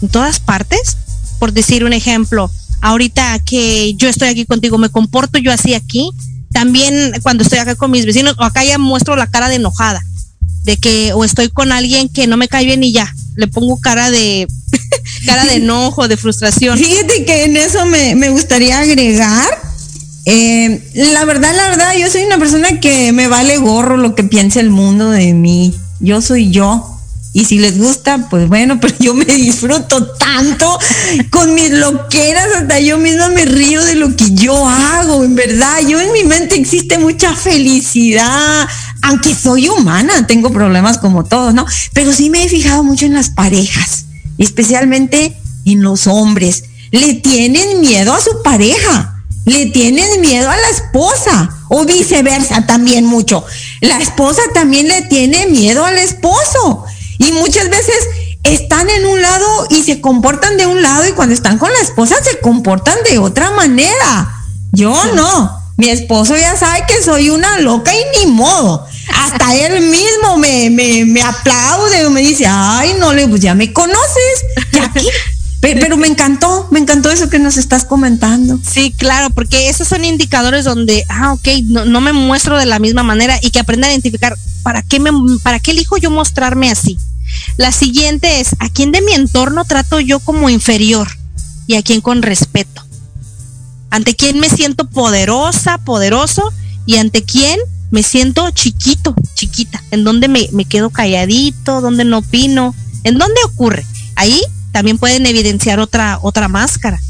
¿En 0.00 0.08
todas 0.08 0.40
partes? 0.40 0.96
Por 1.38 1.52
decir 1.52 1.84
un 1.84 1.92
ejemplo, 1.92 2.50
ahorita 2.80 3.38
que 3.40 3.92
yo 3.94 4.08
estoy 4.08 4.28
aquí 4.28 4.46
contigo, 4.46 4.78
¿me 4.78 4.88
comporto 4.88 5.38
yo 5.38 5.52
así 5.52 5.74
aquí? 5.74 6.10
También 6.52 7.12
cuando 7.22 7.44
estoy 7.44 7.58
acá 7.58 7.74
con 7.74 7.90
mis 7.90 8.06
vecinos, 8.06 8.36
o 8.38 8.44
acá 8.44 8.64
ya 8.64 8.78
muestro 8.78 9.16
la 9.16 9.26
cara 9.26 9.48
de 9.48 9.56
enojada, 9.56 10.02
de 10.64 10.76
que 10.76 11.12
o 11.12 11.24
estoy 11.24 11.48
con 11.48 11.72
alguien 11.72 12.08
que 12.08 12.26
no 12.26 12.36
me 12.36 12.48
cae 12.48 12.64
bien 12.64 12.82
y 12.82 12.92
ya, 12.92 13.12
le 13.36 13.48
pongo 13.48 13.80
cara 13.80 14.10
de 14.10 14.46
cara 15.26 15.44
de 15.44 15.56
enojo, 15.56 16.08
de 16.08 16.16
frustración. 16.16 16.78
Fíjate 16.78 17.24
que 17.24 17.44
en 17.44 17.56
eso 17.56 17.86
me, 17.86 18.14
me 18.14 18.30
gustaría 18.30 18.78
agregar 18.78 19.72
eh, 20.24 20.80
la 20.94 21.24
verdad, 21.24 21.52
la 21.56 21.68
verdad, 21.68 21.94
yo 21.98 22.08
soy 22.08 22.22
una 22.22 22.38
persona 22.38 22.78
que 22.80 23.12
me 23.12 23.26
vale 23.26 23.58
gorro 23.58 23.96
lo 23.96 24.14
que 24.14 24.22
piense 24.22 24.60
el 24.60 24.70
mundo 24.70 25.10
de 25.10 25.32
mí. 25.32 25.74
Yo 26.00 26.20
soy 26.20 26.50
yo. 26.50 26.91
Y 27.34 27.46
si 27.46 27.58
les 27.58 27.78
gusta, 27.78 28.28
pues 28.28 28.48
bueno, 28.48 28.78
pero 28.80 28.94
yo 28.98 29.14
me 29.14 29.24
disfruto 29.24 30.06
tanto 30.12 30.78
con 31.30 31.54
mis 31.54 31.70
loqueras, 31.70 32.46
hasta 32.56 32.78
yo 32.80 32.98
misma 32.98 33.28
me 33.28 33.44
río 33.44 33.82
de 33.84 33.94
lo 33.94 34.14
que 34.14 34.32
yo 34.32 34.68
hago, 34.68 35.24
en 35.24 35.34
verdad. 35.34 35.80
Yo 35.86 36.00
en 36.00 36.12
mi 36.12 36.24
mente 36.24 36.56
existe 36.56 36.98
mucha 36.98 37.34
felicidad, 37.34 38.68
aunque 39.02 39.34
soy 39.34 39.68
humana, 39.68 40.26
tengo 40.26 40.52
problemas 40.52 40.98
como 40.98 41.24
todos, 41.24 41.54
¿no? 41.54 41.66
Pero 41.92 42.12
sí 42.12 42.30
me 42.30 42.44
he 42.44 42.48
fijado 42.48 42.84
mucho 42.84 43.06
en 43.06 43.14
las 43.14 43.30
parejas, 43.30 44.04
especialmente 44.38 45.36
en 45.64 45.82
los 45.82 46.06
hombres. 46.06 46.64
Le 46.90 47.14
tienen 47.14 47.80
miedo 47.80 48.12
a 48.12 48.20
su 48.20 48.42
pareja 48.42 49.08
le 49.44 49.66
tienen 49.66 50.20
miedo 50.20 50.48
a 50.48 50.56
la 50.56 50.68
esposa 50.68 51.50
o 51.68 51.84
viceversa 51.84 52.64
también 52.66 53.04
mucho. 53.04 53.44
La 53.80 53.98
esposa 53.98 54.40
también 54.54 54.86
le 54.86 55.02
tiene 55.02 55.46
miedo 55.46 55.84
al 55.84 55.98
esposo 55.98 56.84
y 57.22 57.32
muchas 57.32 57.70
veces 57.70 57.96
están 58.42 58.90
en 58.90 59.06
un 59.06 59.22
lado 59.22 59.66
y 59.70 59.82
se 59.82 60.00
comportan 60.00 60.56
de 60.56 60.66
un 60.66 60.82
lado 60.82 61.06
y 61.06 61.12
cuando 61.12 61.34
están 61.34 61.58
con 61.58 61.72
la 61.72 61.80
esposa 61.80 62.16
se 62.22 62.40
comportan 62.40 62.96
de 63.08 63.18
otra 63.18 63.50
manera. 63.50 64.44
Yo 64.72 64.94
no. 65.14 65.62
Mi 65.76 65.88
esposo 65.88 66.36
ya 66.36 66.56
sabe 66.56 66.84
que 66.86 67.02
soy 67.02 67.30
una 67.30 67.60
loca 67.60 67.92
y 67.94 68.18
ni 68.18 68.32
modo. 68.32 68.86
Hasta 69.14 69.54
él 69.66 69.80
mismo 69.80 70.36
me, 70.36 70.70
me, 70.70 71.04
me 71.04 71.22
aplaude 71.22 72.06
o 72.06 72.10
me 72.10 72.20
dice, 72.20 72.46
ay, 72.48 72.94
no, 72.98 73.12
le, 73.14 73.26
pues 73.28 73.40
ya 73.40 73.54
me 73.54 73.72
conoces. 73.72 74.44
Aquí 74.80 75.06
pero, 75.62 75.96
me 75.96 76.08
encantó, 76.08 76.66
me 76.72 76.80
encantó 76.80 77.08
eso 77.08 77.30
que 77.30 77.38
nos 77.38 77.56
estás 77.56 77.84
comentando. 77.84 78.58
Sí, 78.68 78.92
claro, 78.98 79.30
porque 79.30 79.68
esos 79.68 79.86
son 79.86 80.04
indicadores 80.04 80.64
donde, 80.64 81.04
ah, 81.08 81.34
ok, 81.34 81.48
no, 81.86 82.00
me 82.00 82.12
muestro 82.12 82.58
de 82.58 82.66
la 82.66 82.80
misma 82.80 83.04
manera 83.04 83.38
y 83.40 83.52
que 83.52 83.60
aprenda 83.60 83.86
a 83.86 83.92
identificar 83.92 84.36
para 84.64 84.82
qué, 84.82 84.98
me, 84.98 85.12
para 85.44 85.60
qué 85.60 85.70
elijo 85.70 85.98
yo 85.98 86.10
mostrarme 86.10 86.68
así. 86.68 86.98
La 87.56 87.72
siguiente 87.72 88.40
es, 88.40 88.56
¿a 88.58 88.68
quién 88.68 88.92
de 88.92 89.02
mi 89.02 89.12
entorno 89.12 89.64
trato 89.64 90.00
yo 90.00 90.20
como 90.20 90.50
inferior 90.50 91.08
y 91.66 91.74
a 91.74 91.82
quién 91.82 92.00
con 92.00 92.22
respeto? 92.22 92.84
¿Ante 93.90 94.14
quién 94.14 94.40
me 94.40 94.48
siento 94.48 94.88
poderosa, 94.88 95.78
poderoso 95.78 96.52
y 96.86 96.96
ante 96.96 97.22
quién 97.22 97.60
me 97.90 98.02
siento 98.02 98.50
chiquito, 98.50 99.14
chiquita? 99.34 99.82
¿En 99.90 100.04
dónde 100.04 100.28
me, 100.28 100.48
me 100.52 100.64
quedo 100.64 100.90
calladito? 100.90 101.80
¿Dónde 101.80 102.04
no 102.04 102.18
opino? 102.18 102.74
¿En 103.04 103.18
dónde 103.18 103.40
ocurre? 103.44 103.84
Ahí 104.16 104.40
también 104.72 104.98
pueden 104.98 105.26
evidenciar 105.26 105.78
otra, 105.78 106.18
otra 106.22 106.48
máscara. 106.48 107.00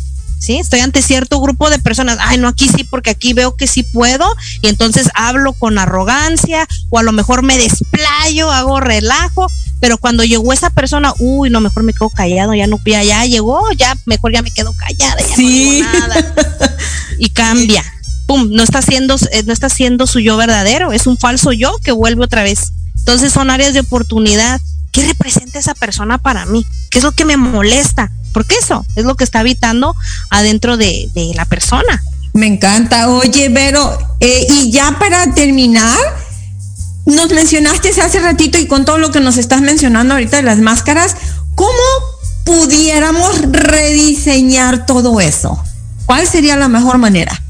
¿Sí? 0.42 0.58
Estoy 0.58 0.80
ante 0.80 1.02
cierto 1.02 1.40
grupo 1.40 1.70
de 1.70 1.78
personas, 1.78 2.18
ay, 2.20 2.36
no, 2.36 2.48
aquí 2.48 2.68
sí, 2.68 2.82
porque 2.82 3.10
aquí 3.10 3.32
veo 3.32 3.54
que 3.54 3.68
sí 3.68 3.84
puedo, 3.84 4.26
y 4.60 4.66
entonces 4.66 5.08
hablo 5.14 5.52
con 5.52 5.78
arrogancia, 5.78 6.66
o 6.90 6.98
a 6.98 7.04
lo 7.04 7.12
mejor 7.12 7.44
me 7.44 7.56
desplayo, 7.56 8.50
hago 8.50 8.80
relajo, 8.80 9.46
pero 9.78 9.98
cuando 9.98 10.24
llegó 10.24 10.52
esa 10.52 10.70
persona, 10.70 11.14
uy, 11.20 11.48
no, 11.48 11.60
mejor 11.60 11.84
me 11.84 11.92
quedo 11.92 12.10
callado, 12.10 12.54
ya 12.54 12.66
no, 12.66 12.80
ya, 12.84 13.04
ya 13.04 13.24
llegó, 13.24 13.62
ya, 13.76 13.96
mejor 14.04 14.32
ya 14.32 14.42
me 14.42 14.50
quedo 14.50 14.74
callada, 14.76 15.20
ya 15.20 15.36
no 15.36 15.36
digo 15.36 15.84
nada. 15.84 16.34
y 17.20 17.30
cambia. 17.30 17.84
Pum, 18.26 18.48
no 18.50 18.64
está 18.64 18.78
haciendo, 18.78 19.14
eh, 19.30 19.44
no 19.46 19.52
está 19.52 19.68
siendo 19.68 20.08
su 20.08 20.18
yo 20.18 20.36
verdadero, 20.36 20.90
es 20.90 21.06
un 21.06 21.18
falso 21.18 21.52
yo 21.52 21.76
que 21.84 21.92
vuelve 21.92 22.24
otra 22.24 22.42
vez. 22.42 22.72
Entonces 22.96 23.32
son 23.32 23.48
áreas 23.48 23.74
de 23.74 23.80
oportunidad 23.80 24.60
¿qué 24.92 25.04
representa 25.06 25.58
esa 25.58 25.74
persona 25.74 26.18
para 26.18 26.46
mí? 26.46 26.64
¿Qué 26.90 26.98
es 26.98 27.04
lo 27.04 27.12
que 27.12 27.24
me 27.24 27.36
molesta? 27.36 28.12
Porque 28.32 28.54
eso 28.62 28.86
es 28.94 29.04
lo 29.04 29.16
que 29.16 29.24
está 29.24 29.40
habitando 29.40 29.96
adentro 30.30 30.76
de, 30.76 31.10
la 31.34 31.44
persona. 31.44 32.02
Me 32.34 32.46
encanta. 32.46 33.08
Oye, 33.08 33.48
Vero, 33.48 33.98
eh, 34.20 34.46
y 34.48 34.70
ya 34.70 34.96
para 34.98 35.34
terminar, 35.34 35.98
nos 37.04 37.30
mencionaste 37.30 37.90
hace 38.00 38.20
ratito 38.20 38.58
y 38.58 38.66
con 38.66 38.84
todo 38.84 38.98
lo 38.98 39.10
que 39.10 39.20
nos 39.20 39.36
estás 39.36 39.60
mencionando 39.60 40.14
ahorita 40.14 40.36
de 40.36 40.42
las 40.44 40.58
máscaras, 40.58 41.16
¿cómo 41.54 41.72
pudiéramos 42.44 43.42
rediseñar 43.50 44.86
todo 44.86 45.20
eso? 45.20 45.62
¿Cuál 46.06 46.26
sería 46.26 46.56
la 46.56 46.68
mejor 46.68 46.98
manera? 46.98 47.42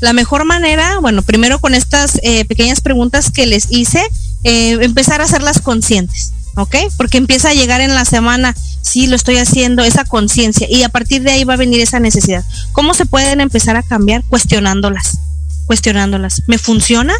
La 0.00 0.12
mejor 0.12 0.44
manera, 0.44 0.98
bueno, 1.00 1.22
primero 1.22 1.58
con 1.58 1.74
estas 1.74 2.18
eh, 2.22 2.44
pequeñas 2.44 2.82
preguntas 2.82 3.30
que 3.30 3.46
les 3.46 3.68
hice, 3.70 4.02
eh, 4.44 4.78
empezar 4.82 5.22
a 5.22 5.24
hacerlas 5.24 5.60
conscientes. 5.60 6.32
¿Ok? 6.56 6.76
Porque 6.96 7.18
empieza 7.18 7.50
a 7.50 7.54
llegar 7.54 7.80
en 7.80 7.94
la 7.94 8.04
semana, 8.04 8.54
sí, 8.82 9.06
lo 9.06 9.16
estoy 9.16 9.36
haciendo, 9.36 9.84
esa 9.84 10.04
conciencia, 10.04 10.66
y 10.68 10.82
a 10.82 10.88
partir 10.88 11.22
de 11.22 11.32
ahí 11.32 11.44
va 11.44 11.54
a 11.54 11.58
venir 11.58 11.80
esa 11.80 12.00
necesidad. 12.00 12.44
¿Cómo 12.72 12.94
se 12.94 13.06
pueden 13.06 13.40
empezar 13.40 13.76
a 13.76 13.82
cambiar? 13.82 14.24
Cuestionándolas, 14.24 15.18
cuestionándolas. 15.66 16.42
¿Me 16.46 16.58
funciona? 16.58 17.14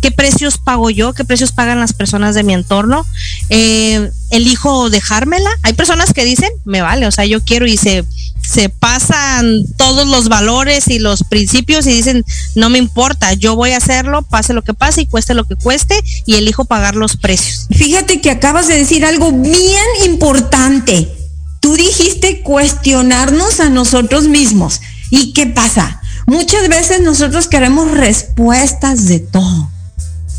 ¿Qué 0.00 0.10
precios 0.10 0.58
pago 0.58 0.90
yo? 0.90 1.12
¿Qué 1.12 1.24
precios 1.24 1.52
pagan 1.52 1.80
las 1.80 1.92
personas 1.92 2.34
de 2.34 2.44
mi 2.44 2.54
entorno? 2.54 3.06
Eh, 3.50 4.10
¿Elijo 4.30 4.90
dejármela? 4.90 5.50
Hay 5.62 5.72
personas 5.72 6.12
que 6.12 6.24
dicen, 6.24 6.50
me 6.64 6.82
vale, 6.82 7.06
o 7.06 7.10
sea, 7.10 7.24
yo 7.24 7.40
quiero 7.40 7.66
y 7.66 7.76
se 7.76 8.04
se 8.48 8.70
pasan 8.70 9.64
todos 9.76 10.08
los 10.08 10.28
valores 10.28 10.88
y 10.88 10.98
los 10.98 11.22
principios 11.24 11.86
y 11.86 11.92
dicen, 11.92 12.24
no 12.54 12.70
me 12.70 12.78
importa, 12.78 13.34
yo 13.34 13.56
voy 13.56 13.72
a 13.72 13.76
hacerlo, 13.76 14.22
pase 14.22 14.54
lo 14.54 14.62
que 14.62 14.72
pase 14.72 15.02
y 15.02 15.06
cueste 15.06 15.34
lo 15.34 15.44
que 15.44 15.56
cueste 15.56 16.02
y 16.24 16.36
elijo 16.36 16.64
pagar 16.64 16.96
los 16.96 17.16
precios. 17.16 17.66
Fíjate 17.70 18.20
que 18.22 18.30
acabas 18.30 18.66
de 18.66 18.76
decir 18.76 19.04
algo 19.04 19.32
bien 19.32 19.84
importante. 20.06 21.14
Tú 21.60 21.74
dijiste 21.74 22.40
cuestionarnos 22.40 23.60
a 23.60 23.68
nosotros 23.68 24.28
mismos. 24.28 24.80
¿Y 25.10 25.34
qué 25.34 25.46
pasa? 25.46 26.00
Muchas 26.26 26.68
veces 26.68 27.00
nosotros 27.00 27.48
queremos 27.48 27.90
respuestas 27.90 29.06
de 29.08 29.20
todo. 29.20 29.68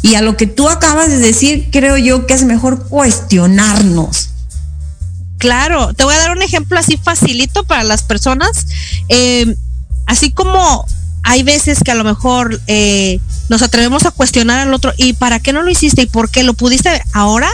Y 0.02 0.16
a 0.16 0.22
lo 0.22 0.38
que 0.38 0.48
tú 0.48 0.70
acabas 0.70 1.10
de 1.10 1.18
decir, 1.18 1.70
creo 1.72 1.98
yo 1.98 2.26
que 2.26 2.34
es 2.34 2.44
mejor 2.44 2.88
cuestionarnos. 2.88 4.30
Claro, 5.38 5.94
te 5.94 6.04
voy 6.04 6.16
a 6.16 6.20
dar 6.20 6.32
un 6.32 6.42
ejemplo 6.42 6.78
así 6.78 6.98
facilito 6.98 7.64
para 7.64 7.84
las 7.84 8.04
personas. 8.04 8.66
Eh, 9.10 9.56
así 10.06 10.32
como 10.32 10.86
hay 11.24 11.44
veces 11.44 11.80
que 11.84 11.92
a 11.92 11.96
lo 11.96 12.04
mejor 12.04 12.60
eh, 12.68 13.20
nos 13.50 13.62
atrevemos 13.62 14.06
a 14.06 14.12
cuestionar 14.12 14.60
al 14.60 14.74
otro, 14.74 14.94
¿y 14.98 15.14
para 15.14 15.40
qué 15.40 15.54
no 15.54 15.62
lo 15.62 15.70
hiciste? 15.70 16.04
¿Y 16.04 16.08
por 16.08 16.30
qué 16.30 16.44
lo 16.44 16.54
pudiste 16.54 17.02
ahora? 17.14 17.50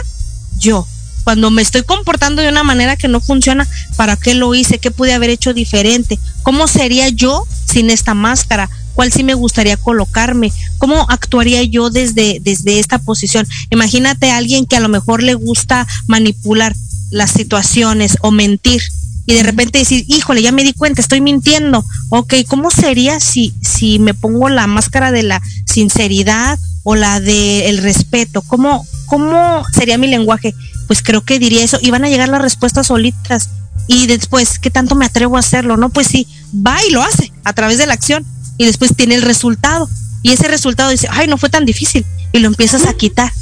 Yo, 0.58 0.86
cuando 1.24 1.50
me 1.50 1.62
estoy 1.62 1.82
comportando 1.82 2.42
de 2.42 2.48
una 2.48 2.62
manera 2.62 2.96
que 2.96 3.08
no 3.08 3.20
funciona, 3.20 3.68
¿para 3.96 4.16
qué 4.16 4.34
lo 4.34 4.54
hice? 4.54 4.78
¿Qué 4.78 4.90
pude 4.90 5.12
haber 5.12 5.30
hecho 5.30 5.54
diferente? 5.54 6.18
¿Cómo 6.42 6.68
sería 6.68 7.08
yo 7.08 7.46
sin 7.66 7.90
esta 7.90 8.14
máscara? 8.14 8.70
¿Cuál 8.96 9.12
sí 9.12 9.22
me 9.22 9.34
gustaría 9.34 9.76
colocarme? 9.76 10.50
¿Cómo 10.78 11.06
actuaría 11.10 11.62
yo 11.62 11.90
desde, 11.90 12.40
desde 12.40 12.80
esta 12.80 12.98
posición? 12.98 13.46
Imagínate 13.70 14.30
a 14.30 14.38
alguien 14.38 14.64
que 14.64 14.76
a 14.76 14.80
lo 14.80 14.88
mejor 14.88 15.22
le 15.22 15.34
gusta 15.34 15.86
manipular 16.06 16.74
las 17.10 17.30
situaciones 17.30 18.16
o 18.22 18.30
mentir 18.30 18.82
y 19.26 19.34
de 19.34 19.42
repente 19.42 19.80
decir, 19.80 20.06
híjole, 20.08 20.40
ya 20.40 20.50
me 20.50 20.64
di 20.64 20.72
cuenta, 20.72 21.02
estoy 21.02 21.20
mintiendo. 21.20 21.84
Ok, 22.08 22.34
¿cómo 22.46 22.70
sería 22.70 23.20
si, 23.20 23.52
si 23.60 23.98
me 23.98 24.14
pongo 24.14 24.48
la 24.48 24.66
máscara 24.66 25.12
de 25.12 25.24
la 25.24 25.42
sinceridad 25.66 26.58
o 26.84 26.94
la 26.94 27.20
del 27.20 27.78
respeto? 27.78 28.40
¿Cómo, 28.42 28.86
¿Cómo 29.04 29.62
sería 29.74 29.98
mi 29.98 30.06
lenguaje? 30.06 30.54
Pues 30.86 31.02
creo 31.02 31.22
que 31.22 31.38
diría 31.38 31.64
eso 31.64 31.78
y 31.82 31.90
van 31.90 32.04
a 32.04 32.08
llegar 32.08 32.30
las 32.30 32.40
respuestas 32.40 32.86
solitas. 32.86 33.50
Y 33.88 34.06
después, 34.06 34.58
¿qué 34.58 34.70
tanto 34.70 34.94
me 34.94 35.04
atrevo 35.04 35.36
a 35.36 35.40
hacerlo? 35.40 35.76
No, 35.76 35.90
pues 35.90 36.06
sí, 36.06 36.26
va 36.54 36.78
y 36.88 36.92
lo 36.92 37.02
hace 37.02 37.30
a 37.44 37.52
través 37.52 37.78
de 37.78 37.86
la 37.86 37.92
acción 37.94 38.24
y 38.58 38.64
después 38.64 38.94
tiene 38.96 39.14
el 39.14 39.22
resultado. 39.22 39.88
Y 40.22 40.32
ese 40.32 40.48
resultado 40.48 40.90
dice, 40.90 41.08
ay, 41.10 41.28
no 41.28 41.38
fue 41.38 41.50
tan 41.50 41.64
difícil 41.64 42.04
y 42.32 42.38
lo 42.38 42.48
empiezas 42.48 42.86
a 42.86 42.94
quitar. 42.94 43.32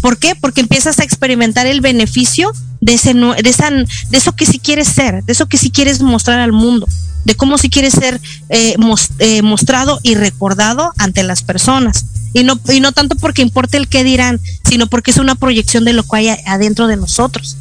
¿Por 0.00 0.18
qué? 0.18 0.34
Porque 0.34 0.60
empiezas 0.60 0.98
a 1.00 1.04
experimentar 1.04 1.66
el 1.66 1.80
beneficio 1.80 2.52
de, 2.80 2.94
ese, 2.94 3.14
de, 3.14 3.50
esa, 3.50 3.70
de 3.70 3.86
eso 4.12 4.32
que 4.36 4.46
sí 4.46 4.58
quieres 4.58 4.88
ser, 4.88 5.24
de 5.24 5.32
eso 5.32 5.46
que 5.46 5.58
sí 5.58 5.70
quieres 5.70 6.00
mostrar 6.00 6.38
al 6.38 6.52
mundo, 6.52 6.86
de 7.24 7.34
cómo 7.34 7.58
sí 7.58 7.68
quieres 7.68 7.94
ser 7.94 8.20
eh, 8.48 8.76
eh, 9.18 9.42
mostrado 9.42 9.98
y 10.02 10.14
recordado 10.14 10.92
ante 10.98 11.22
las 11.24 11.42
personas. 11.42 12.04
Y 12.34 12.44
no, 12.44 12.60
y 12.68 12.80
no 12.80 12.92
tanto 12.92 13.16
porque 13.16 13.42
importe 13.42 13.76
el 13.76 13.88
qué 13.88 14.04
dirán, 14.04 14.40
sino 14.68 14.86
porque 14.86 15.10
es 15.10 15.16
una 15.16 15.34
proyección 15.34 15.84
de 15.84 15.94
lo 15.94 16.04
que 16.04 16.16
hay 16.16 16.28
adentro 16.46 16.86
de 16.86 16.96
nosotros. 16.96 17.56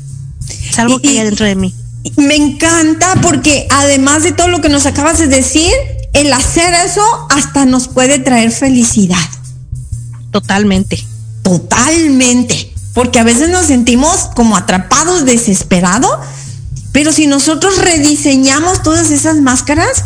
Es 0.70 0.78
algo 0.78 1.00
que 1.00 1.10
hay 1.10 1.18
adentro 1.20 1.46
de 1.46 1.56
mí. 1.56 1.74
Me 2.16 2.36
encanta 2.36 3.16
porque 3.22 3.68
además 3.70 4.24
de 4.24 4.32
todo 4.32 4.48
lo 4.48 4.62
que 4.62 4.70
nos 4.70 4.86
acabas 4.86 5.18
de 5.18 5.28
decir, 5.28 5.72
el 6.18 6.34
hacer 6.34 6.74
eso 6.74 7.04
hasta 7.30 7.66
nos 7.66 7.88
puede 7.88 8.18
traer 8.18 8.52
felicidad. 8.52 9.18
Totalmente. 10.32 11.04
Totalmente. 11.44 12.74
Porque 12.94 13.20
a 13.20 13.24
veces 13.24 13.50
nos 13.50 13.68
sentimos 13.68 14.30
como 14.36 14.58
atrapados, 14.58 15.26
desesperados, 15.26 16.12
pero 16.92 17.14
si 17.14 17.28
nosotros 17.28 17.78
rediseñamos 17.78 18.82
todas 18.82 19.12
esas 19.12 19.38
máscaras, 19.38 20.06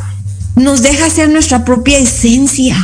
nos 0.56 0.82
deja 0.82 1.10
ser 1.10 1.30
nuestra 1.30 1.64
propia 1.64 1.98
esencia. 1.98 2.76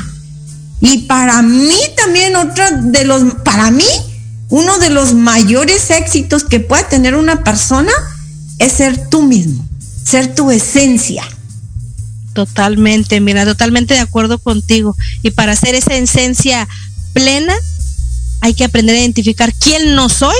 Y 0.80 1.00
para 1.00 1.42
mí 1.42 1.76
también 1.98 2.38
otro 2.38 2.64
de 2.80 3.04
los, 3.04 3.24
para 3.44 3.72
mí, 3.72 3.84
uno 4.50 4.78
de 4.78 4.90
los 4.90 5.14
mayores 5.14 5.90
éxitos 5.90 6.46
que 6.46 6.62
puede 6.62 6.86
tener 6.86 7.16
una 7.16 7.44
persona 7.44 7.92
es 8.60 8.72
ser 8.72 9.10
tú 9.10 9.24
mismo, 9.24 9.66
ser 10.06 10.34
tu 10.34 10.50
esencia. 10.50 11.26
Totalmente, 12.38 13.20
mira, 13.20 13.46
totalmente 13.46 13.96
de 13.96 14.00
acuerdo 14.00 14.38
contigo. 14.38 14.96
Y 15.24 15.32
para 15.32 15.54
hacer 15.54 15.74
esa 15.74 15.96
esencia 15.96 16.68
plena, 17.14 17.56
hay 18.42 18.54
que 18.54 18.64
aprender 18.64 18.96
a 18.96 19.00
identificar 19.00 19.52
quién 19.56 19.96
no 19.96 20.08
soy 20.08 20.36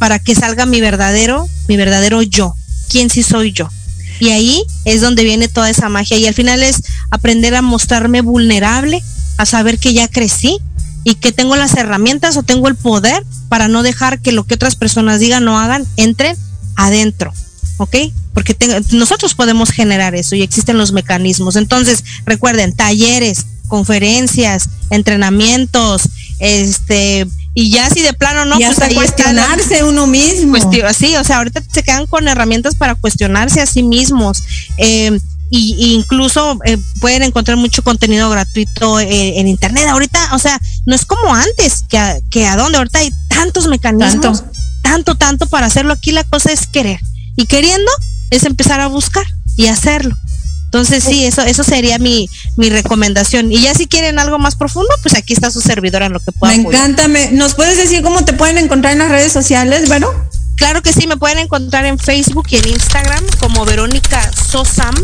para 0.00 0.18
que 0.18 0.34
salga 0.34 0.66
mi 0.66 0.80
verdadero, 0.80 1.48
mi 1.68 1.76
verdadero 1.76 2.22
yo, 2.22 2.56
quién 2.88 3.08
sí 3.08 3.22
soy 3.22 3.52
yo. 3.52 3.70
Y 4.18 4.30
ahí 4.30 4.64
es 4.84 5.00
donde 5.00 5.22
viene 5.22 5.46
toda 5.46 5.70
esa 5.70 5.88
magia. 5.88 6.16
Y 6.16 6.26
al 6.26 6.34
final 6.34 6.60
es 6.60 6.82
aprender 7.12 7.54
a 7.54 7.62
mostrarme 7.62 8.20
vulnerable, 8.20 9.00
a 9.36 9.46
saber 9.46 9.78
que 9.78 9.94
ya 9.94 10.08
crecí 10.08 10.58
y 11.04 11.14
que 11.14 11.30
tengo 11.30 11.54
las 11.54 11.76
herramientas 11.76 12.36
o 12.36 12.42
tengo 12.42 12.66
el 12.66 12.74
poder 12.74 13.24
para 13.48 13.68
no 13.68 13.84
dejar 13.84 14.20
que 14.20 14.32
lo 14.32 14.42
que 14.42 14.54
otras 14.54 14.74
personas 14.74 15.20
digan 15.20 15.46
o 15.46 15.56
hagan 15.56 15.86
entre 15.96 16.34
adentro. 16.74 17.32
¿Ok? 17.76 17.94
Porque 18.34 18.56
nosotros 18.92 19.34
podemos 19.34 19.70
generar 19.70 20.14
eso 20.14 20.34
y 20.34 20.42
existen 20.42 20.78
los 20.78 20.92
mecanismos. 20.92 21.56
Entonces, 21.56 22.02
recuerden, 22.24 22.74
talleres, 22.74 23.44
conferencias, 23.68 24.68
entrenamientos, 24.90 26.02
este, 26.38 27.26
y 27.54 27.70
ya 27.70 27.90
si 27.90 28.00
de 28.00 28.14
plano 28.14 28.44
no, 28.46 28.58
y 28.58 28.64
pues 28.64 28.94
cuestionarse 28.94 29.84
uno 29.84 30.06
mismo. 30.06 30.56
sí, 30.94 31.16
o 31.16 31.24
sea, 31.24 31.38
ahorita 31.38 31.62
se 31.70 31.82
quedan 31.82 32.06
con 32.06 32.26
herramientas 32.26 32.74
para 32.74 32.94
cuestionarse 32.94 33.60
a 33.60 33.66
sí 33.66 33.82
mismos. 33.82 34.42
Eh, 34.78 35.18
y, 35.50 35.92
incluso 35.94 36.58
eh, 36.64 36.78
pueden 37.00 37.22
encontrar 37.22 37.58
mucho 37.58 37.82
contenido 37.82 38.30
gratuito 38.30 38.98
eh, 39.00 39.38
en 39.38 39.48
internet. 39.48 39.86
Ahorita, 39.86 40.30
o 40.32 40.38
sea, 40.38 40.58
no 40.86 40.94
es 40.94 41.04
como 41.04 41.34
antes, 41.34 41.84
que 41.90 41.98
a, 41.98 42.18
que 42.30 42.46
a 42.46 42.56
dónde 42.56 42.78
ahorita 42.78 43.00
hay 43.00 43.10
tantos 43.28 43.68
mecanismos, 43.68 44.44
tanto, 44.82 45.14
tanto 45.16 45.46
para 45.46 45.66
hacerlo. 45.66 45.92
Aquí 45.92 46.10
la 46.10 46.24
cosa 46.24 46.52
es 46.52 46.66
querer. 46.66 47.00
Y 47.36 47.44
queriendo 47.44 47.90
es 48.32 48.44
empezar 48.44 48.80
a 48.80 48.88
buscar 48.88 49.24
y 49.56 49.68
hacerlo. 49.68 50.16
Entonces 50.64 51.04
sí, 51.04 51.26
eso, 51.26 51.42
eso 51.42 51.62
sería 51.64 51.98
mi, 51.98 52.30
mi 52.56 52.70
recomendación. 52.70 53.52
Y 53.52 53.60
ya 53.60 53.74
si 53.74 53.86
quieren 53.86 54.18
algo 54.18 54.38
más 54.38 54.56
profundo, 54.56 54.88
pues 55.02 55.14
aquí 55.14 55.34
está 55.34 55.50
su 55.50 55.60
servidora 55.60 56.06
en 56.06 56.14
lo 56.14 56.20
que 56.20 56.32
pueda. 56.32 56.56
Me 56.56 56.62
encanta. 56.62 57.08
¿Nos 57.32 57.54
puedes 57.54 57.76
decir 57.76 58.02
cómo 58.02 58.24
te 58.24 58.32
pueden 58.32 58.56
encontrar 58.56 58.94
en 58.94 59.00
las 59.00 59.10
redes 59.10 59.32
sociales, 59.32 59.86
bueno? 59.88 60.08
Claro 60.56 60.80
que 60.80 60.94
sí, 60.94 61.06
me 61.06 61.18
pueden 61.18 61.38
encontrar 61.38 61.84
en 61.84 61.98
Facebook 61.98 62.46
y 62.48 62.56
en 62.56 62.68
Instagram 62.68 63.22
como 63.38 63.66
Verónica 63.66 64.30
Sosam. 64.32 64.94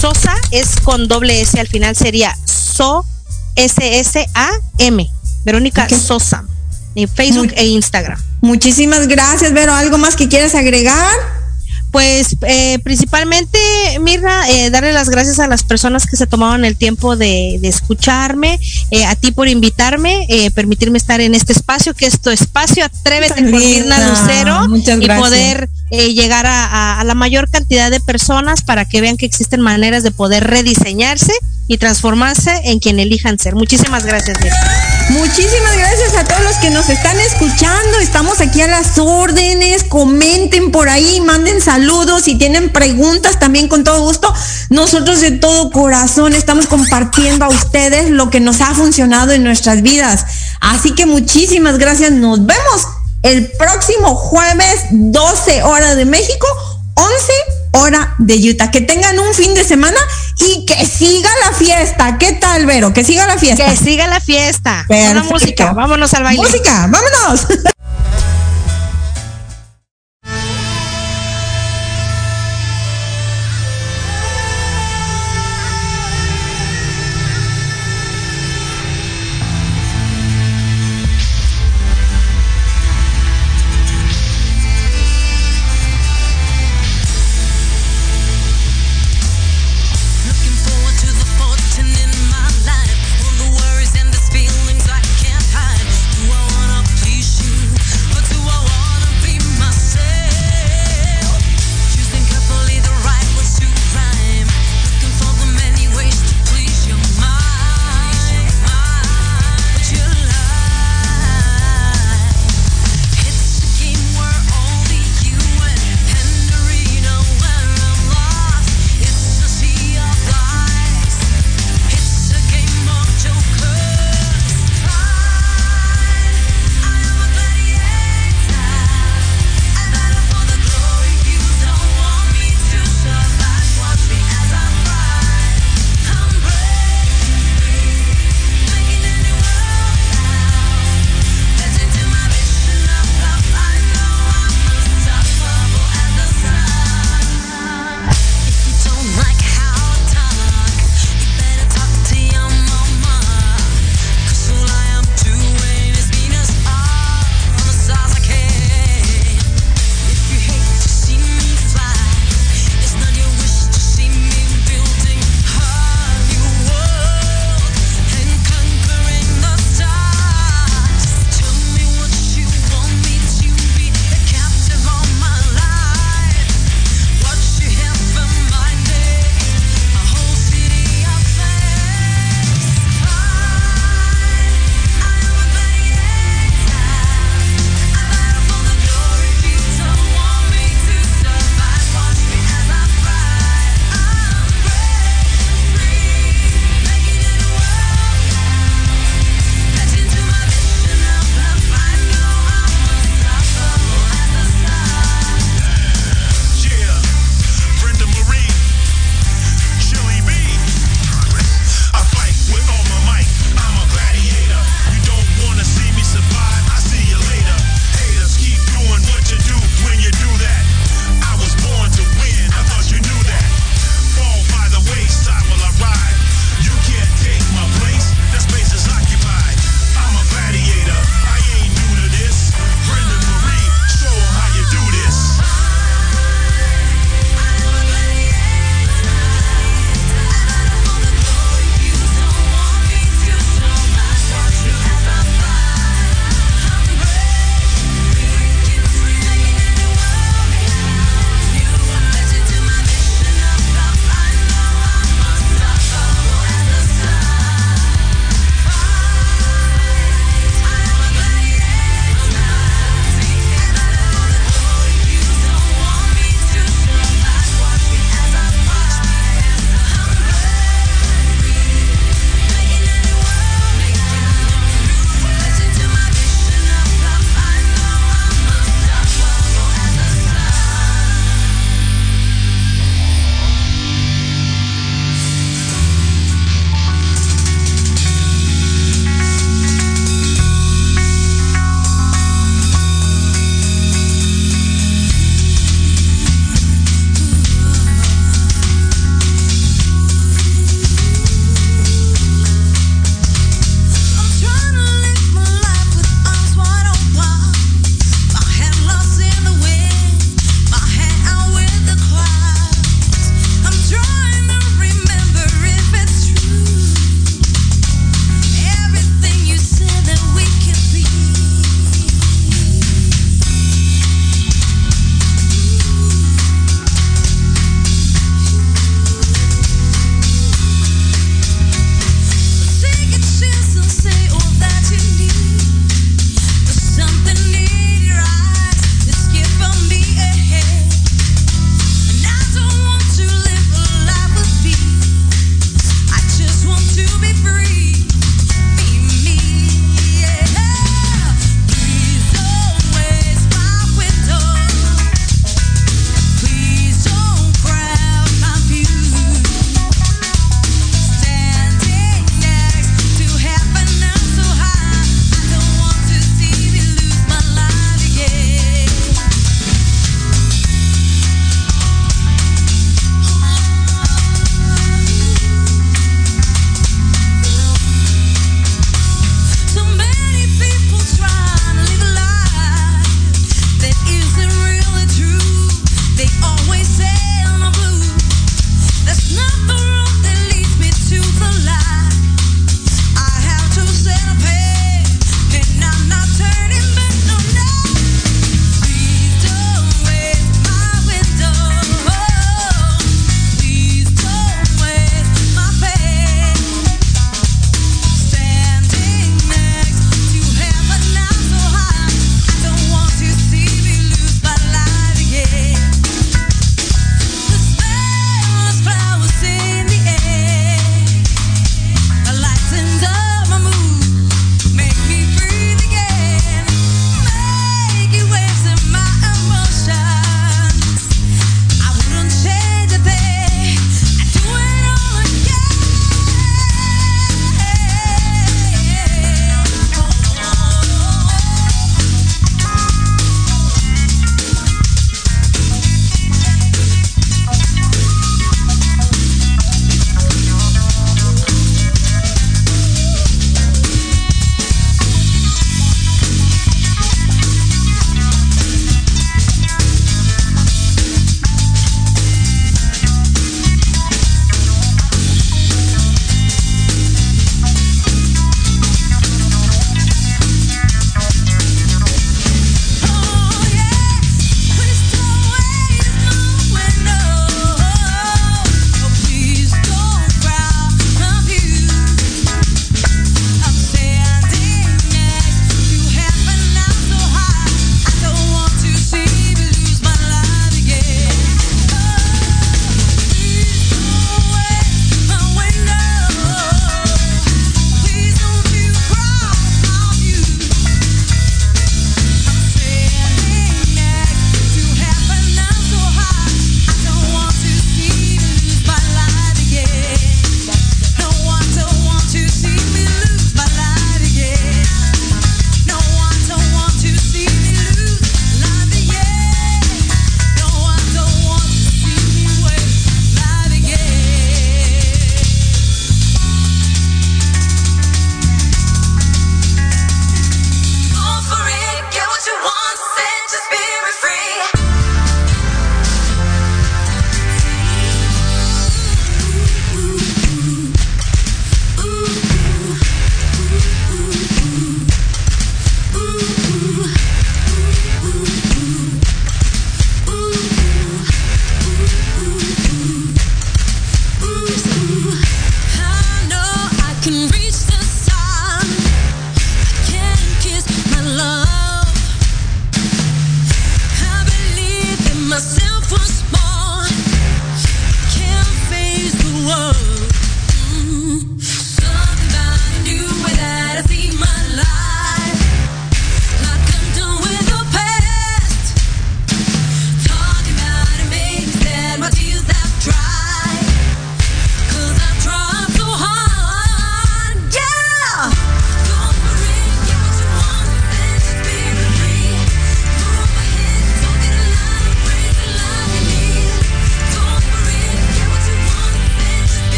Sosa 0.00 0.34
es 0.50 0.76
con 0.82 1.08
doble 1.08 1.42
S, 1.42 1.60
al 1.60 1.68
final 1.68 1.94
sería 1.94 2.34
So 2.46 3.04
S 3.56 3.98
S 3.98 4.26
A 4.34 4.48
M. 4.78 5.06
Verónica 5.44 5.88
Sosam. 5.90 6.48
En 6.94 7.06
Facebook 7.08 7.52
e 7.54 7.66
Instagram. 7.66 8.18
Muchísimas 8.40 9.08
gracias, 9.08 9.52
Vero. 9.52 9.74
¿Algo 9.74 9.98
más 9.98 10.16
que 10.16 10.28
quieras 10.28 10.54
agregar? 10.54 11.12
Pues 11.90 12.36
eh, 12.46 12.78
principalmente, 12.80 13.58
Mirra, 14.00 14.48
eh, 14.50 14.70
darle 14.70 14.92
las 14.92 15.08
gracias 15.08 15.38
a 15.38 15.48
las 15.48 15.62
personas 15.62 16.06
que 16.06 16.16
se 16.16 16.26
tomaron 16.26 16.64
el 16.64 16.76
tiempo 16.76 17.16
de, 17.16 17.58
con 17.86 17.96
eh, 18.90 19.04
a 19.06 19.14
ti 19.16 19.32
por 19.32 19.48
invitarme, 19.48 20.26
eh, 20.28 20.50
permitirme 20.50 20.98
estar 20.98 21.20
en 21.20 21.34
este 21.34 21.52
espacio, 21.52 21.94
que 21.94 22.06
es 22.06 22.20
tu 22.20 22.30
espacio, 22.30 22.84
atrévete 22.84 23.42
con 23.42 23.50
Mirna 23.50 24.10
Lucero 24.10 24.66
y 25.00 25.06
poder 25.06 25.68
eh, 25.90 26.14
llegar 26.14 26.46
a, 26.46 27.02
la 27.04 27.14
mayor 27.14 27.50
cantidad 27.50 27.90
de 27.90 28.00
personas 28.00 28.62
para 28.62 28.84
que 28.84 29.00
vean 29.00 29.16
que 29.16 29.26
existen 29.26 29.60
maneras 29.60 30.02
de 30.02 30.10
poder 30.10 30.44
rediseñarse 30.44 31.32
y 31.66 31.78
transformarse 31.78 32.52
en 32.64 32.78
quien 32.78 33.00
elijan 33.00 33.38
ser. 33.38 33.54
Muchísimas 33.54 34.04
gracias, 34.04 34.38
Mirna. 34.40 34.97
Muchísimas 35.10 35.74
gracias 35.74 36.14
a 36.16 36.24
todos 36.24 36.42
los 36.42 36.56
que 36.56 36.68
nos 36.68 36.88
están 36.90 37.18
escuchando. 37.18 37.98
Estamos 37.98 38.42
aquí 38.42 38.60
a 38.60 38.68
las 38.68 38.98
órdenes. 38.98 39.84
Comenten 39.84 40.70
por 40.70 40.90
ahí, 40.90 41.22
manden 41.22 41.62
saludos. 41.62 42.24
Si 42.24 42.34
tienen 42.34 42.70
preguntas, 42.70 43.38
también 43.38 43.68
con 43.68 43.84
todo 43.84 44.02
gusto. 44.02 44.32
Nosotros 44.68 45.22
de 45.22 45.30
todo 45.30 45.70
corazón 45.70 46.34
estamos 46.34 46.66
compartiendo 46.66 47.46
a 47.46 47.48
ustedes 47.48 48.10
lo 48.10 48.28
que 48.28 48.40
nos 48.40 48.60
ha 48.60 48.74
funcionado 48.74 49.32
en 49.32 49.44
nuestras 49.44 49.80
vidas. 49.80 50.26
Así 50.60 50.94
que 50.94 51.06
muchísimas 51.06 51.78
gracias. 51.78 52.12
Nos 52.12 52.44
vemos 52.44 52.86
el 53.22 53.50
próximo 53.52 54.14
jueves, 54.14 54.84
12 54.90 55.62
horas 55.62 55.96
de 55.96 56.04
México, 56.04 56.46
11 56.98 57.32
hora 57.72 58.14
de 58.18 58.50
Utah. 58.50 58.70
Que 58.70 58.80
tengan 58.80 59.18
un 59.18 59.32
fin 59.34 59.54
de 59.54 59.64
semana 59.64 59.98
y 60.36 60.66
que 60.66 60.84
siga 60.86 61.30
la 61.46 61.56
fiesta. 61.56 62.18
¿Qué 62.18 62.32
tal, 62.32 62.66
Vero? 62.66 62.92
Que 62.92 63.04
siga 63.04 63.26
la 63.26 63.38
fiesta. 63.38 63.64
Que 63.64 63.76
siga 63.76 64.06
la 64.06 64.20
fiesta. 64.20 64.84
Una 64.88 65.22
música. 65.22 65.72
Vámonos 65.72 66.12
al 66.14 66.24
baile. 66.24 66.42
Música, 66.42 66.88
vámonos. 66.90 67.46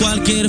cualquier 0.00 0.39